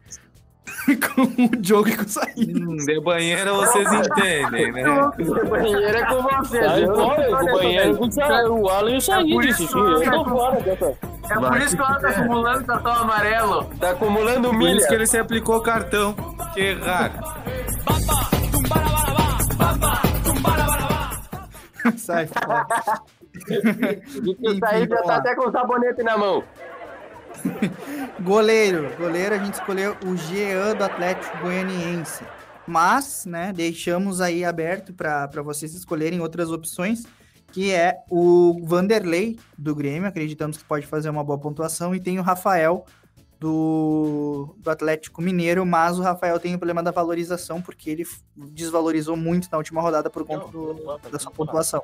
com 1.16 1.22
o 1.24 1.50
jogo 1.64 1.90
e 1.90 1.96
com 1.98 2.08
saída. 2.08 2.60
Hum, 2.60 2.76
de 2.78 3.00
banheira 3.02 3.54
vocês 3.54 3.88
entendem, 3.94 4.72
né? 4.72 4.84
O 4.90 5.50
banheiro 5.50 5.98
é 5.98 6.06
com 6.06 6.22
vocês. 6.24 6.66
Sai 6.66 6.86
fora, 6.86 7.28
o 7.30 7.32
nessa 7.32 7.52
banheiro 7.58 7.92
daí. 7.94 8.48
com 8.48 8.62
o 8.62 8.70
Alan 8.70 8.92
e 8.92 8.98
o 8.98 9.02
por 9.36 9.44
sim. 9.68 9.80
Eu 9.80 10.00
que 10.00 10.10
tô 10.10 10.16
eu- 10.16 10.26
fora. 10.26 10.58
É 11.30 11.36
por 11.36 11.58
isso 11.62 11.76
que 11.76 11.82
o 11.82 11.86
Alan 11.86 12.00
tá 12.00 12.10
acumulando 12.10 12.66
cartão 12.66 12.94
amarelo. 12.94 13.64
Tá 13.80 13.90
acumulando 13.92 14.50
Por 14.50 14.58
milha. 14.58 14.78
isso 14.78 14.88
que 14.88 14.94
ele 14.96 15.08
se 15.08 15.18
aplicou 15.18 15.62
cartão. 15.62 16.14
Que 16.54 16.62
errado. 16.62 17.20
Sai 21.98 22.28
fora. 22.28 22.66
E 23.48 24.48
o 24.50 24.60
já 24.88 25.02
tá 25.04 25.16
até 25.18 25.36
com 25.36 25.50
o 25.50 25.52
sabonete 25.52 26.02
na 26.02 26.18
mão. 26.18 26.42
Goleiro. 28.22 28.96
Goleiro, 28.98 29.36
a 29.36 29.38
gente 29.38 29.56
escolheu 29.56 29.96
o 30.06 30.16
Jean 30.16 30.76
do 30.76 30.84
Atlético 30.84 31.38
Goianiense. 31.40 32.24
Mas, 32.68 33.26
né, 33.26 33.54
deixamos 33.54 34.22
aí 34.22 34.44
aberto 34.44 34.94
para 34.94 35.42
vocês 35.44 35.74
escolherem 35.76 36.20
outras 36.20 36.50
opções, 36.52 37.04
que 37.52 37.72
é 37.72 37.96
o 38.10 38.60
Vanderlei 38.64 39.38
do 39.58 39.76
Grêmio, 39.76 40.08
acreditamos 40.10 40.58
que 40.58 40.64
pode 40.64 40.88
fazer 40.88 41.10
uma 41.10 41.24
boa 41.24 41.38
pontuação, 41.38 41.94
e 41.94 42.00
tem 42.00 42.18
o 42.20 42.24
Rafael 42.24 42.84
do, 43.40 44.56
do 44.58 44.70
Atlético 44.72 45.22
Mineiro, 45.22 45.64
mas 45.66 46.00
o 46.00 46.02
Rafael 46.02 46.40
tem 46.40 46.56
o 46.56 46.58
problema 46.58 46.82
da 46.82 46.90
valorização, 46.90 47.62
porque 47.62 47.90
ele 47.90 48.04
desvalorizou 48.36 49.16
muito 49.16 49.48
na 49.52 49.58
última 49.60 49.80
rodada 49.82 50.10
por 50.10 50.26
conta 50.26 50.48
do- 50.48 50.98
da 51.12 51.20
sua 51.20 51.32
pontuação. 51.32 51.84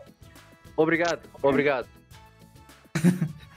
Obrigado, 0.76 1.30
obrigado. 1.44 1.88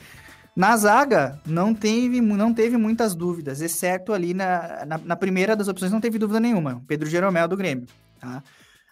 Na 0.56 0.76
zaga, 0.76 1.40
não 1.44 1.74
teve, 1.74 2.20
não 2.20 2.54
teve 2.54 2.76
muitas 2.76 3.14
dúvidas, 3.14 3.60
exceto 3.60 4.12
ali 4.12 4.32
na, 4.32 4.84
na, 4.86 4.98
na 4.98 5.16
primeira 5.16 5.56
das 5.56 5.66
opções, 5.66 5.90
não 5.90 6.00
teve 6.00 6.16
dúvida 6.16 6.38
nenhuma. 6.38 6.82
Pedro 6.86 7.08
Jeromel 7.08 7.48
do 7.48 7.56
Grêmio. 7.56 7.86
Tá? 8.20 8.42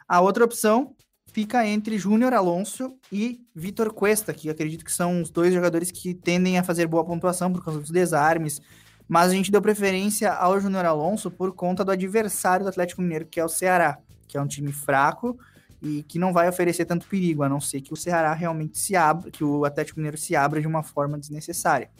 A 0.08 0.20
outra 0.20 0.44
opção 0.44 0.96
fica 1.32 1.64
entre 1.64 1.98
Júnior 1.98 2.34
Alonso 2.34 2.96
e 3.12 3.40
Vitor 3.54 3.92
Cuesta, 3.92 4.34
que 4.34 4.50
acredito 4.50 4.84
que 4.84 4.92
são 4.92 5.22
os 5.22 5.30
dois 5.30 5.54
jogadores 5.54 5.92
que 5.92 6.14
tendem 6.14 6.58
a 6.58 6.64
fazer 6.64 6.88
boa 6.88 7.04
pontuação 7.04 7.52
por 7.52 7.64
causa 7.64 7.78
dos 7.78 7.90
desarmes. 7.90 8.60
Mas 9.08 9.30
a 9.30 9.34
gente 9.34 9.50
deu 9.50 9.62
preferência 9.62 10.32
ao 10.32 10.60
Júnior 10.60 10.84
Alonso 10.84 11.30
por 11.30 11.54
conta 11.54 11.84
do 11.84 11.92
adversário 11.92 12.64
do 12.64 12.68
Atlético 12.70 13.02
Mineiro, 13.02 13.26
que 13.26 13.38
é 13.38 13.44
o 13.44 13.48
Ceará, 13.48 13.98
que 14.26 14.36
é 14.36 14.42
um 14.42 14.48
time 14.48 14.72
fraco 14.72 15.38
e 15.82 16.02
que 16.04 16.18
não 16.18 16.32
vai 16.32 16.48
oferecer 16.48 16.84
tanto 16.84 17.06
perigo, 17.06 17.42
a 17.42 17.48
não 17.48 17.60
ser 17.60 17.80
que 17.80 17.92
o 17.92 17.96
Ceará 17.96 18.32
realmente 18.32 18.78
se 18.78 18.94
abra, 18.94 19.30
que 19.30 19.42
o 19.42 19.64
Atlético 19.64 19.98
Mineiro 19.98 20.16
se 20.16 20.36
abra 20.36 20.60
de 20.60 20.66
uma 20.66 20.82
forma 20.82 21.18
desnecessária. 21.18 21.90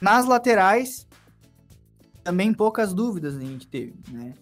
Nas 0.00 0.26
laterais, 0.26 1.06
também 2.22 2.54
poucas 2.54 2.94
dúvidas 2.94 3.36
a 3.36 3.40
gente 3.40 3.66
teve, 3.66 3.94
né? 4.10 4.32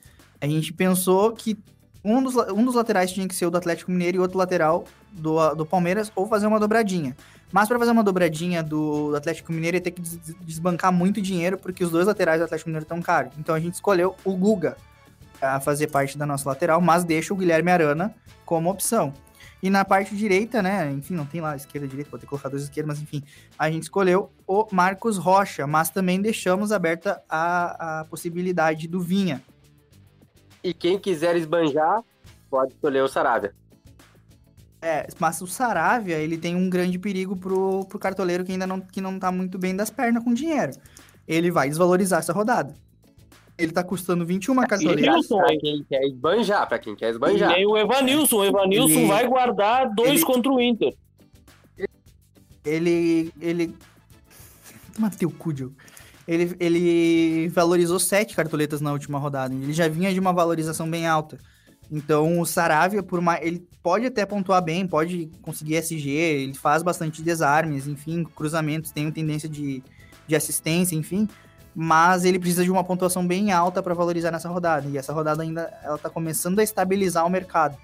A 0.40 0.46
gente 0.46 0.72
pensou 0.72 1.32
que 1.32 1.58
um 2.04 2.22
dos, 2.22 2.36
um 2.36 2.64
dos 2.64 2.74
laterais 2.74 3.12
tinha 3.12 3.26
que 3.28 3.34
ser 3.34 3.46
o 3.46 3.50
do 3.50 3.56
Atlético 3.56 3.90
Mineiro 3.90 4.16
e 4.16 4.20
outro 4.20 4.36
lateral 4.36 4.84
do, 5.12 5.54
do 5.54 5.64
Palmeiras, 5.64 6.10
ou 6.16 6.26
fazer 6.26 6.46
uma 6.46 6.58
dobradinha. 6.58 7.16
Mas 7.52 7.68
para 7.68 7.78
fazer 7.78 7.92
uma 7.92 8.02
dobradinha 8.02 8.62
do, 8.62 9.14
Atlético 9.14 9.52
Mineiro 9.52 9.76
ia 9.76 9.80
ter 9.80 9.92
que 9.92 10.00
des- 10.00 10.34
desbancar 10.40 10.92
muito 10.92 11.20
dinheiro, 11.22 11.58
porque 11.58 11.84
os 11.84 11.90
dois 11.90 12.06
laterais 12.06 12.40
do 12.40 12.44
Atlético 12.44 12.70
Mineiro 12.70 12.84
estão 12.84 13.00
caros. 13.00 13.32
Então 13.38 13.54
a 13.54 13.60
gente 13.60 13.74
escolheu 13.74 14.16
o 14.24 14.34
Guga 14.34 14.76
a 15.42 15.60
fazer 15.60 15.88
parte 15.88 16.16
da 16.16 16.24
nossa 16.24 16.48
lateral, 16.48 16.80
mas 16.80 17.04
deixa 17.04 17.34
o 17.34 17.36
Guilherme 17.36 17.70
Arana 17.70 18.14
como 18.46 18.70
opção. 18.70 19.12
E 19.62 19.70
na 19.70 19.84
parte 19.84 20.16
direita, 20.16 20.60
né? 20.60 20.90
Enfim, 20.90 21.14
não 21.14 21.24
tem 21.24 21.40
lá 21.40 21.54
esquerda 21.54 21.86
e 21.86 21.88
direita, 21.88 22.10
pode 22.10 22.22
ter 22.22 22.26
colocado 22.26 22.52
dois 22.52 22.64
esquerdos, 22.64 22.94
mas 22.94 23.02
enfim, 23.02 23.22
a 23.56 23.70
gente 23.70 23.84
escolheu 23.84 24.32
o 24.46 24.66
Marcos 24.72 25.16
Rocha, 25.16 25.66
mas 25.66 25.90
também 25.90 26.20
deixamos 26.20 26.72
aberta 26.72 27.22
a, 27.28 28.00
a 28.00 28.04
possibilidade 28.06 28.88
do 28.88 29.00
Vinha. 29.00 29.42
E 30.64 30.72
quem 30.74 30.98
quiser 30.98 31.36
esbanjar, 31.36 32.02
pode 32.50 32.72
escolher 32.72 33.02
o 33.02 33.08
Saravia. 33.08 33.54
É, 34.80 35.06
mas 35.20 35.40
o 35.40 35.46
Saravia, 35.46 36.16
ele 36.16 36.36
tem 36.36 36.56
um 36.56 36.68
grande 36.68 36.98
perigo 36.98 37.36
pro, 37.36 37.84
pro 37.84 38.00
cartoleiro 38.00 38.44
que 38.44 38.50
ainda 38.50 38.66
não, 38.66 38.80
que 38.80 39.00
não 39.00 39.16
tá 39.16 39.30
muito 39.30 39.56
bem 39.58 39.76
das 39.76 39.90
pernas 39.90 40.24
com 40.24 40.34
dinheiro. 40.34 40.72
Ele 41.26 41.52
vai 41.52 41.68
desvalorizar 41.68 42.18
essa 42.18 42.32
rodada. 42.32 42.74
Ele 43.58 43.70
tá 43.72 43.84
custando 43.84 44.24
21 44.24 44.54
cartoleiros. 44.66 45.02
Evanilson, 45.04 45.36
Pra 45.38 45.56
quem 45.58 45.84
quer 45.88 46.02
esbanjar, 46.04 46.68
pra 46.68 46.78
quem 46.78 46.96
quer 46.96 47.06
E 47.08 47.10
esbanjar. 47.10 47.50
nem 47.50 47.66
o 47.66 47.76
Evanilson. 47.76 48.36
O 48.38 48.44
Evanilson 48.44 48.98
Ele- 49.00 49.06
vai 49.06 49.26
guardar 49.26 49.94
dois 49.94 50.10
ele- 50.10 50.24
contra 50.24 50.50
o 50.50 50.60
Inter. 50.60 50.94
Ele. 52.64 53.32
Ele. 53.40 53.74
Toma 54.94 55.10
teu 55.10 55.30
cu, 55.30 55.52
Diogo. 55.52 55.74
Ele, 56.26 56.54
ele 56.60 57.48
valorizou 57.48 57.98
sete 57.98 58.34
cartoletas 58.36 58.80
na 58.80 58.92
última 58.92 59.18
rodada. 59.18 59.52
Ele 59.54 59.72
já 59.72 59.88
vinha 59.88 60.12
de 60.12 60.20
uma 60.20 60.32
valorização 60.32 60.88
bem 60.88 61.06
alta. 61.06 61.38
Então, 61.90 62.40
o 62.40 62.46
Saravia, 62.46 63.02
por 63.02 63.20
mais. 63.20 63.44
Ele 63.44 63.66
pode 63.82 64.06
até 64.06 64.24
pontuar 64.24 64.62
bem, 64.62 64.86
pode 64.86 65.30
conseguir 65.42 65.76
SG, 65.76 66.08
ele 66.10 66.54
faz 66.54 66.82
bastante 66.82 67.22
desarmes, 67.22 67.86
enfim, 67.86 68.24
cruzamentos, 68.24 68.92
tem 68.92 69.06
uma 69.06 69.12
tendência 69.12 69.48
de, 69.48 69.82
de 70.26 70.36
assistência, 70.36 70.94
enfim. 70.94 71.28
Mas 71.74 72.24
ele 72.24 72.38
precisa 72.38 72.64
de 72.64 72.70
uma 72.70 72.84
pontuação 72.84 73.26
bem 73.26 73.50
alta 73.50 73.82
para 73.82 73.94
valorizar 73.94 74.30
nessa 74.30 74.48
rodada. 74.48 74.86
E 74.88 74.98
essa 74.98 75.12
rodada 75.12 75.42
ainda 75.42 75.72
ela 75.82 75.96
tá 75.96 76.10
começando 76.10 76.58
a 76.58 76.62
estabilizar 76.62 77.26
o 77.26 77.30
mercado. 77.30 77.76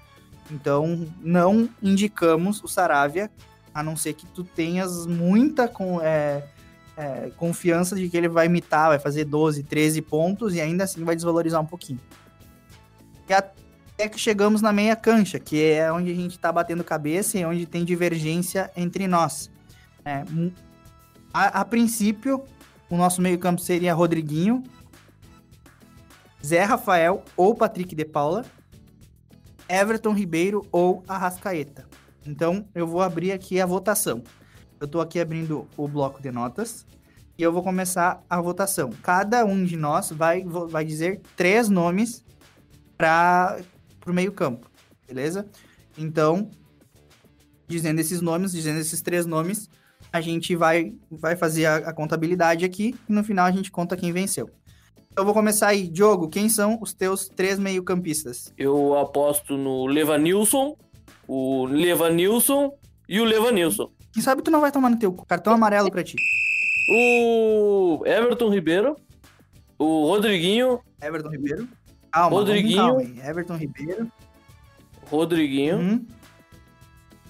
Então, 0.51 1.07
não 1.21 1.69
indicamos 1.81 2.63
o 2.63 2.67
Saravia, 2.67 3.29
a 3.73 3.83
não 3.83 3.95
ser 3.95 4.13
que 4.13 4.25
tu 4.27 4.43
tenhas 4.43 5.05
muita 5.05 5.67
com, 5.67 6.01
é, 6.01 6.43
é, 6.97 7.31
confiança 7.37 7.95
de 7.95 8.09
que 8.09 8.17
ele 8.17 8.27
vai 8.27 8.47
imitar, 8.47 8.89
vai 8.89 8.99
fazer 8.99 9.25
12, 9.25 9.63
13 9.63 10.01
pontos 10.01 10.53
e 10.53 10.59
ainda 10.59 10.83
assim 10.83 11.03
vai 11.03 11.15
desvalorizar 11.15 11.61
um 11.61 11.65
pouquinho. 11.65 11.99
E 13.27 13.33
até 13.33 14.09
que 14.09 14.19
chegamos 14.19 14.61
na 14.61 14.73
meia 14.73 14.95
cancha, 14.95 15.39
que 15.39 15.63
é 15.63 15.91
onde 15.91 16.11
a 16.11 16.15
gente 16.15 16.37
tá 16.37 16.51
batendo 16.51 16.83
cabeça 16.83 17.37
e 17.37 17.45
onde 17.45 17.65
tem 17.65 17.85
divergência 17.85 18.69
entre 18.75 19.07
nós. 19.07 19.49
É, 20.03 20.23
a, 21.33 21.61
a 21.61 21.65
princípio, 21.65 22.43
o 22.89 22.97
nosso 22.97 23.21
meio-campo 23.21 23.61
seria 23.61 23.93
Rodriguinho, 23.93 24.63
Zé 26.45 26.63
Rafael 26.63 27.23
ou 27.35 27.53
Patrick 27.53 27.95
de 27.95 28.05
Paula, 28.05 28.45
Everton 29.67 30.13
Ribeiro 30.13 30.65
ou 30.71 31.03
Arrascaeta. 31.07 31.87
Então, 32.25 32.67
eu 32.73 32.87
vou 32.87 33.01
abrir 33.01 33.31
aqui 33.31 33.61
a 33.61 33.65
votação. 33.65 34.23
Eu 34.79 34.87
tô 34.87 35.01
aqui 35.01 35.19
abrindo 35.19 35.67
o 35.77 35.87
bloco 35.87 36.21
de 36.21 36.31
notas 36.31 36.85
e 37.37 37.43
eu 37.43 37.51
vou 37.53 37.61
começar 37.61 38.23
a 38.29 38.41
votação. 38.41 38.89
Cada 39.03 39.45
um 39.45 39.63
de 39.63 39.77
nós 39.77 40.11
vai, 40.11 40.43
vai 40.43 40.83
dizer 40.83 41.21
três 41.35 41.69
nomes 41.69 42.23
para 42.97 43.59
o 44.05 44.13
meio-campo, 44.13 44.69
beleza? 45.07 45.47
Então, 45.97 46.49
dizendo 47.67 47.99
esses 47.99 48.21
nomes, 48.21 48.51
dizendo 48.51 48.79
esses 48.79 49.01
três 49.01 49.25
nomes, 49.25 49.69
a 50.11 50.21
gente 50.21 50.55
vai, 50.55 50.93
vai 51.09 51.35
fazer 51.35 51.65
a, 51.65 51.75
a 51.77 51.93
contabilidade 51.93 52.65
aqui 52.65 52.95
e 53.07 53.13
no 53.13 53.23
final 53.23 53.45
a 53.45 53.51
gente 53.51 53.71
conta 53.71 53.97
quem 53.97 54.11
venceu. 54.11 54.49
Então, 55.11 55.21
eu 55.21 55.25
vou 55.25 55.33
começar 55.33 55.67
aí. 55.67 55.87
Diogo, 55.87 56.29
quem 56.29 56.49
são 56.49 56.79
os 56.81 56.93
teus 56.93 57.27
três 57.27 57.59
meio-campistas? 57.59 58.53
Eu 58.57 58.97
aposto 58.97 59.57
no 59.57 59.85
Levanilson, 59.85 60.77
o 61.27 61.65
Levanilson 61.65 62.71
e 63.07 63.19
o 63.19 63.25
Levanilson. 63.25 63.91
Quem 64.11 64.23
sabe 64.23 64.41
tu 64.41 64.51
não 64.51 64.61
vai 64.61 64.71
tomar 64.71 64.89
no 64.89 64.97
teu 64.97 65.11
cartão 65.13 65.53
amarelo 65.53 65.91
pra 65.91 66.03
ti. 66.03 66.15
O 66.91 68.01
Everton 68.05 68.49
Ribeiro. 68.49 68.95
O 69.77 70.07
Rodriguinho. 70.07 70.79
Everton 71.01 71.29
Ribeiro. 71.29 71.67
Calma, 72.11 72.37
Rodriguinho. 72.37 72.77
Calma? 72.77 73.01
Everton 73.01 73.55
Ribeiro. 73.55 74.11
Rodriguinho. 75.09 75.77
Uhum. 75.77 76.07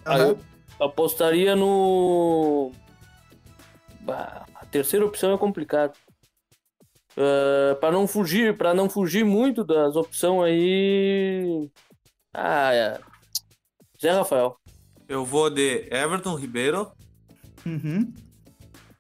Eu 0.06 0.40
apostaria 0.80 1.56
no. 1.56 2.72
Bah, 4.02 4.46
a 4.56 4.66
terceira 4.66 5.06
opção 5.06 5.34
é 5.34 5.38
complicado. 5.38 5.94
Uh, 7.18 7.76
para 7.82 7.92
não 7.92 8.08
fugir, 8.08 8.56
para 8.58 8.74
não 8.74 8.90
fugir 8.90 9.26
muito 9.26 9.64
das 9.64 9.96
opções 9.96 10.44
aí. 10.52 11.70
Ah, 12.34 12.74
é. 12.74 13.00
Zé 14.02 14.12
Rafael. 14.12 14.56
Eu 15.08 15.26
vou 15.26 15.50
de 15.50 15.88
Everton 15.92 16.36
Ribeiro, 16.36 16.92
Uhum. 17.66 18.14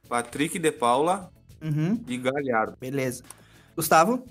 Patrick 0.09 0.57
de 0.59 0.71
Paula 0.71 1.31
Uhum. 1.61 2.03
e 2.07 2.17
Galhardo. 2.17 2.75
Beleza. 2.79 3.23
Gustavo? 3.75 4.25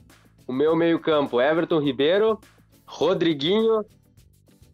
O 0.47 0.53
meu 0.53 0.75
meio-campo, 0.77 1.41
Everton 1.41 1.79
Ribeiro, 1.81 2.39
Rodriguinho 2.87 3.85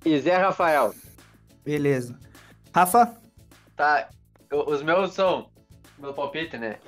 e 0.04 0.18
Zé 0.18 0.36
Rafael. 0.38 0.92
Beleza. 1.64 2.18
Rafa? 2.74 3.14
Tá, 3.76 4.08
os 4.50 4.82
meus 4.82 5.14
são. 5.14 5.48
Meu 5.98 6.12
palpite, 6.12 6.58
né? 6.58 6.78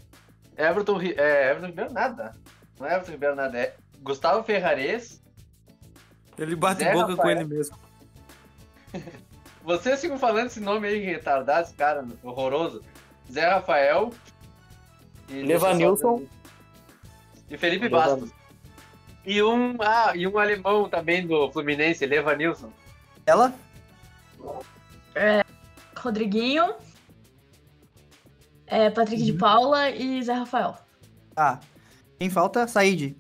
Everton, 0.57 1.01
é, 1.01 1.51
Everton 1.51 1.67
Ribeiro 1.69 1.93
nada. 1.93 2.35
Não 2.79 2.87
é 2.87 2.95
Everton 2.95 3.13
Ribeiro 3.13 3.37
nada, 3.37 3.57
é 3.59 3.75
Gustavo 4.01 4.43
Ferrares. 4.43 5.23
Ele 6.37 6.57
bate 6.57 6.83
Zé 6.83 6.93
boca 6.93 7.15
com 7.15 7.23
Rafael. 7.23 7.39
ele 7.41 7.45
mesmo. 7.55 7.79
Vocês 9.63 10.01
ficam 10.01 10.19
falando 10.19 10.47
esse 10.47 10.61
nome 10.61 10.87
aí 10.89 10.99
retardado, 11.05 11.67
esse 11.67 11.75
cara 11.75 12.05
horroroso. 12.23 12.83
Zé 13.31 13.49
Rafael. 13.49 14.13
E 15.29 15.43
Levanilson. 15.43 16.25
E 17.49 17.57
Felipe 17.57 17.85
Levan- 17.89 17.99
Bastos. 18.19 18.31
E 19.25 19.43
um, 19.43 19.77
ah, 19.81 20.13
e 20.15 20.27
um 20.27 20.39
alemão 20.39 20.89
também 20.89 21.27
do 21.27 21.51
Fluminense, 21.51 22.07
Levanilson. 22.07 22.71
Ela? 23.25 23.53
É, 25.17 25.43
Rodriguinho, 25.99 26.75
é, 28.67 28.91
Patrick 28.91 29.23
de 29.23 29.33
Paula 29.33 29.91
e 29.91 30.23
Zé 30.23 30.33
Rafael. 30.33 30.77
Tá. 31.35 31.61
Quem 32.19 32.31
falta? 32.31 32.67
Said. 32.67 33.17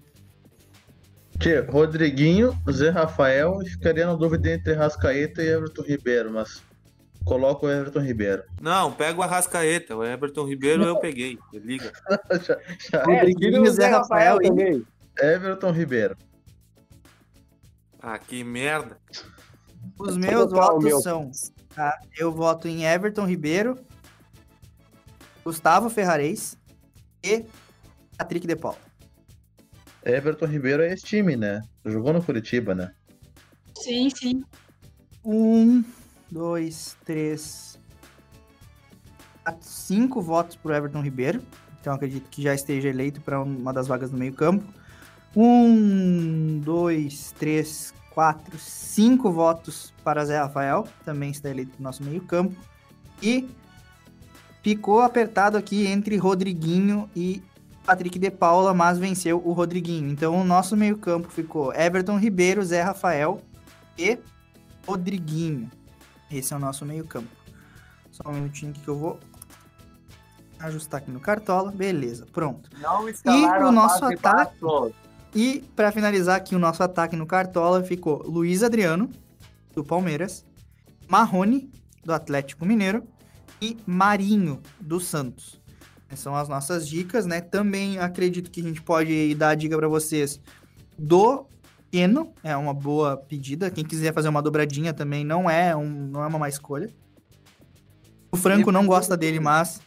Tchê, 1.39 1.61
Rodriguinho, 1.61 2.57
Zé 2.70 2.89
Rafael, 2.89 3.61
e 3.62 3.68
ficaria 3.68 4.07
na 4.07 4.14
dúvida 4.14 4.51
entre 4.51 4.72
Rascaeta 4.72 5.43
e 5.43 5.49
Everton 5.49 5.83
Ribeiro, 5.83 6.33
mas 6.33 6.62
coloco 7.24 7.66
o 7.66 7.70
Everton 7.70 8.01
Ribeiro. 8.01 8.43
Não, 8.61 8.91
pega 8.93 9.18
o 9.18 9.22
Arrascaeta. 9.22 9.95
O 9.95 10.03
Everton 10.05 10.47
Ribeiro 10.47 10.85
eu 10.85 10.97
peguei. 10.99 11.39
Liga. 11.53 11.93
Já- 12.43 12.59
já- 12.91 13.05
Rodriguinho, 13.05 13.70
Zé 13.70 13.89
Rafael 13.89 14.39
e... 14.43 14.85
Everton 15.22 15.72
Ribeiro. 15.72 16.16
Ah, 18.01 18.18
que 18.18 18.43
merda. 18.43 18.97
Os 19.99 20.16
meus 20.16 20.51
votos 20.51 20.85
meu. 20.85 21.01
são... 21.01 21.31
tá? 21.77 22.01
Eu 22.16 22.33
voto 22.33 22.66
em 22.66 22.87
Everton 22.87 23.27
Ribeiro, 23.27 23.79
Gustavo 25.45 25.91
Ferrares 25.91 26.57
e 27.22 27.45
Patrick 28.16 28.47
de 28.47 28.57
Paula. 28.57 28.79
Everton 30.03 30.47
Ribeiro 30.47 30.83
é 30.83 30.93
esse 30.93 31.05
time, 31.05 31.37
né? 31.37 31.61
Jogou 31.85 32.12
no 32.12 32.22
Curitiba, 32.22 32.74
né? 32.74 32.93
Sim, 33.77 34.09
sim. 34.09 34.43
Um, 35.22 35.85
dois, 36.31 36.97
três, 37.05 37.79
quatro, 39.45 39.68
cinco 39.68 40.22
votos 40.22 40.57
pro 40.57 40.72
Everton 40.72 41.03
Ribeiro. 41.03 41.43
Então 41.81 41.93
acredito 41.93 42.29
que 42.31 42.43
já 42.43 42.55
esteja 42.55 42.89
eleito 42.89 43.20
para 43.20 43.41
uma 43.41 43.72
das 43.72 43.87
vagas 43.87 44.11
no 44.11 44.18
meio-campo. 44.18 44.64
Um, 45.37 46.59
dois, 46.61 47.33
três, 47.33 47.93
quatro, 48.17 48.59
cinco 48.59 49.31
votos 49.31 49.93
para 50.03 50.25
Zé 50.25 50.39
Rafael, 50.39 50.89
também 51.05 51.31
está 51.31 51.51
eleito 51.51 51.73
para 51.73 51.81
o 51.81 51.83
nosso 51.83 52.03
meio-campo. 52.03 52.57
E 53.23 53.47
ficou 54.62 55.03
apertado 55.03 55.59
aqui 55.59 55.87
entre 55.87 56.17
Rodriguinho 56.17 57.11
e 57.14 57.43
Patrick 57.85 58.19
de 58.19 58.31
Paula, 58.31 58.73
mas 58.73 58.97
venceu 58.97 59.43
o 59.45 59.53
Rodriguinho. 59.53 60.11
Então 60.11 60.35
o 60.35 60.45
nosso 60.45 60.75
meio-campo 60.75 61.29
ficou 61.29 61.75
Everton 61.75 62.17
Ribeiro, 62.19 62.64
Zé 62.64 62.81
Rafael 62.81 63.43
e 63.99 64.19
Rodriguinho. 64.87 65.71
Esse 66.31 66.55
é 66.55 66.57
o 66.57 66.59
nosso 66.59 66.87
meio-campo. 66.87 67.29
Só 68.11 68.31
um 68.31 68.33
minutinho 68.33 68.71
aqui 68.71 68.81
que 68.81 68.89
eu 68.89 68.97
vou 68.97 69.21
ajustar 70.59 71.03
aqui 71.03 71.11
no 71.11 71.21
cartola. 71.21 71.71
Beleza, 71.71 72.25
pronto. 72.33 72.71
Não 72.81 73.07
E 73.07 73.47
o 73.62 73.71
nosso 73.71 74.03
ataque. 74.07 74.59
quatro. 74.59 75.05
E 75.35 75.64
para 75.74 75.93
finalizar 75.93 76.37
aqui 76.37 76.55
o 76.55 76.59
nosso 76.59 76.83
ataque 76.83 77.16
no 77.16 77.27
cartola 77.27 77.83
ficou 77.83 78.22
Luiz 78.22 78.62
Adriano 78.62 79.11
do 79.74 79.85
Palmeiras, 79.85 80.45
Marrone 81.09 81.70
do 82.05 82.12
Atlético 82.12 82.64
Mineiro 82.64 83.03
e 83.61 83.77
Marinho 83.87 84.61
do 84.81 84.99
Santos. 85.01 85.61
Essas 86.09 86.20
são 86.20 86.37
as 86.37 86.49
nossas 86.49 86.89
dicas, 86.89 87.27
né? 87.27 87.41
Também 87.41 87.99
acredito 87.99 88.51
que 88.51 88.61
a 88.61 88.64
gente 88.64 88.81
pode 88.81 89.35
dar 89.35 89.51
a 89.51 89.55
dica 89.55 89.77
para 89.77 89.89
vocês 89.89 90.41
do 90.97 91.47
Keno, 91.91 92.33
é 92.43 92.57
uma 92.57 92.72
boa 92.72 93.16
pedida. 93.16 93.70
Quem 93.70 93.85
quiser 93.85 94.12
fazer 94.12 94.29
uma 94.29 94.43
dobradinha 94.43 94.93
também 94.93 95.24
não 95.24 95.49
é, 95.49 95.74
um, 95.74 95.89
não 95.89 96.22
é 96.22 96.27
uma 96.27 96.39
má 96.39 96.49
escolha. 96.49 96.91
O 98.31 98.37
Franco 98.37 98.70
não 98.70 98.87
gosta 98.87 99.16
dele, 99.16 99.41
mas 99.41 99.81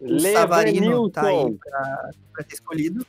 o 0.00 0.18
Savarino 0.20 1.10
tá 1.10 1.22
aí 1.22 1.58
pra 2.32 2.44
ter 2.44 2.54
escolhido. 2.54 3.06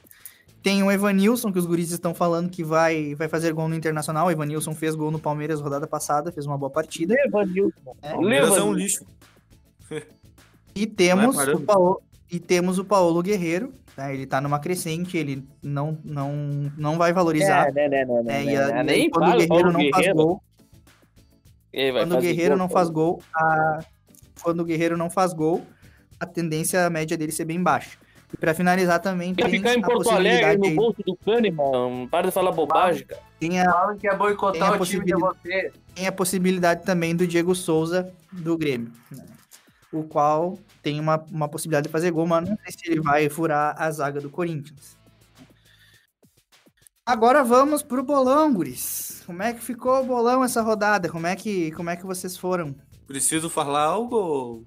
Tem 0.68 0.84
o 0.84 0.92
Evanilson, 0.92 1.50
que 1.50 1.60
os 1.60 1.66
guris 1.66 1.92
estão 1.92 2.14
falando 2.14 2.50
que 2.50 2.62
vai, 2.62 3.16
vai 3.16 3.30
fazer 3.30 3.54
gol 3.54 3.70
no 3.70 3.76
Internacional. 3.76 4.28
O 4.28 4.32
Evanilson 4.32 4.76
fez 4.76 4.96
gol 4.96 5.10
no 5.10 5.18
Palmeiras 5.18 5.62
rodada 5.62 5.88
passada, 5.88 6.30
fez 6.30 6.46
uma 6.46 6.58
boa 6.58 6.70
partida. 6.70 7.16
Evanilson. 7.26 7.96
É. 8.02 8.12
Palmeiras 8.12 8.58
é 8.58 8.62
um 8.62 8.74
lixo. 8.74 9.06
E 10.76 10.86
temos, 10.86 11.38
é 11.40 11.56
o. 11.56 11.62
Paulo, 11.62 12.02
e 12.30 12.38
temos 12.38 12.78
o 12.80 12.84
Paulo 12.84 13.24
Guerreiro, 13.24 13.72
né? 13.96 14.14
Ele 14.14 14.26
tá 14.26 14.42
numa 14.42 14.60
crescente, 14.60 15.18
ele 15.18 15.48
não, 15.64 15.98
não, 16.04 16.70
não 16.78 16.98
vai 16.98 17.14
valorizar. 17.14 17.70
É, 17.70 17.72
né, 17.72 17.88
né, 17.88 18.04
né, 18.04 18.22
né? 18.24 18.24
né, 18.24 18.44
E 18.44 18.58
a- 18.58 18.68
né, 18.68 18.84
nem 18.84 19.10
quando 19.10 19.30
o 19.30 19.38
Guerreiro 19.38 19.72
não 19.72 19.90
faz 19.90 20.14
gol, 20.14 20.44
quando 21.94 22.12
o 22.14 22.20
Guerreiro 22.20 22.50
gol, 22.50 22.58
não 22.58 22.70
faz 22.70 22.90
gol, 22.90 23.24
a... 23.34 23.80
quando 24.44 24.60
o 24.60 24.66
Guerreiro 24.66 24.98
não 24.98 25.10
faz 25.10 25.32
gol, 25.32 25.66
a 26.20 26.26
tendência 26.26 26.90
média 26.90 27.16
dele 27.16 27.32
ser 27.32 27.46
bem 27.46 27.64
baixa. 27.64 27.98
E 28.34 28.38
pra 28.38 28.54
finalizar 28.54 29.00
também 29.02 29.34
Quer 29.34 29.50
ficar 29.50 29.74
em 29.74 29.82
a 29.84 29.86
Porto 29.88 30.10
Alegre, 30.10 30.58
no 30.70 30.76
bolso 30.76 31.02
do 31.06 31.16
Kahneman. 31.16 32.08
Para 32.10 32.28
de 32.28 32.34
falar 32.34 32.52
bobagem, 32.52 33.06
cara. 33.06 33.22
tem 33.40 33.60
a, 33.62 33.72
Falam 33.72 33.98
que 33.98 34.06
é 34.08 34.10
tem 34.10 34.20
boicotar 34.20 34.74
a 34.74 34.76
o 34.78 34.86
time 34.86 35.06
de 35.06 35.14
possibilidade- 35.14 35.38
você. 35.44 35.74
tem 35.96 36.08
a 36.08 36.12
possibilidade 36.12 36.84
também 36.84 37.16
do 37.16 37.26
Diego 37.26 37.56
Souza 37.56 38.12
do 38.32 38.58
Grêmio, 38.58 38.92
né? 39.12 39.26
o 39.94 40.04
qual 40.04 40.60
tem 40.84 41.00
uma, 41.00 41.24
uma 41.32 41.48
possibilidade 41.48 41.88
de 41.88 41.92
fazer 41.92 42.12
gol, 42.12 42.28
mas 42.28 42.50
não 42.50 42.58
sei 42.58 42.72
se 42.74 42.92
ele 42.92 43.00
vai 43.02 43.30
furar 43.30 43.74
a 43.82 43.90
zaga 43.90 44.20
do 44.20 44.30
Corinthians. 44.30 44.98
Agora 47.06 47.44
vamos 47.44 47.82
pro 47.82 48.04
bolão, 48.04 48.54
guris. 48.54 49.24
Como 49.26 49.42
é 49.42 49.54
que 49.54 49.62
ficou 49.62 50.02
o 50.02 50.06
bolão 50.06 50.44
essa 50.44 50.62
rodada? 50.62 51.10
Como 51.10 51.26
é 51.26 51.36
que, 51.36 51.72
como 51.72 51.90
é 51.90 51.96
que 51.96 52.06
vocês 52.06 52.36
foram? 52.36 52.76
Preciso 53.08 53.50
falar 53.50 53.84
algo? 53.84 54.64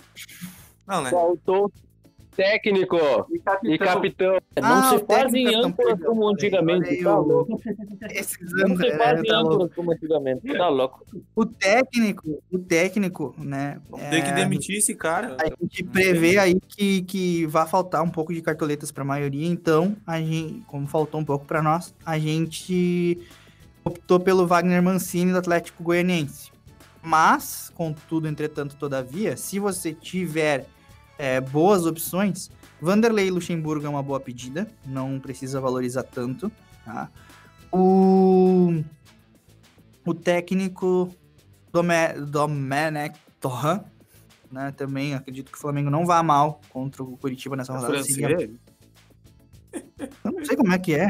Não, 0.87 1.03
né? 1.03 1.11
Faltou 1.11 1.71
técnico 2.41 2.97
e 3.65 3.79
capitão. 3.79 4.39
Não 4.61 4.75
Ah, 4.79 4.83
se 4.85 4.95
o 4.95 5.07
fazem 5.07 5.45
técnico, 5.45 5.67
âncoras 5.67 6.01
como 6.03 6.29
antigamente, 6.29 6.87
olha 6.89 6.91
aí 6.97 7.03
tá 7.05 7.19
o- 7.21 7.27
louco. 7.27 7.61
Esses 8.11 8.53
Não 8.53 8.65
anos, 8.67 8.79
se 8.79 8.87
é, 8.87 8.97
fazem 8.99 9.25
tá 9.25 9.39
âncoras 9.39 9.75
como 9.75 9.93
antigamente, 9.93 10.53
tá 10.57 10.69
louco. 10.69 11.05
O 11.37 11.45
técnico, 11.45 12.43
o 12.51 12.59
técnico, 12.59 13.35
né? 13.39 13.79
Tem 14.11 14.23
que 14.23 14.31
é, 14.31 14.35
demitir 14.35 14.79
esse 14.79 14.95
cara. 14.95 15.37
A 15.39 15.47
gente 15.49 15.85
prevê 15.85 16.39
aí 16.39 16.59
que, 16.59 17.03
que 17.03 17.47
vai 17.47 17.67
faltar 17.67 18.03
um 18.03 18.11
pouco 18.11 18.33
de 18.33 18.41
cartoletas 18.41 18.91
para 18.91 19.03
a 19.03 19.07
maioria, 19.07 19.47
então, 19.47 19.95
a 20.07 20.19
gente, 20.19 20.63
como 20.67 20.87
faltou 20.87 21.21
um 21.21 21.25
pouco 21.25 21.45
para 21.45 21.61
nós, 21.61 21.95
a 22.07 22.19
gente 22.19 23.19
optou 23.85 24.19
pelo 24.19 24.47
Wagner 24.47 24.83
Mancini 24.83 25.31
do 25.33 25.39
Atlético 25.39 25.83
Goianiense. 25.83 26.51
Mas, 27.03 27.71
contudo, 27.75 28.29
entretanto, 28.29 28.77
todavia, 28.77 29.37
se 29.37 29.59
você 29.59 29.93
tiver 29.93 30.67
é, 31.21 31.41
boas 31.41 31.85
opções, 31.85 32.51
Vanderlei 32.81 33.31
Luxemburgo 33.31 33.85
é 33.85 33.89
uma 33.89 34.03
boa 34.03 34.19
pedida, 34.19 34.67
não 34.87 35.21
precisa 35.21 35.61
valorizar 35.61 36.03
tanto, 36.03 36.51
tá? 36.85 37.11
O, 37.71 38.83
o 40.07 40.15
técnico 40.15 41.15
Dome, 41.73 41.95
Domenech 42.27 43.19
Torran, 43.39 43.83
né? 44.51 44.73
Também 44.73 45.15
acredito 45.15 45.53
que 45.53 45.59
o 45.59 45.61
Flamengo 45.61 45.91
não 45.91 46.07
vá 46.07 46.23
mal 46.23 46.61
contra 46.71 47.03
o 47.03 47.17
Curitiba 47.17 47.55
nessa 47.55 47.73
rodada. 47.73 47.93
Francês? 47.95 48.15
Seria- 48.17 48.51
Eu 50.25 50.33
não 50.33 50.45
sei 50.45 50.57
como 50.57 50.73
é 50.73 50.79
que 50.79 50.95
é. 50.95 51.07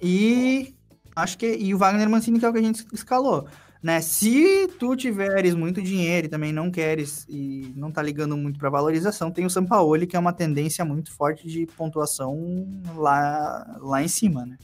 e 0.00 0.74
acho 1.14 1.36
que 1.36 1.56
e 1.56 1.74
o 1.74 1.78
Wagner 1.78 2.08
Mancini 2.08 2.38
que 2.38 2.46
é 2.46 2.48
o 2.48 2.52
que 2.52 2.58
a 2.58 2.62
gente 2.62 2.86
escalou. 2.92 3.46
Né? 3.82 4.00
Se 4.00 4.68
tu 4.78 4.96
tiveres 4.96 5.54
muito 5.54 5.80
dinheiro 5.80 6.26
e 6.26 6.30
também 6.30 6.52
não 6.52 6.70
queres 6.70 7.24
e 7.28 7.72
não 7.76 7.90
tá 7.90 8.02
ligando 8.02 8.36
muito 8.36 8.58
pra 8.58 8.70
valorização, 8.70 9.30
tem 9.30 9.46
o 9.46 9.50
Sampaoli, 9.50 10.06
que 10.06 10.16
é 10.16 10.18
uma 10.18 10.32
tendência 10.32 10.84
muito 10.84 11.12
forte 11.12 11.46
de 11.46 11.66
pontuação 11.66 12.66
lá, 12.96 13.78
lá 13.80 14.02
em 14.02 14.08
cima, 14.08 14.44
né? 14.44 14.56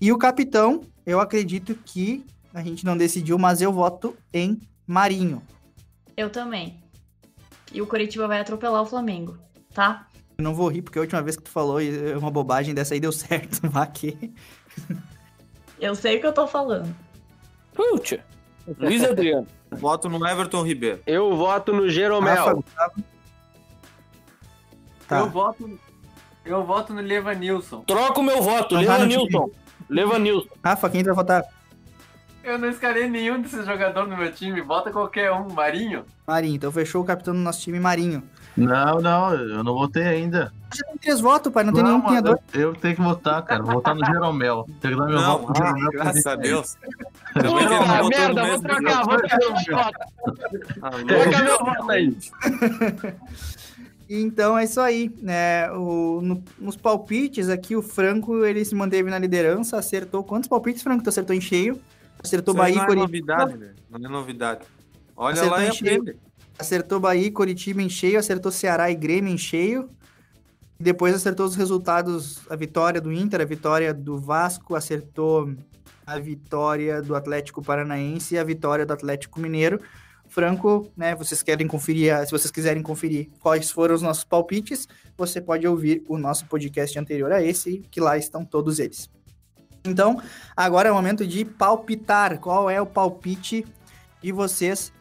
E 0.00 0.12
o 0.12 0.18
capitão, 0.18 0.82
eu 1.06 1.20
acredito 1.20 1.74
que 1.74 2.24
a 2.52 2.62
gente 2.62 2.84
não 2.84 2.96
decidiu, 2.96 3.38
mas 3.38 3.62
eu 3.62 3.72
voto 3.72 4.16
em 4.32 4.60
Marinho. 4.86 5.42
Eu 6.16 6.30
também. 6.30 6.82
E 7.72 7.80
o 7.80 7.86
Coritiba 7.86 8.28
vai 8.28 8.40
atropelar 8.40 8.82
o 8.82 8.86
Flamengo, 8.86 9.38
tá? 9.72 10.06
Eu 10.38 10.44
não 10.44 10.54
vou 10.54 10.68
rir, 10.68 10.82
porque 10.82 10.98
a 10.98 11.02
última 11.02 11.22
vez 11.22 11.36
que 11.36 11.42
tu 11.42 11.50
falou 11.50 11.80
é 11.80 12.16
uma 12.16 12.30
bobagem 12.30 12.74
dessa 12.74 12.92
aí 12.92 13.00
deu 13.00 13.12
certo, 13.12 13.60
mas 13.72 13.88
que... 13.92 14.34
Eu 15.80 15.94
sei 15.94 16.16
o 16.16 16.20
que 16.20 16.26
eu 16.26 16.32
tô 16.32 16.46
falando. 16.46 16.94
Putz. 17.76 18.18
Luiz 18.78 19.04
Adriano. 19.04 19.46
Voto 19.70 20.08
no 20.08 20.26
Everton 20.26 20.62
Ribeiro. 20.62 21.00
Eu 21.06 21.36
voto 21.36 21.72
no 21.72 21.88
Jeromel. 21.88 22.64
Tá. 25.06 25.20
Eu 25.20 25.28
voto. 25.28 25.78
Eu 26.44 26.64
voto 26.64 26.94
no 26.94 27.00
Levanilson. 27.00 27.80
Troca 27.82 28.20
o 28.20 28.22
meu 28.22 28.40
voto, 28.40 28.76
Não 28.76 28.84
tá 28.84 28.96
Levanilson. 28.96 29.50
Levanilson. 29.90 30.48
Rafa, 30.64 30.88
quem 30.88 31.02
vai 31.02 31.14
votar? 31.14 31.44
Eu 32.44 32.58
não 32.58 32.68
escalei 32.68 33.10
nenhum 33.10 33.42
desses 33.42 33.66
jogadores 33.66 34.08
no 34.08 34.16
meu 34.16 34.32
time. 34.32 34.62
Bota 34.62 34.92
qualquer 34.92 35.32
um, 35.32 35.52
Marinho. 35.52 36.04
Marinho, 36.24 36.54
então 36.54 36.70
fechou 36.70 37.02
o 37.02 37.04
capitão 37.04 37.34
do 37.34 37.40
nosso 37.40 37.60
time, 37.60 37.80
Marinho. 37.80 38.22
Não, 38.56 39.00
não, 39.00 39.34
eu 39.34 39.62
não 39.62 39.74
votei 39.74 40.02
ainda. 40.04 40.52
Já 40.74 40.84
tem 40.84 40.96
três 40.96 41.20
votos, 41.20 41.52
pai, 41.52 41.62
não 41.62 41.72
tem 41.72 41.82
nenhum 41.82 42.00
que 42.00 42.20
dois. 42.22 42.38
eu, 42.54 42.60
eu 42.60 42.74
tenho 42.74 42.96
que 42.96 43.02
votar, 43.02 43.42
cara. 43.42 43.62
Vou 43.62 43.74
votar 43.74 43.94
no 43.94 44.04
Jeromel. 44.04 44.66
Tem 44.80 44.92
que 44.92 44.96
dar 44.96 45.06
meu 45.06 45.20
Não, 45.20 45.38
voto 45.38 45.52
pro 45.52 45.62
ah, 45.62 45.66
Jeromel. 45.66 45.90
graças 45.92 46.26
a 46.26 46.36
Deus. 46.36 46.76
Puta 47.34 48.08
merda, 48.08 48.42
no 48.42 48.48
vou 48.48 48.60
trocar, 48.62 49.04
vou 49.04 49.16
trocar 49.18 49.38
meu 49.38 49.50
voto. 49.50 49.98
Ah, 50.82 50.90
Troca 50.90 51.42
meu 51.44 51.58
voto 51.58 51.90
aí. 51.90 52.16
Então 54.08 54.56
é 54.56 54.62
isso 54.64 54.80
aí, 54.80 55.12
né? 55.20 55.68
O, 55.72 56.20
no- 56.22 56.42
nos 56.60 56.76
palpites 56.76 57.48
aqui, 57.48 57.74
o 57.74 57.82
Franco 57.82 58.44
ele 58.44 58.64
se 58.64 58.72
manteve 58.72 59.10
na 59.10 59.18
liderança, 59.18 59.76
acertou. 59.76 60.22
Quantos 60.22 60.48
palpites, 60.48 60.80
Franco? 60.82 61.02
Tu 61.02 61.08
acertou 61.08 61.34
em 61.34 61.40
cheio? 61.40 61.80
Acertou 62.22 62.54
Isso 62.54 62.62
Bahia 62.62 62.76
e 62.76 62.86
não 62.86 62.92
é 62.92 62.94
novidade, 62.94 63.56
velho. 63.56 63.74
Não 63.90 63.98
é 64.08 64.12
novidade. 64.12 64.60
Olha 65.16 65.32
Acertou 65.32 65.58
lá 65.58 65.64
e 65.64 65.68
em 65.68 65.72
cheio. 65.72 66.16
Acertou 66.58 66.98
Bahia 66.98 67.30
Coritiba 67.30 67.82
em 67.82 67.88
cheio, 67.88 68.18
acertou 68.18 68.50
Ceará 68.50 68.90
e 68.90 68.94
Grêmio 68.94 69.32
em 69.32 69.38
cheio. 69.38 69.88
E 70.78 70.82
depois 70.82 71.14
acertou 71.14 71.46
os 71.46 71.54
resultados, 71.54 72.40
a 72.50 72.56
vitória 72.56 73.00
do 73.00 73.12
Inter, 73.12 73.40
a 73.40 73.44
vitória 73.44 73.92
do 73.94 74.18
Vasco, 74.18 74.74
acertou 74.74 75.54
a 76.06 76.18
vitória 76.18 77.02
do 77.02 77.14
Atlético 77.16 77.62
Paranaense 77.62 78.34
e 78.34 78.38
a 78.38 78.44
vitória 78.44 78.86
do 78.86 78.92
Atlético 78.92 79.40
Mineiro. 79.40 79.80
Franco, 80.28 80.90
né, 80.96 81.14
vocês 81.14 81.42
querem 81.42 81.66
conferir, 81.66 82.12
se 82.26 82.30
vocês 82.30 82.50
quiserem 82.50 82.82
conferir 82.82 83.28
quais 83.40 83.70
foram 83.70 83.94
os 83.94 84.02
nossos 84.02 84.24
palpites, 84.24 84.88
você 85.16 85.40
pode 85.40 85.66
ouvir 85.66 86.04
o 86.08 86.18
nosso 86.18 86.46
podcast 86.46 86.98
anterior 86.98 87.32
a 87.32 87.42
esse, 87.42 87.78
que 87.90 88.00
lá 88.00 88.18
estão 88.18 88.44
todos 88.44 88.78
eles. 88.78 89.08
Então, 89.84 90.20
agora 90.56 90.88
é 90.88 90.92
o 90.92 90.94
momento 90.94 91.26
de 91.26 91.44
palpitar. 91.44 92.38
Qual 92.38 92.68
é 92.68 92.80
o 92.80 92.86
palpite 92.86 93.64
de 94.20 94.32
vocês 94.32 94.92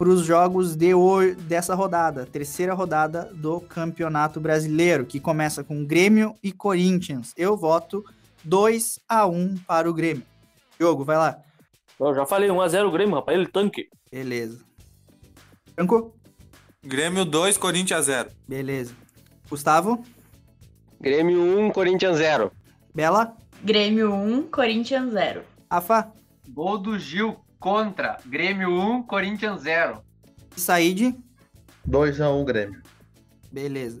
para 0.00 0.08
os 0.08 0.24
jogos 0.24 0.74
de 0.74 0.94
hoje, 0.94 1.34
dessa 1.34 1.74
rodada, 1.74 2.24
terceira 2.24 2.72
rodada 2.72 3.30
do 3.34 3.60
Campeonato 3.60 4.40
Brasileiro, 4.40 5.04
que 5.04 5.20
começa 5.20 5.62
com 5.62 5.84
Grêmio 5.84 6.34
e 6.42 6.50
Corinthians. 6.52 7.34
Eu 7.36 7.54
voto 7.54 8.02
2 8.42 8.98
a 9.06 9.26
1 9.26 9.58
para 9.58 9.90
o 9.90 9.92
Grêmio. 9.92 10.22
Diogo, 10.78 11.04
vai 11.04 11.18
lá. 11.18 11.38
Eu 12.00 12.14
já 12.14 12.24
falei, 12.24 12.48
1x0 12.48 12.90
Grêmio, 12.90 13.16
rapaz. 13.16 13.36
Ele 13.36 13.46
tanque. 13.46 13.90
Beleza. 14.10 14.64
Franco? 15.74 16.16
Grêmio 16.82 17.26
2, 17.26 17.58
Corinthians 17.58 18.06
0. 18.06 18.30
Beleza. 18.48 18.94
Gustavo? 19.50 20.02
Grêmio 20.98 21.42
1, 21.42 21.72
Corinthians 21.72 22.16
0. 22.16 22.50
Bela? 22.94 23.36
Grêmio 23.62 24.14
1, 24.14 24.44
Corinthians 24.44 25.12
0. 25.12 25.42
Rafa? 25.70 26.10
Gol 26.48 26.78
do 26.78 26.98
Gil 26.98 27.36
contra. 27.60 28.16
Grêmio 28.26 28.70
1, 28.70 29.02
Corinthians 29.04 29.60
0. 29.62 30.02
Said? 30.56 31.14
2x1 31.88 32.44
Grêmio. 32.44 32.82
Beleza. 33.52 34.00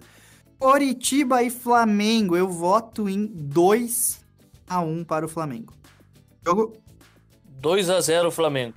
Coritiba 0.58 1.42
e 1.42 1.50
Flamengo, 1.50 2.36
eu 2.36 2.48
voto 2.48 3.08
em 3.08 3.26
2 3.26 4.24
a 4.68 4.80
1 4.80 5.04
para 5.04 5.24
o 5.24 5.28
Flamengo. 5.28 5.72
Jogo? 6.44 6.76
2x0 7.62 8.30
Flamengo. 8.30 8.74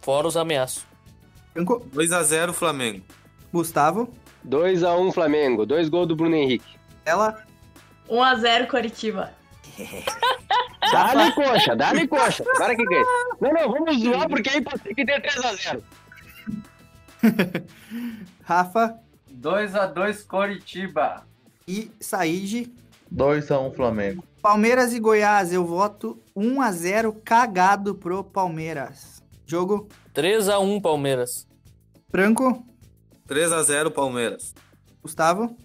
Fora 0.00 0.26
os 0.26 0.36
ameaços. 0.36 0.84
Franco? 1.52 1.80
2x0 1.92 2.52
Flamengo. 2.52 3.04
Gustavo? 3.52 4.12
2x1 4.46 5.12
Flamengo. 5.12 5.66
Dois 5.66 5.88
gols 5.88 6.08
do 6.08 6.14
Bruno 6.16 6.36
Henrique. 6.36 6.76
Ela? 7.04 7.44
1x0 8.08 8.68
Coritiba. 8.68 9.32
Dá-lhe 10.92 11.32
coxa, 11.32 11.76
dá-lhe 11.76 12.06
coxa. 12.08 12.44
Agora 12.56 12.76
que 12.76 12.84
que 12.86 12.94
é? 12.94 13.02
Não, 13.40 13.52
não, 13.52 13.72
vamos 13.72 13.98
zoar 14.00 14.28
porque 14.28 14.48
aí 14.50 14.60
pode 14.60 14.82
ser 14.82 14.94
que 14.94 15.04
dê 15.04 15.20
3x0. 15.20 15.82
Rafa? 18.44 18.98
2x2 19.32 20.26
Coritiba. 20.26 21.26
E 21.66 21.90
Said? 22.00 22.72
2x1 23.14 23.74
Flamengo. 23.74 24.24
Palmeiras 24.42 24.92
e 24.92 25.00
Goiás, 25.00 25.52
eu 25.52 25.64
voto 25.64 26.18
1 26.34 26.60
a 26.62 26.70
0 26.72 27.12
cagado 27.24 27.94
pro 27.94 28.22
Palmeiras. 28.22 29.22
Jogo 29.44 29.88
3x1 30.14 30.80
Palmeiras. 30.80 31.46
Franco, 32.10 32.64
3x0 33.28 33.90
Palmeiras. 33.90 34.54
Gustavo, 35.02 35.56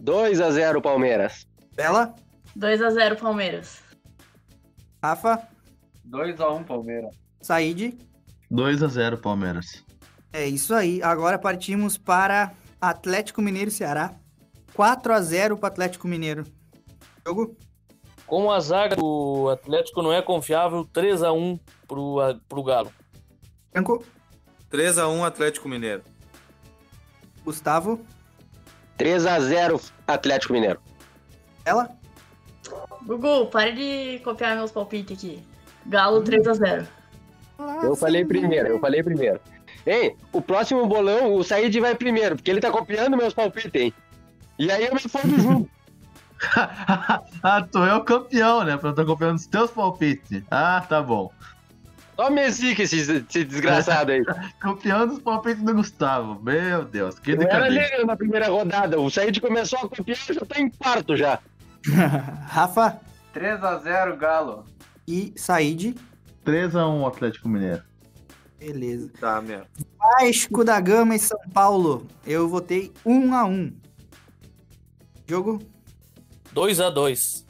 2x0 0.00 0.80
Palmeiras. 0.82 1.46
Bela, 1.74 2.14
2x0 2.58 3.18
Palmeiras. 3.18 3.80
Rafa, 5.06 5.46
2x1 6.08 6.64
Palmeiras. 6.64 7.14
Said. 7.40 7.96
2x0 8.50 9.20
Palmeiras. 9.20 9.84
É 10.32 10.46
isso 10.46 10.74
aí. 10.74 11.00
Agora 11.02 11.38
partimos 11.38 11.96
para 11.96 12.52
Atlético 12.80 13.40
Mineiro 13.40 13.68
e 13.68 13.72
Ceará. 13.72 14.14
4 14.74 15.12
a 15.14 15.20
0 15.20 15.56
pro 15.56 15.66
Atlético 15.68 16.08
Mineiro. 16.08 16.44
Jogo 17.24 17.56
Com 18.26 18.50
a 18.50 18.58
zaga 18.58 18.96
do 18.96 19.48
Atlético 19.50 20.02
não 20.02 20.12
é 20.12 20.20
confiável, 20.20 20.84
3x1 20.84 21.60
pro, 21.86 22.20
a- 22.20 22.36
pro 22.48 22.62
Galo. 22.64 22.92
Franco, 23.72 24.04
3x1 24.70 25.24
Atlético 25.24 25.68
Mineiro. 25.68 26.02
Gustavo, 27.44 28.00
3x0 28.98 29.80
Atlético 30.06 30.52
Mineiro. 30.52 30.80
Bela, 31.64 31.96
Gugu, 33.06 33.46
pare 33.46 33.72
de 33.72 34.18
copiar 34.24 34.56
meus 34.56 34.72
palpites 34.72 35.16
aqui. 35.16 35.42
Galo 35.86 36.22
3x0. 36.22 36.86
Eu 37.82 37.94
falei 37.94 38.24
primeiro, 38.24 38.68
eu 38.68 38.80
falei 38.80 39.02
primeiro. 39.02 39.40
Ei, 39.86 40.16
o 40.32 40.42
próximo 40.42 40.84
bolão, 40.86 41.34
o 41.34 41.44
Said 41.44 41.78
vai 41.78 41.94
primeiro, 41.94 42.34
porque 42.34 42.50
ele 42.50 42.60
tá 42.60 42.70
copiando 42.70 43.16
meus 43.16 43.32
palpites, 43.32 43.80
hein? 43.80 43.94
E 44.58 44.70
aí 44.70 44.86
eu 44.86 44.94
me 44.94 45.00
fodo 45.00 45.28
junto. 45.38 45.70
ah, 47.42 47.66
tu 47.70 47.78
é 47.78 47.94
o 47.94 48.02
campeão, 48.02 48.64
né? 48.64 48.76
Pra 48.76 48.88
eu 48.88 48.90
estar 48.90 49.04
copiando 49.04 49.36
os 49.36 49.46
teus 49.46 49.70
palpites. 49.70 50.42
Ah, 50.50 50.84
tá 50.86 51.00
bom. 51.00 51.30
Só 52.16 52.30
Messica, 52.30 52.82
esse, 52.82 52.96
esse 52.96 53.44
desgraçado 53.44 54.10
aí. 54.10 54.24
Campeão 54.58 55.06
dos 55.06 55.18
palpites 55.20 55.62
do 55.62 55.74
Gustavo. 55.74 56.42
Meu 56.42 56.84
Deus, 56.84 57.18
que 57.18 57.32
Eu 57.32 57.42
era 57.42 57.68
líder 57.68 58.06
na 58.06 58.16
primeira 58.16 58.48
rodada. 58.48 58.98
O 58.98 59.10
Said 59.10 59.38
começou 59.40 59.78
a 59.80 59.88
copiar 59.88 60.18
e 60.30 60.32
já 60.34 60.40
tá 60.40 60.58
em 60.58 60.70
quarto 60.70 61.14
já. 61.14 61.38
Rafa 62.46 63.00
3x0 63.34 64.16
Galo. 64.16 64.64
e 65.06 65.32
Said. 65.36 65.94
3x1 66.44 67.06
Atlético 67.06 67.48
Mineiro. 67.48 67.82
Beleza. 68.58 69.10
Tá, 69.20 69.40
meu. 69.42 69.64
Vasco 69.98 70.64
da 70.64 70.80
Gama 70.80 71.14
e 71.14 71.18
São 71.18 71.38
Paulo. 71.52 72.06
Eu 72.24 72.48
votei 72.48 72.92
1 73.04 73.34
a 73.34 73.44
1 73.44 73.72
Jogo 75.28 75.60
2x2. 76.54 77.44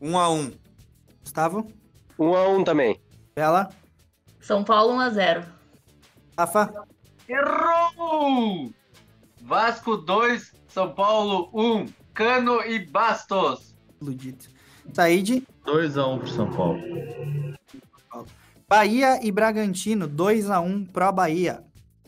1x1. 0.00 0.54
Gustavo, 1.22 1.66
1x1 2.18 2.64
também. 2.64 3.00
Bela, 3.34 3.68
São 4.40 4.62
Paulo 4.64 4.94
1x0. 4.94 5.44
Rafa, 6.38 6.72
Errou! 7.28 8.70
Vasco 9.42 9.96
2, 9.96 10.52
São 10.68 10.94
Paulo 10.94 11.50
1. 11.52 11.86
Cano 12.18 12.64
e 12.64 12.84
Bastos. 12.84 13.76
iludido. 14.02 14.44
Said, 14.92 15.46
2x1 15.64 16.18
pro 16.18 16.28
São 16.28 16.50
Paulo. 16.50 16.80
Bahia 18.68 19.24
e 19.24 19.30
Bragantino, 19.30 20.08
2 20.08 20.50
a 20.50 20.58
1 20.58 20.86
pro 20.86 21.12
Bahia. 21.12 21.62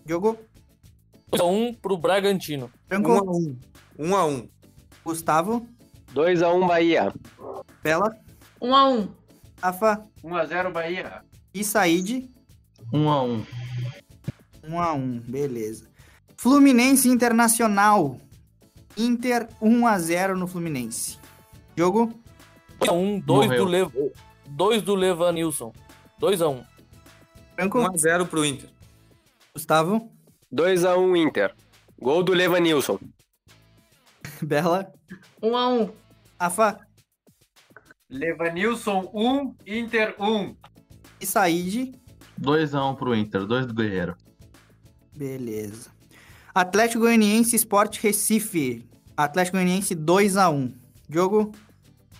Jogo 0.04 0.36
2x1 1.32 1.78
pro 1.80 1.96
Bragantino. 1.96 2.72
Franco, 2.88 3.20
1x1. 3.96 4.48
Gustavo, 5.04 5.68
2x1 6.12 6.66
Bahia. 6.66 7.12
Bela, 7.80 8.12
1x1. 8.60 9.08
Rafa, 9.62 10.04
1x0 10.24 10.72
Bahia. 10.72 11.24
E 11.54 11.62
Said, 11.62 12.28
1 12.92 13.08
a 13.08 13.22
1 13.22 13.46
1 14.64 14.80
a 14.80 14.92
1 14.92 15.20
beleza. 15.20 15.88
Fluminense 16.36 17.08
Internacional. 17.08 18.18
Inter 19.00 19.48
1 19.60 19.86
a 19.86 19.98
0 19.98 20.36
no 20.36 20.46
Fluminense. 20.46 21.18
Jogo? 21.76 22.12
1 22.80 23.20
2 23.20 23.34
Morreu. 23.46 23.64
do 23.64 23.70
Lev... 23.70 23.92
dois 24.48 24.82
do 24.82 24.94
Levanilson. 24.94 25.72
2 26.18 26.42
a 26.42 26.48
1. 26.48 26.64
Franco? 27.56 27.78
1x0 27.80 28.26
pro 28.26 28.44
Inter. 28.44 28.68
Gustavo? 29.54 30.10
2x1 30.52 31.16
Inter. 31.16 31.54
Gol 31.98 32.22
do 32.22 32.32
Levanilson. 32.32 32.98
Bela? 34.42 34.92
1 35.42 35.56
a 35.56 35.68
1 35.68 35.92
Rafa? 36.40 36.78
Levanilson 38.10 39.08
1, 39.12 39.54
Inter 39.66 40.14
1. 40.18 40.56
E 41.20 41.26
Said? 41.26 41.94
2 42.38 42.74
a 42.74 42.90
1 42.90 42.94
pro 42.96 43.14
Inter, 43.14 43.46
2 43.46 43.66
do 43.66 43.74
Guerreiro. 43.74 44.16
Beleza. 45.16 45.90
Atlético 46.54 47.00
Goianiense 47.00 47.54
Sport 47.56 47.98
Recife. 48.02 48.89
Atlético 49.24 49.56
Goianiense 49.58 49.94
2 49.94 50.36
a 50.36 50.48
1 50.48 50.74
Jogo? 51.08 51.52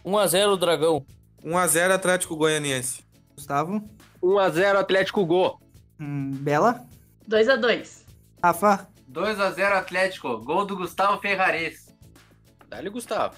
1 0.05 0.18
a 0.18 0.26
0 0.26 0.57
Dragão. 0.57 1.07
1x0 1.44 1.92
Atlético 1.92 2.36
Goianiense. 2.36 3.03
Gustavo? 3.34 3.82
1x0 4.22 4.76
Atlético 4.76 5.24
Gol. 5.24 5.59
Hum, 5.98 6.30
Bela? 6.32 6.84
2 7.26 7.48
a 7.48 7.57
2 7.57 8.05
Rafa? 8.42 8.86
2x0 9.11 9.72
Atlético. 9.72 10.38
Gol 10.38 10.66
do 10.66 10.76
Gustavo 10.76 11.20
Ferrares. 11.20 11.94
Dá-lhe, 12.68 12.90
Gustavo. 12.90 13.34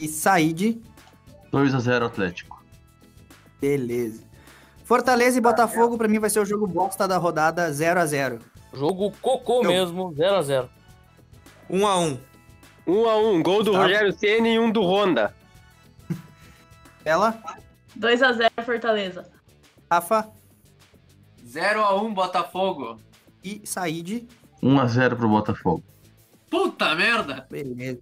E 0.00 0.08
Said? 0.08 0.82
2 1.50 1.74
a 1.74 1.80
0 1.80 2.06
Atlético. 2.06 2.64
Beleza. 3.60 4.22
Fortaleza 4.84 5.38
e 5.38 5.40
Botafogo, 5.40 5.98
pra 5.98 6.08
mim, 6.08 6.18
vai 6.18 6.30
ser 6.30 6.40
o 6.40 6.44
jogo 6.44 6.66
bosta 6.66 7.06
da 7.06 7.16
rodada 7.18 7.70
0 7.72 8.00
a 8.00 8.06
0 8.06 8.38
Jogo 8.74 9.12
cocô 9.20 9.62
mesmo, 9.62 10.12
0 10.14 10.36
a 10.36 10.42
0 10.42 10.70
1x1. 11.70 12.18
1x1. 12.86 13.42
Gol 13.42 13.62
do 13.62 13.72
Tá. 13.72 13.78
Rogério 13.82 14.12
Ceni 14.12 14.54
e 14.54 14.58
um 14.58 14.70
do 14.70 14.82
Honda. 14.82 15.34
Bela? 17.04 17.40
2 17.96 18.22
a 18.22 18.32
0 18.32 18.50
Fortaleza. 18.64 19.30
Rafa? 19.90 20.30
0x1 21.46 22.14
Botafogo. 22.14 22.98
E 23.44 23.60
Said? 23.64 24.28
1 24.62 24.80
a 24.80 24.86
0 24.86 25.16
pro 25.16 25.28
Botafogo. 25.28 25.82
Puta 26.48 26.94
merda! 26.94 27.46
Beleza. 27.50 28.00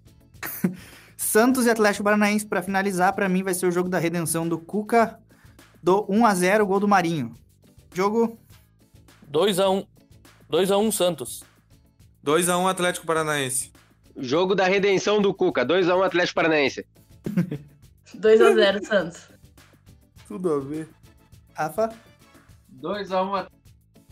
Santos 1.16 1.66
e 1.66 1.70
Atlético 1.70 2.04
Paranaense, 2.04 2.46
pra 2.46 2.62
finalizar, 2.62 3.12
pra 3.14 3.28
mim 3.28 3.42
vai 3.42 3.54
ser 3.54 3.66
o 3.66 3.70
jogo 3.70 3.88
da 3.88 3.98
redenção 3.98 4.48
do 4.48 4.58
Cuca. 4.58 5.18
Do 5.82 6.04
1 6.08 6.26
a 6.26 6.34
0 6.34 6.66
gol 6.66 6.80
do 6.80 6.88
Marinho. 6.88 7.34
Jogo? 7.94 8.38
2 9.28 9.58
a 9.61 9.70
1 9.70 9.84
2 10.48 10.70
a 10.70 10.78
1 10.78 10.92
Santos. 10.92 11.44
2x1 12.24 12.70
Atlético 12.70 13.06
Paranaense. 13.06 13.72
Jogo 14.16 14.54
da 14.54 14.66
redenção 14.66 15.20
do 15.20 15.32
Cuca. 15.32 15.64
2x1 15.64 16.04
Atlético 16.04 16.34
Paranaense. 16.34 16.86
2 18.14 18.40
a 18.40 18.54
0 18.54 18.86
Santos. 18.86 19.28
Tudo 20.26 20.52
a 20.52 20.60
ver. 20.60 20.88
Rafa? 21.54 21.90
2x1 22.80 23.48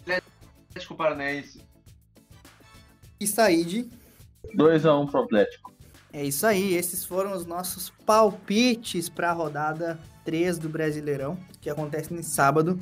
Atlético 0.06 0.94
Paranaense. 0.94 1.60
E 3.20 3.26
Said? 3.26 3.90
2 4.54 4.86
a 4.86 4.98
1 4.98 5.06
pro 5.06 5.22
Atlético. 5.22 5.72
É 6.12 6.24
isso 6.24 6.46
aí, 6.46 6.74
esses 6.74 7.04
foram 7.04 7.32
os 7.32 7.44
nossos 7.44 7.90
palpites 8.06 9.08
para 9.08 9.30
a 9.30 9.32
rodada 9.32 9.98
3 10.24 10.58
do 10.58 10.68
Brasileirão, 10.68 11.38
que 11.60 11.68
acontece 11.68 12.14
nesse 12.14 12.30
sábado 12.30 12.80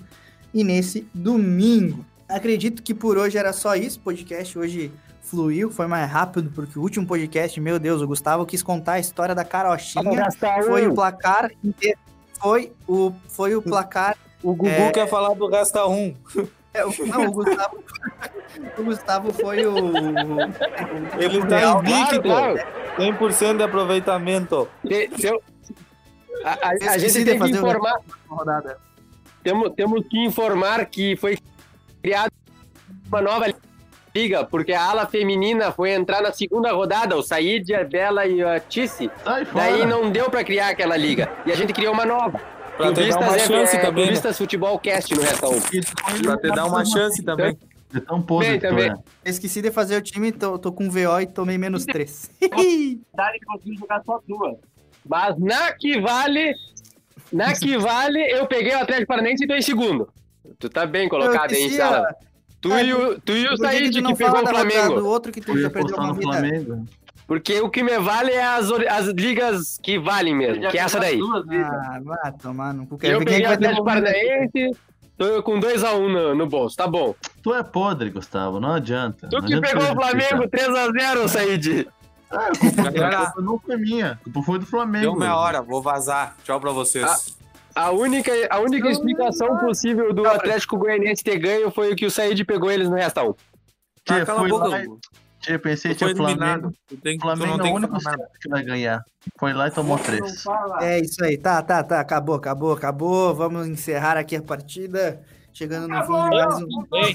e 0.55 0.63
nesse 0.63 1.07
domingo. 1.13 2.05
Acredito 2.29 2.83
que 2.83 2.95
por 2.95 3.19
hoje 3.19 3.37
era 3.37 3.53
só 3.53 3.75
isso, 3.75 4.01
podcast 4.01 4.57
hoje 4.57 4.93
fluiu, 5.27 5.71
foi 5.71 5.87
mais 5.87 6.11
rápido, 6.11 6.51
porque 6.55 6.79
o 6.79 6.83
último 6.83 7.07
podcast, 7.07 7.61
meu 7.61 7.79
Deus, 7.79 8.01
o 8.01 8.07
Gustavo 8.07 8.47
quis 8.47 8.63
contar 8.63 8.93
a 8.95 8.99
história 9.01 9.35
da 9.35 9.45
carochinha, 9.45 10.29
foi 10.65 10.87
o 10.87 10.95
placar 10.95 11.51
inteiro, 11.63 11.99
foi 12.41 12.73
o, 12.89 13.13
foi 13.29 13.55
o 13.57 13.63
placar... 13.63 14.17
O 14.43 14.55
Gugu 14.55 14.69
É. 14.69 14.93
quer 14.93 15.09
falar 15.09 15.35
do 15.35 15.49
Rasta 15.51 15.85
1. 15.87 16.15
É, 16.73 16.85
o- 16.85 17.07
não, 17.07 17.27
o 17.27 17.33
Gustavo, 17.33 17.79
o 18.79 18.83
Gustavo 18.85 19.33
foi 19.33 19.67
o... 19.67 19.77
Ele 21.19 21.45
tá 21.47 21.59
real- 21.59 21.83
invicto. 21.83 22.23
claro. 22.23 22.59
100% 22.99 23.57
de 23.57 23.63
aproveitamento. 23.65 24.69
Se- 24.87 25.11
se 25.19 25.27
eu- 25.27 25.43
A, 26.45 26.51
a- 26.53 26.91
a 26.93 26.99
gente 26.99 27.25
tem 27.25 27.39
que 27.41 27.51
informar. 27.51 27.99
rodada. 28.29 28.79
Temos, 29.43 29.73
temos 29.75 30.07
que 30.09 30.19
informar 30.25 30.85
que 30.87 31.17
foi 31.17 31.39
criada 32.03 32.31
uma 33.09 33.21
nova 33.23 33.47
liga, 34.17 34.45
porque 34.45 34.73
a 34.73 34.83
ala 34.83 35.07
feminina 35.07 35.71
foi 35.71 35.91
entrar 35.91 36.23
na 36.23 36.33
segunda 36.33 36.73
rodada, 36.73 37.17
o 37.17 37.23
Said, 37.23 37.75
a 37.75 37.85
Bela 37.85 38.25
e 38.25 38.43
a 38.43 38.59
Tice. 38.59 39.11
Daí 39.55 39.85
não 39.85 40.11
deu 40.11 40.31
pra 40.31 40.43
criar 40.43 40.71
aquela 40.71 40.97
liga. 40.97 41.31
E 41.45 41.53
a 41.53 41.55
gente 41.55 41.73
criou 41.73 41.93
uma 41.93 42.07
nova. 42.07 42.41
Pra 42.77 42.93
te 42.93 43.09
dar 43.09 43.21
uma 43.21 43.37
é- 43.37 43.39
chance 43.39 43.77
é, 43.77 43.81
também, 43.81 44.05
né? 44.05 44.13
Clubistas 44.13 44.39
Futebol 44.39 44.79
Cast 44.79 45.15
no 45.15 45.23
Resta 45.23 45.49
1. 45.49 45.61
Pra 46.23 46.37
te 46.39 46.49
dar 46.49 46.67
uma 46.67 46.85
chance 46.85 47.23
também. 47.23 47.59
É 47.95 48.01
tão 48.01 48.21
podre 48.21 48.59
também. 48.59 48.93
Esqueci 49.25 49.63
de 49.63 49.71
fazer 49.71 49.97
o 49.97 50.03
time, 50.03 50.33
tô, 50.33 50.59
tô 50.59 50.73
com 50.73 50.91
VO 50.91 51.21
e 51.21 51.27
tomei 51.27 51.57
menos 51.57 51.85
3. 51.85 52.31
Dali 53.15 53.41
conseguiu 53.47 53.79
jogar 53.79 54.03
só 54.05 54.21
duas. 54.27 54.57
Mas 55.09 55.39
na 55.39 55.73
que 55.73 56.01
vale, 56.01 56.53
na 57.33 57.55
que 57.55 57.79
vale, 57.79 58.21
eu 58.33 58.47
peguei 58.47 58.75
o 58.75 58.79
Atlético 58.81 59.07
Paranaense 59.09 59.45
e 59.45 59.47
tô 59.47 59.55
em 59.55 59.63
segundo. 59.63 60.09
Tu 60.59 60.69
tá 60.69 60.85
bem 60.85 61.09
colocado 61.09 61.53
esqueci, 61.53 61.77
Sala. 61.77 62.15
Tu, 62.61 62.73
Ah, 62.73 62.83
e 62.83 62.93
o, 62.95 63.21
tu 63.21 63.33
e 63.33 63.47
o 63.49 63.57
Said 63.57 63.93
que, 63.93 64.15
pegou 64.15 64.43
o 64.43 64.47
Flamengo. 64.47 64.95
do 64.95 65.07
outro 65.07 65.31
que 65.33 65.41
tu 65.41 65.53
Eu 65.53 65.63
já 65.63 65.71
perdeu 65.71 65.97
uma 65.97 66.13
vida? 66.15 66.23
Flamengo. 66.33 66.85
Porque 67.27 67.61
o 67.61 67.69
que 67.69 67.83
me 67.83 67.99
vale 67.99 68.31
é 68.33 68.45
as, 68.45 68.71
as 68.71 69.07
ligas 69.09 69.79
que 69.83 69.99
valem 69.99 70.35
mesmo, 70.35 70.69
que 70.71 70.79
é 70.79 70.81
essa 70.81 71.01
daí. 71.01 71.19
Ah, 71.65 72.01
vai 72.03 72.33
tomar 72.41 72.73
no 72.73 72.87
cu. 72.87 72.99
Eu 73.03 73.19
ver 73.19 73.25
quem 73.25 73.35
peguei 73.35 73.47
é 73.47 73.51
o 73.51 73.53
Atlético 73.53 73.85
Paranaense, 73.85 74.71
tô 75.19 75.43
com 75.43 75.59
2x1 75.61 76.09
no, 76.13 76.35
no 76.37 76.47
bolso, 76.47 76.77
tá 76.77 76.87
bom. 76.87 77.15
Tu 77.43 77.53
é 77.53 77.65
podre, 77.65 78.11
Gustavo, 78.11 78.61
não 78.61 78.73
adianta. 78.75 79.27
Tu 79.29 79.35
Não 79.35 79.41
que 79.45 79.55
adianta 79.55 79.69
pegou 79.69 79.91
o 79.91 79.95
Flamengo 79.95 80.49
3x0, 80.49 81.29
Said. 81.29 81.89
Ah, 82.31 82.47
a 82.53 82.59
culpa 82.59 82.91
Galera. 82.91 83.33
não 83.39 83.59
foi 83.59 83.77
minha, 83.77 84.13
a 84.13 84.17
culpa 84.17 84.43
foi 84.43 84.59
do 84.61 84.67
Flamengo. 84.67 85.05
Deu 85.07 85.17
meia 85.17 85.37
hora, 85.37 85.61
vou 85.63 85.83
vazar. 85.83 86.37
Tchau 86.45 86.61
pra 86.61 86.71
vocês. 86.73 87.36
A 87.77 87.91
única, 87.91 88.33
a 88.49 88.59
única 88.59 88.89
explicação 88.89 89.59
possível 89.59 90.13
do 90.15 90.27
Atlético 90.27 90.79
Goianiense 90.79 91.23
ter 91.23 91.39
ganho 91.39 91.71
foi 91.71 91.93
o 91.93 91.97
que 91.97 92.07
o 92.07 92.11
Said 92.11 92.43
pegou 92.45 92.71
eles 92.71 92.89
no 92.89 92.97
resta 92.97 93.23
1. 93.23 93.33
Tia, 93.33 93.35
Tá, 94.05 94.25
cala 94.27 94.39
fui 94.41 94.49
a 94.49 94.53
boca, 94.53 94.69
lá, 94.69 94.83
tia, 95.41 95.59
pensei 95.59 95.93
que 95.93 95.99
foi 95.99 96.15
tinha 96.15 96.27
Flamengo. 96.37 96.73
tem, 97.03 97.19
Flamengo 97.21 97.47
não 97.47 97.53
é 97.53 97.57
o 97.57 97.63
tem 97.63 97.73
que 97.73 97.77
único 97.77 97.99
que 98.41 98.49
vai 98.49 98.63
ganhar. 98.65 99.05
Foi 99.39 99.53
lá 99.53 99.69
e 99.69 99.71
tomou 99.71 99.99
três. 99.99 100.45
É 100.81 100.99
isso 101.01 101.23
aí, 101.23 101.37
tá, 101.37 101.61
tá, 101.63 101.83
tá. 101.85 102.01
Acabou, 102.01 102.35
acabou, 102.37 102.73
acabou. 102.73 103.35
Vamos 103.35 103.67
encerrar 103.67 104.17
aqui 104.17 104.37
a 104.37 104.43
partida. 104.43 105.21
Chegando 105.53 105.89
no 105.89 105.97
fim 106.05 106.13
de 106.13 106.37
mais 106.37 106.63
um, 106.63 106.67
Ei, 106.95 107.13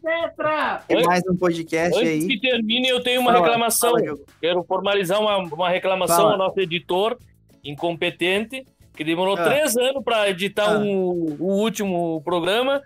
Tetra! 0.00 0.82
de 0.88 0.96
Oi? 0.96 1.02
mais 1.04 1.22
um 1.28 1.36
podcast 1.36 1.98
Antes 1.98 2.26
que 2.26 2.32
aí. 2.32 2.40
termine, 2.40 2.88
eu 2.88 3.02
tenho 3.02 3.20
uma 3.20 3.32
Fala, 3.32 3.44
reclamação. 3.44 3.90
fala. 3.98 4.16
Quero 4.40 4.62
formalizar 4.64 5.20
uma, 5.20 5.38
uma 5.38 5.68
reclamação 5.68 6.16
Fala. 6.16 6.32
ao 6.32 6.38
nosso 6.38 6.58
editor 6.60 7.18
incompetente, 7.64 8.64
que 8.96 9.04
demorou 9.04 9.36
Ah. 9.38 9.44
três 9.44 9.76
anos 9.76 10.02
para 10.04 10.28
editar 10.28 10.72
Ah. 10.74 10.78
um- 10.78 11.36
o 11.38 11.52
último 11.60 12.20
programa. 12.24 12.82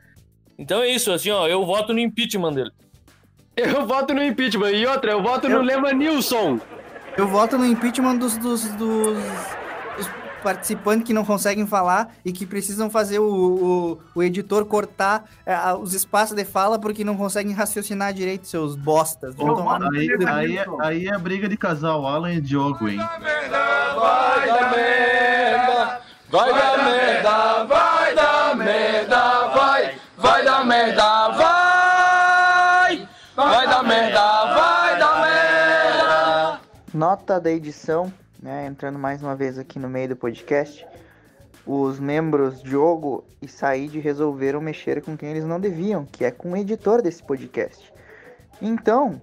Então 0.58 0.80
é 0.82 0.88
isso, 0.88 1.12
assim, 1.12 1.30
ó, 1.30 1.46
eu 1.46 1.64
voto 1.66 1.92
no 1.92 1.98
impeachment 2.00 2.52
dele. 2.54 2.70
Eu 3.56 3.86
voto 3.86 4.12
no 4.12 4.22
impeachment. 4.22 4.70
E 4.72 4.86
outra, 4.86 5.12
eu 5.12 5.22
voto 5.22 5.46
Eu- 5.46 5.58
no 5.58 5.62
Levanilson. 5.64 6.60
Eu 7.16 7.26
voto 7.26 7.56
no 7.56 7.64
impeachment 7.64 8.16
dos, 8.18 8.36
dos, 8.36 8.68
dos, 8.72 9.16
dos 10.46 10.52
participantes 10.52 11.04
que 11.04 11.12
não 11.12 11.24
conseguem 11.24 11.66
falar 11.66 12.14
e 12.24 12.32
que 12.32 12.46
precisam 12.46 12.88
fazer 12.88 13.18
o, 13.18 13.24
o, 13.24 13.98
o 14.14 14.22
editor 14.22 14.64
cortar 14.64 15.24
é, 15.44 15.56
os 15.74 15.92
espaços 15.92 16.36
de 16.36 16.44
fala 16.44 16.78
porque 16.78 17.02
não 17.02 17.16
conseguem 17.16 17.52
raciocinar 17.52 18.12
direito, 18.12 18.46
seus 18.46 18.76
bostas. 18.76 19.34
Vão 19.34 19.56
tomar 19.56 19.80
no 19.80 19.86
Aí, 19.96 20.08
aí, 20.26 20.58
aí 20.80 21.08
é 21.08 21.18
briga 21.18 21.48
de 21.48 21.56
casal, 21.56 22.06
Alan 22.06 22.34
e 22.34 22.40
Diogo, 22.40 22.88
hein? 22.88 22.98
Vai 22.98 24.46
dar 24.46 24.70
merda, 24.70 26.00
vai 26.28 26.52
dar 26.52 26.84
merda, 26.84 27.64
vai 27.64 28.14
dar 28.14 28.56
merda, 28.56 29.48
vai, 29.48 29.94
vai 30.16 30.44
dar 30.44 30.64
merda, 30.64 31.28
vai, 31.28 33.08
vai 33.34 33.66
dar 33.66 33.82
merda, 33.82 34.54
vai 34.54 34.98
dar 34.98 35.20
merda. 35.22 36.60
Nota 36.92 37.40
da 37.40 37.50
edição, 37.50 38.12
né? 38.40 38.66
Entrando 38.66 38.98
mais 38.98 39.22
uma 39.22 39.34
vez 39.34 39.58
aqui 39.58 39.78
no 39.78 39.88
meio 39.88 40.10
do 40.10 40.16
podcast. 40.16 40.86
Os 41.66 41.98
membros 41.98 42.62
Diogo 42.62 43.24
e 43.42 43.48
Said 43.48 43.98
resolveram 43.98 44.60
mexer 44.60 45.02
com 45.02 45.16
quem 45.16 45.30
eles 45.30 45.44
não 45.44 45.58
deviam, 45.58 46.04
que 46.04 46.24
é 46.24 46.30
com 46.30 46.52
o 46.52 46.56
editor 46.56 47.02
desse 47.02 47.22
podcast. 47.22 47.92
Então, 48.62 49.20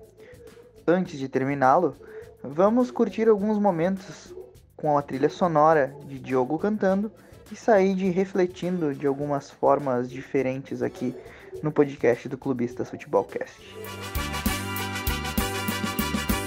antes 0.86 1.18
de 1.18 1.30
terminá-lo, 1.30 1.96
vamos 2.44 2.92
curtir 2.92 3.30
alguns 3.30 3.58
momentos 3.58 4.36
com 4.76 4.98
a 4.98 5.02
trilha 5.02 5.30
sonora 5.30 5.96
de 6.06 6.20
Diogo 6.20 6.60
cantando 6.60 7.12
e 7.52 7.56
Said 7.56 8.10
refletindo 8.10 8.94
de 8.94 9.08
algumas 9.08 9.50
formas 9.50 10.10
diferentes 10.10 10.82
aqui 10.82 11.16
no 11.62 11.72
podcast 11.72 12.28
do 12.28 12.38
Clubistas 12.38 12.90
Futebolcast. 12.90 14.53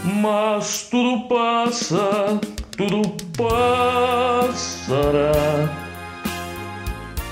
Mas 0.06 0.86
tudo 0.88 1.28
passa, 1.28 2.40
tudo 2.76 3.02
passará. 3.36 3.72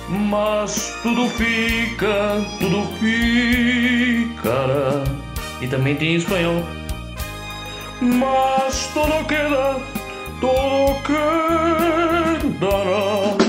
Mas 0.08 0.92
tudo 1.00 1.28
fica, 1.28 2.44
tudo 2.58 2.84
ficará. 2.98 5.04
E 5.60 5.68
também 5.68 5.94
tem 5.94 6.14
em 6.14 6.16
espanhol. 6.16 6.64
Mas 8.00 8.90
todo 8.92 9.24
queda, 9.28 9.80
todo 10.40 11.00
quedará. 12.50 13.43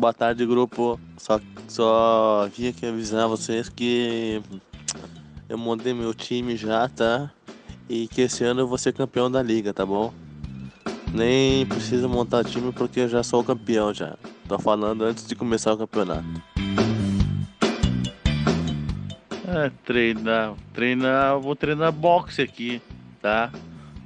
Boa 0.00 0.14
tarde, 0.14 0.46
grupo. 0.46 0.98
Só, 1.18 1.38
só 1.68 2.48
vim 2.56 2.68
aqui 2.68 2.86
avisar 2.86 3.28
vocês 3.28 3.68
que 3.68 4.40
eu 5.46 5.58
montei 5.58 5.92
meu 5.92 6.14
time 6.14 6.56
já, 6.56 6.88
tá? 6.88 7.30
E 7.86 8.08
que 8.08 8.22
esse 8.22 8.42
ano 8.42 8.62
eu 8.62 8.66
vou 8.66 8.78
ser 8.78 8.94
campeão 8.94 9.30
da 9.30 9.42
liga, 9.42 9.74
tá 9.74 9.84
bom? 9.84 10.10
Nem 11.12 11.66
preciso 11.66 12.08
montar 12.08 12.44
time 12.44 12.72
porque 12.72 13.00
eu 13.00 13.10
já 13.10 13.22
sou 13.22 13.44
campeão 13.44 13.92
já. 13.92 14.16
Tô 14.48 14.58
falando 14.58 15.04
antes 15.04 15.26
de 15.26 15.34
começar 15.34 15.74
o 15.74 15.76
campeonato. 15.76 16.24
É, 19.48 19.70
treinar. 19.84 20.54
Treinar. 20.72 21.38
Vou 21.38 21.54
treinar 21.54 21.92
boxe 21.92 22.40
aqui, 22.40 22.80
tá? 23.20 23.52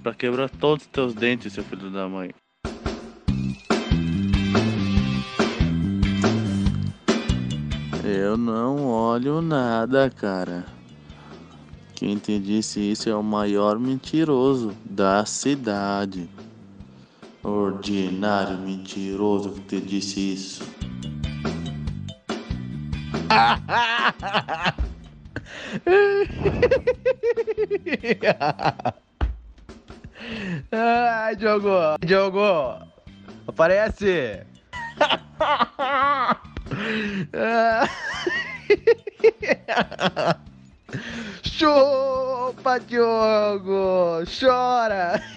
Pra 0.02 0.12
quebrar 0.12 0.50
todos 0.50 0.86
os 0.86 0.90
teus 0.90 1.14
dentes, 1.14 1.52
seu 1.52 1.62
filho 1.62 1.88
da 1.88 2.08
mãe. 2.08 2.34
Eu 8.24 8.36
não 8.38 8.86
olho 8.86 9.42
nada, 9.42 10.08
cara. 10.08 10.64
Quem 11.94 12.16
te 12.16 12.38
disse 12.38 12.80
isso 12.80 13.10
é 13.10 13.14
o 13.14 13.22
maior 13.22 13.78
mentiroso 13.78 14.74
da 14.82 15.26
cidade. 15.26 16.30
Ordinário 17.42 18.56
mentiroso 18.56 19.50
que 19.50 19.60
te 19.60 19.78
disse 19.78 20.32
isso. 20.32 20.64
Ai, 30.72 31.36
Diogo! 31.36 31.98
Diogo! 32.00 32.78
Aparece! 33.46 34.46
Ah. 37.32 37.88
Chupa, 41.42 42.78
Diogo! 42.80 44.24
Chora! 44.26 45.20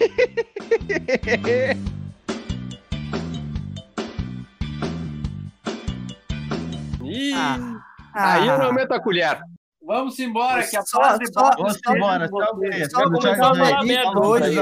Ih, 7.04 7.32
Ah. 7.34 7.80
aí 8.14 8.46
eu 8.48 8.58
não 8.58 8.72
meto 8.72 8.92
a 8.92 9.00
colher. 9.00 9.38
Vamos 9.82 10.18
embora, 10.18 10.66
que 10.66 10.76
a 10.76 10.82
Só- 10.82 11.00
fase 11.00 11.24
só- 11.32 11.50
Vamos 11.56 11.78
é 11.86 11.96
embora, 11.96 12.28
só 12.28 12.54
vocês. 12.54 12.74
ver, 12.76 12.90
Só 12.90 12.98
só 12.98 13.04
começar 13.04 13.28
deixar 13.28 13.50
a 13.50 13.54
falar 13.54 13.80
aí, 13.80 13.86
merda 13.88 14.12
vamos 14.12 14.28
hoje. 14.28 14.58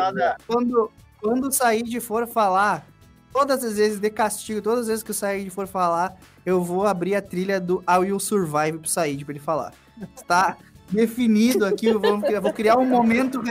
Todas 3.37 3.63
as 3.63 3.77
vezes 3.77 3.99
de 4.01 4.09
castigo, 4.09 4.63
todas 4.63 4.81
as 4.81 4.87
vezes 4.87 5.03
que 5.03 5.11
o 5.11 5.15
Said 5.15 5.51
for 5.51 5.67
falar, 5.67 6.17
eu 6.45 6.63
vou 6.63 6.87
abrir 6.87 7.15
a 7.15 7.21
trilha 7.21 7.61
do 7.61 7.85
I 7.87 7.99
Will 7.99 8.19
Survive 8.19 8.79
pro 8.79 8.89
Said 8.89 9.25
pra 9.27 9.33
ele 9.35 9.41
falar. 9.45 9.73
Está 10.17 10.57
definido 10.91 11.67
aqui, 11.67 11.87
eu 11.87 12.01
vou, 12.01 12.19
eu 12.25 12.41
vou 12.41 12.53
criar 12.53 12.79
um 12.79 12.87
momento, 12.87 13.43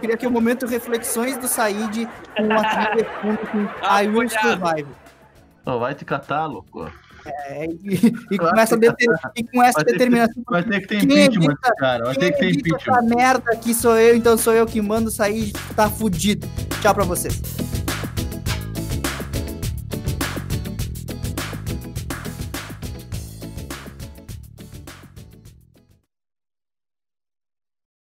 criar 0.00 0.14
aqui 0.14 0.26
um 0.26 0.30
momento 0.30 0.66
reflexões 0.66 1.36
do 1.36 1.46
Said 1.46 2.08
com 2.36 2.42
uma 2.42 2.62
trilha 2.68 2.94
de 2.96 3.04
fundo 3.20 3.38
com 3.46 3.58
I 3.86 4.08
Will 4.08 4.28
Survive. 4.28 4.88
Ô, 5.64 5.78
vai 5.78 5.94
te 5.94 6.04
catar, 6.04 6.46
louco. 6.46 6.90
É, 7.26 7.66
e, 7.66 7.94
e 8.30 8.38
com 8.38 8.58
essa, 8.58 8.76
deter- 8.76 9.06
e 9.36 9.44
com 9.44 9.62
essa 9.62 9.74
Vai 9.74 9.84
ter 9.84 9.92
que- 9.92 9.98
determinação. 9.98 10.42
vai 10.48 10.62
ter 10.64 10.80
que 10.80 10.86
ter 10.88 11.06
Quem 11.06 11.24
impeachment, 11.26 11.44
edita- 11.52 11.74
cara. 11.76 12.04
Vai 12.06 12.14
ter 12.16 12.32
que 12.32 12.38
ter 12.38 12.50
impeachment. 12.56 12.92
Essa 12.96 13.02
merda 13.02 13.52
aqui 13.52 13.74
sou 13.74 13.96
eu, 13.98 14.16
então 14.16 14.36
sou 14.38 14.54
eu 14.54 14.64
que 14.66 14.80
mando 14.80 15.10
sair, 15.10 15.52
tá 15.76 15.88
fudido. 15.90 16.48
Tchau 16.80 16.94
pra 16.94 17.04
vocês. 17.04 17.38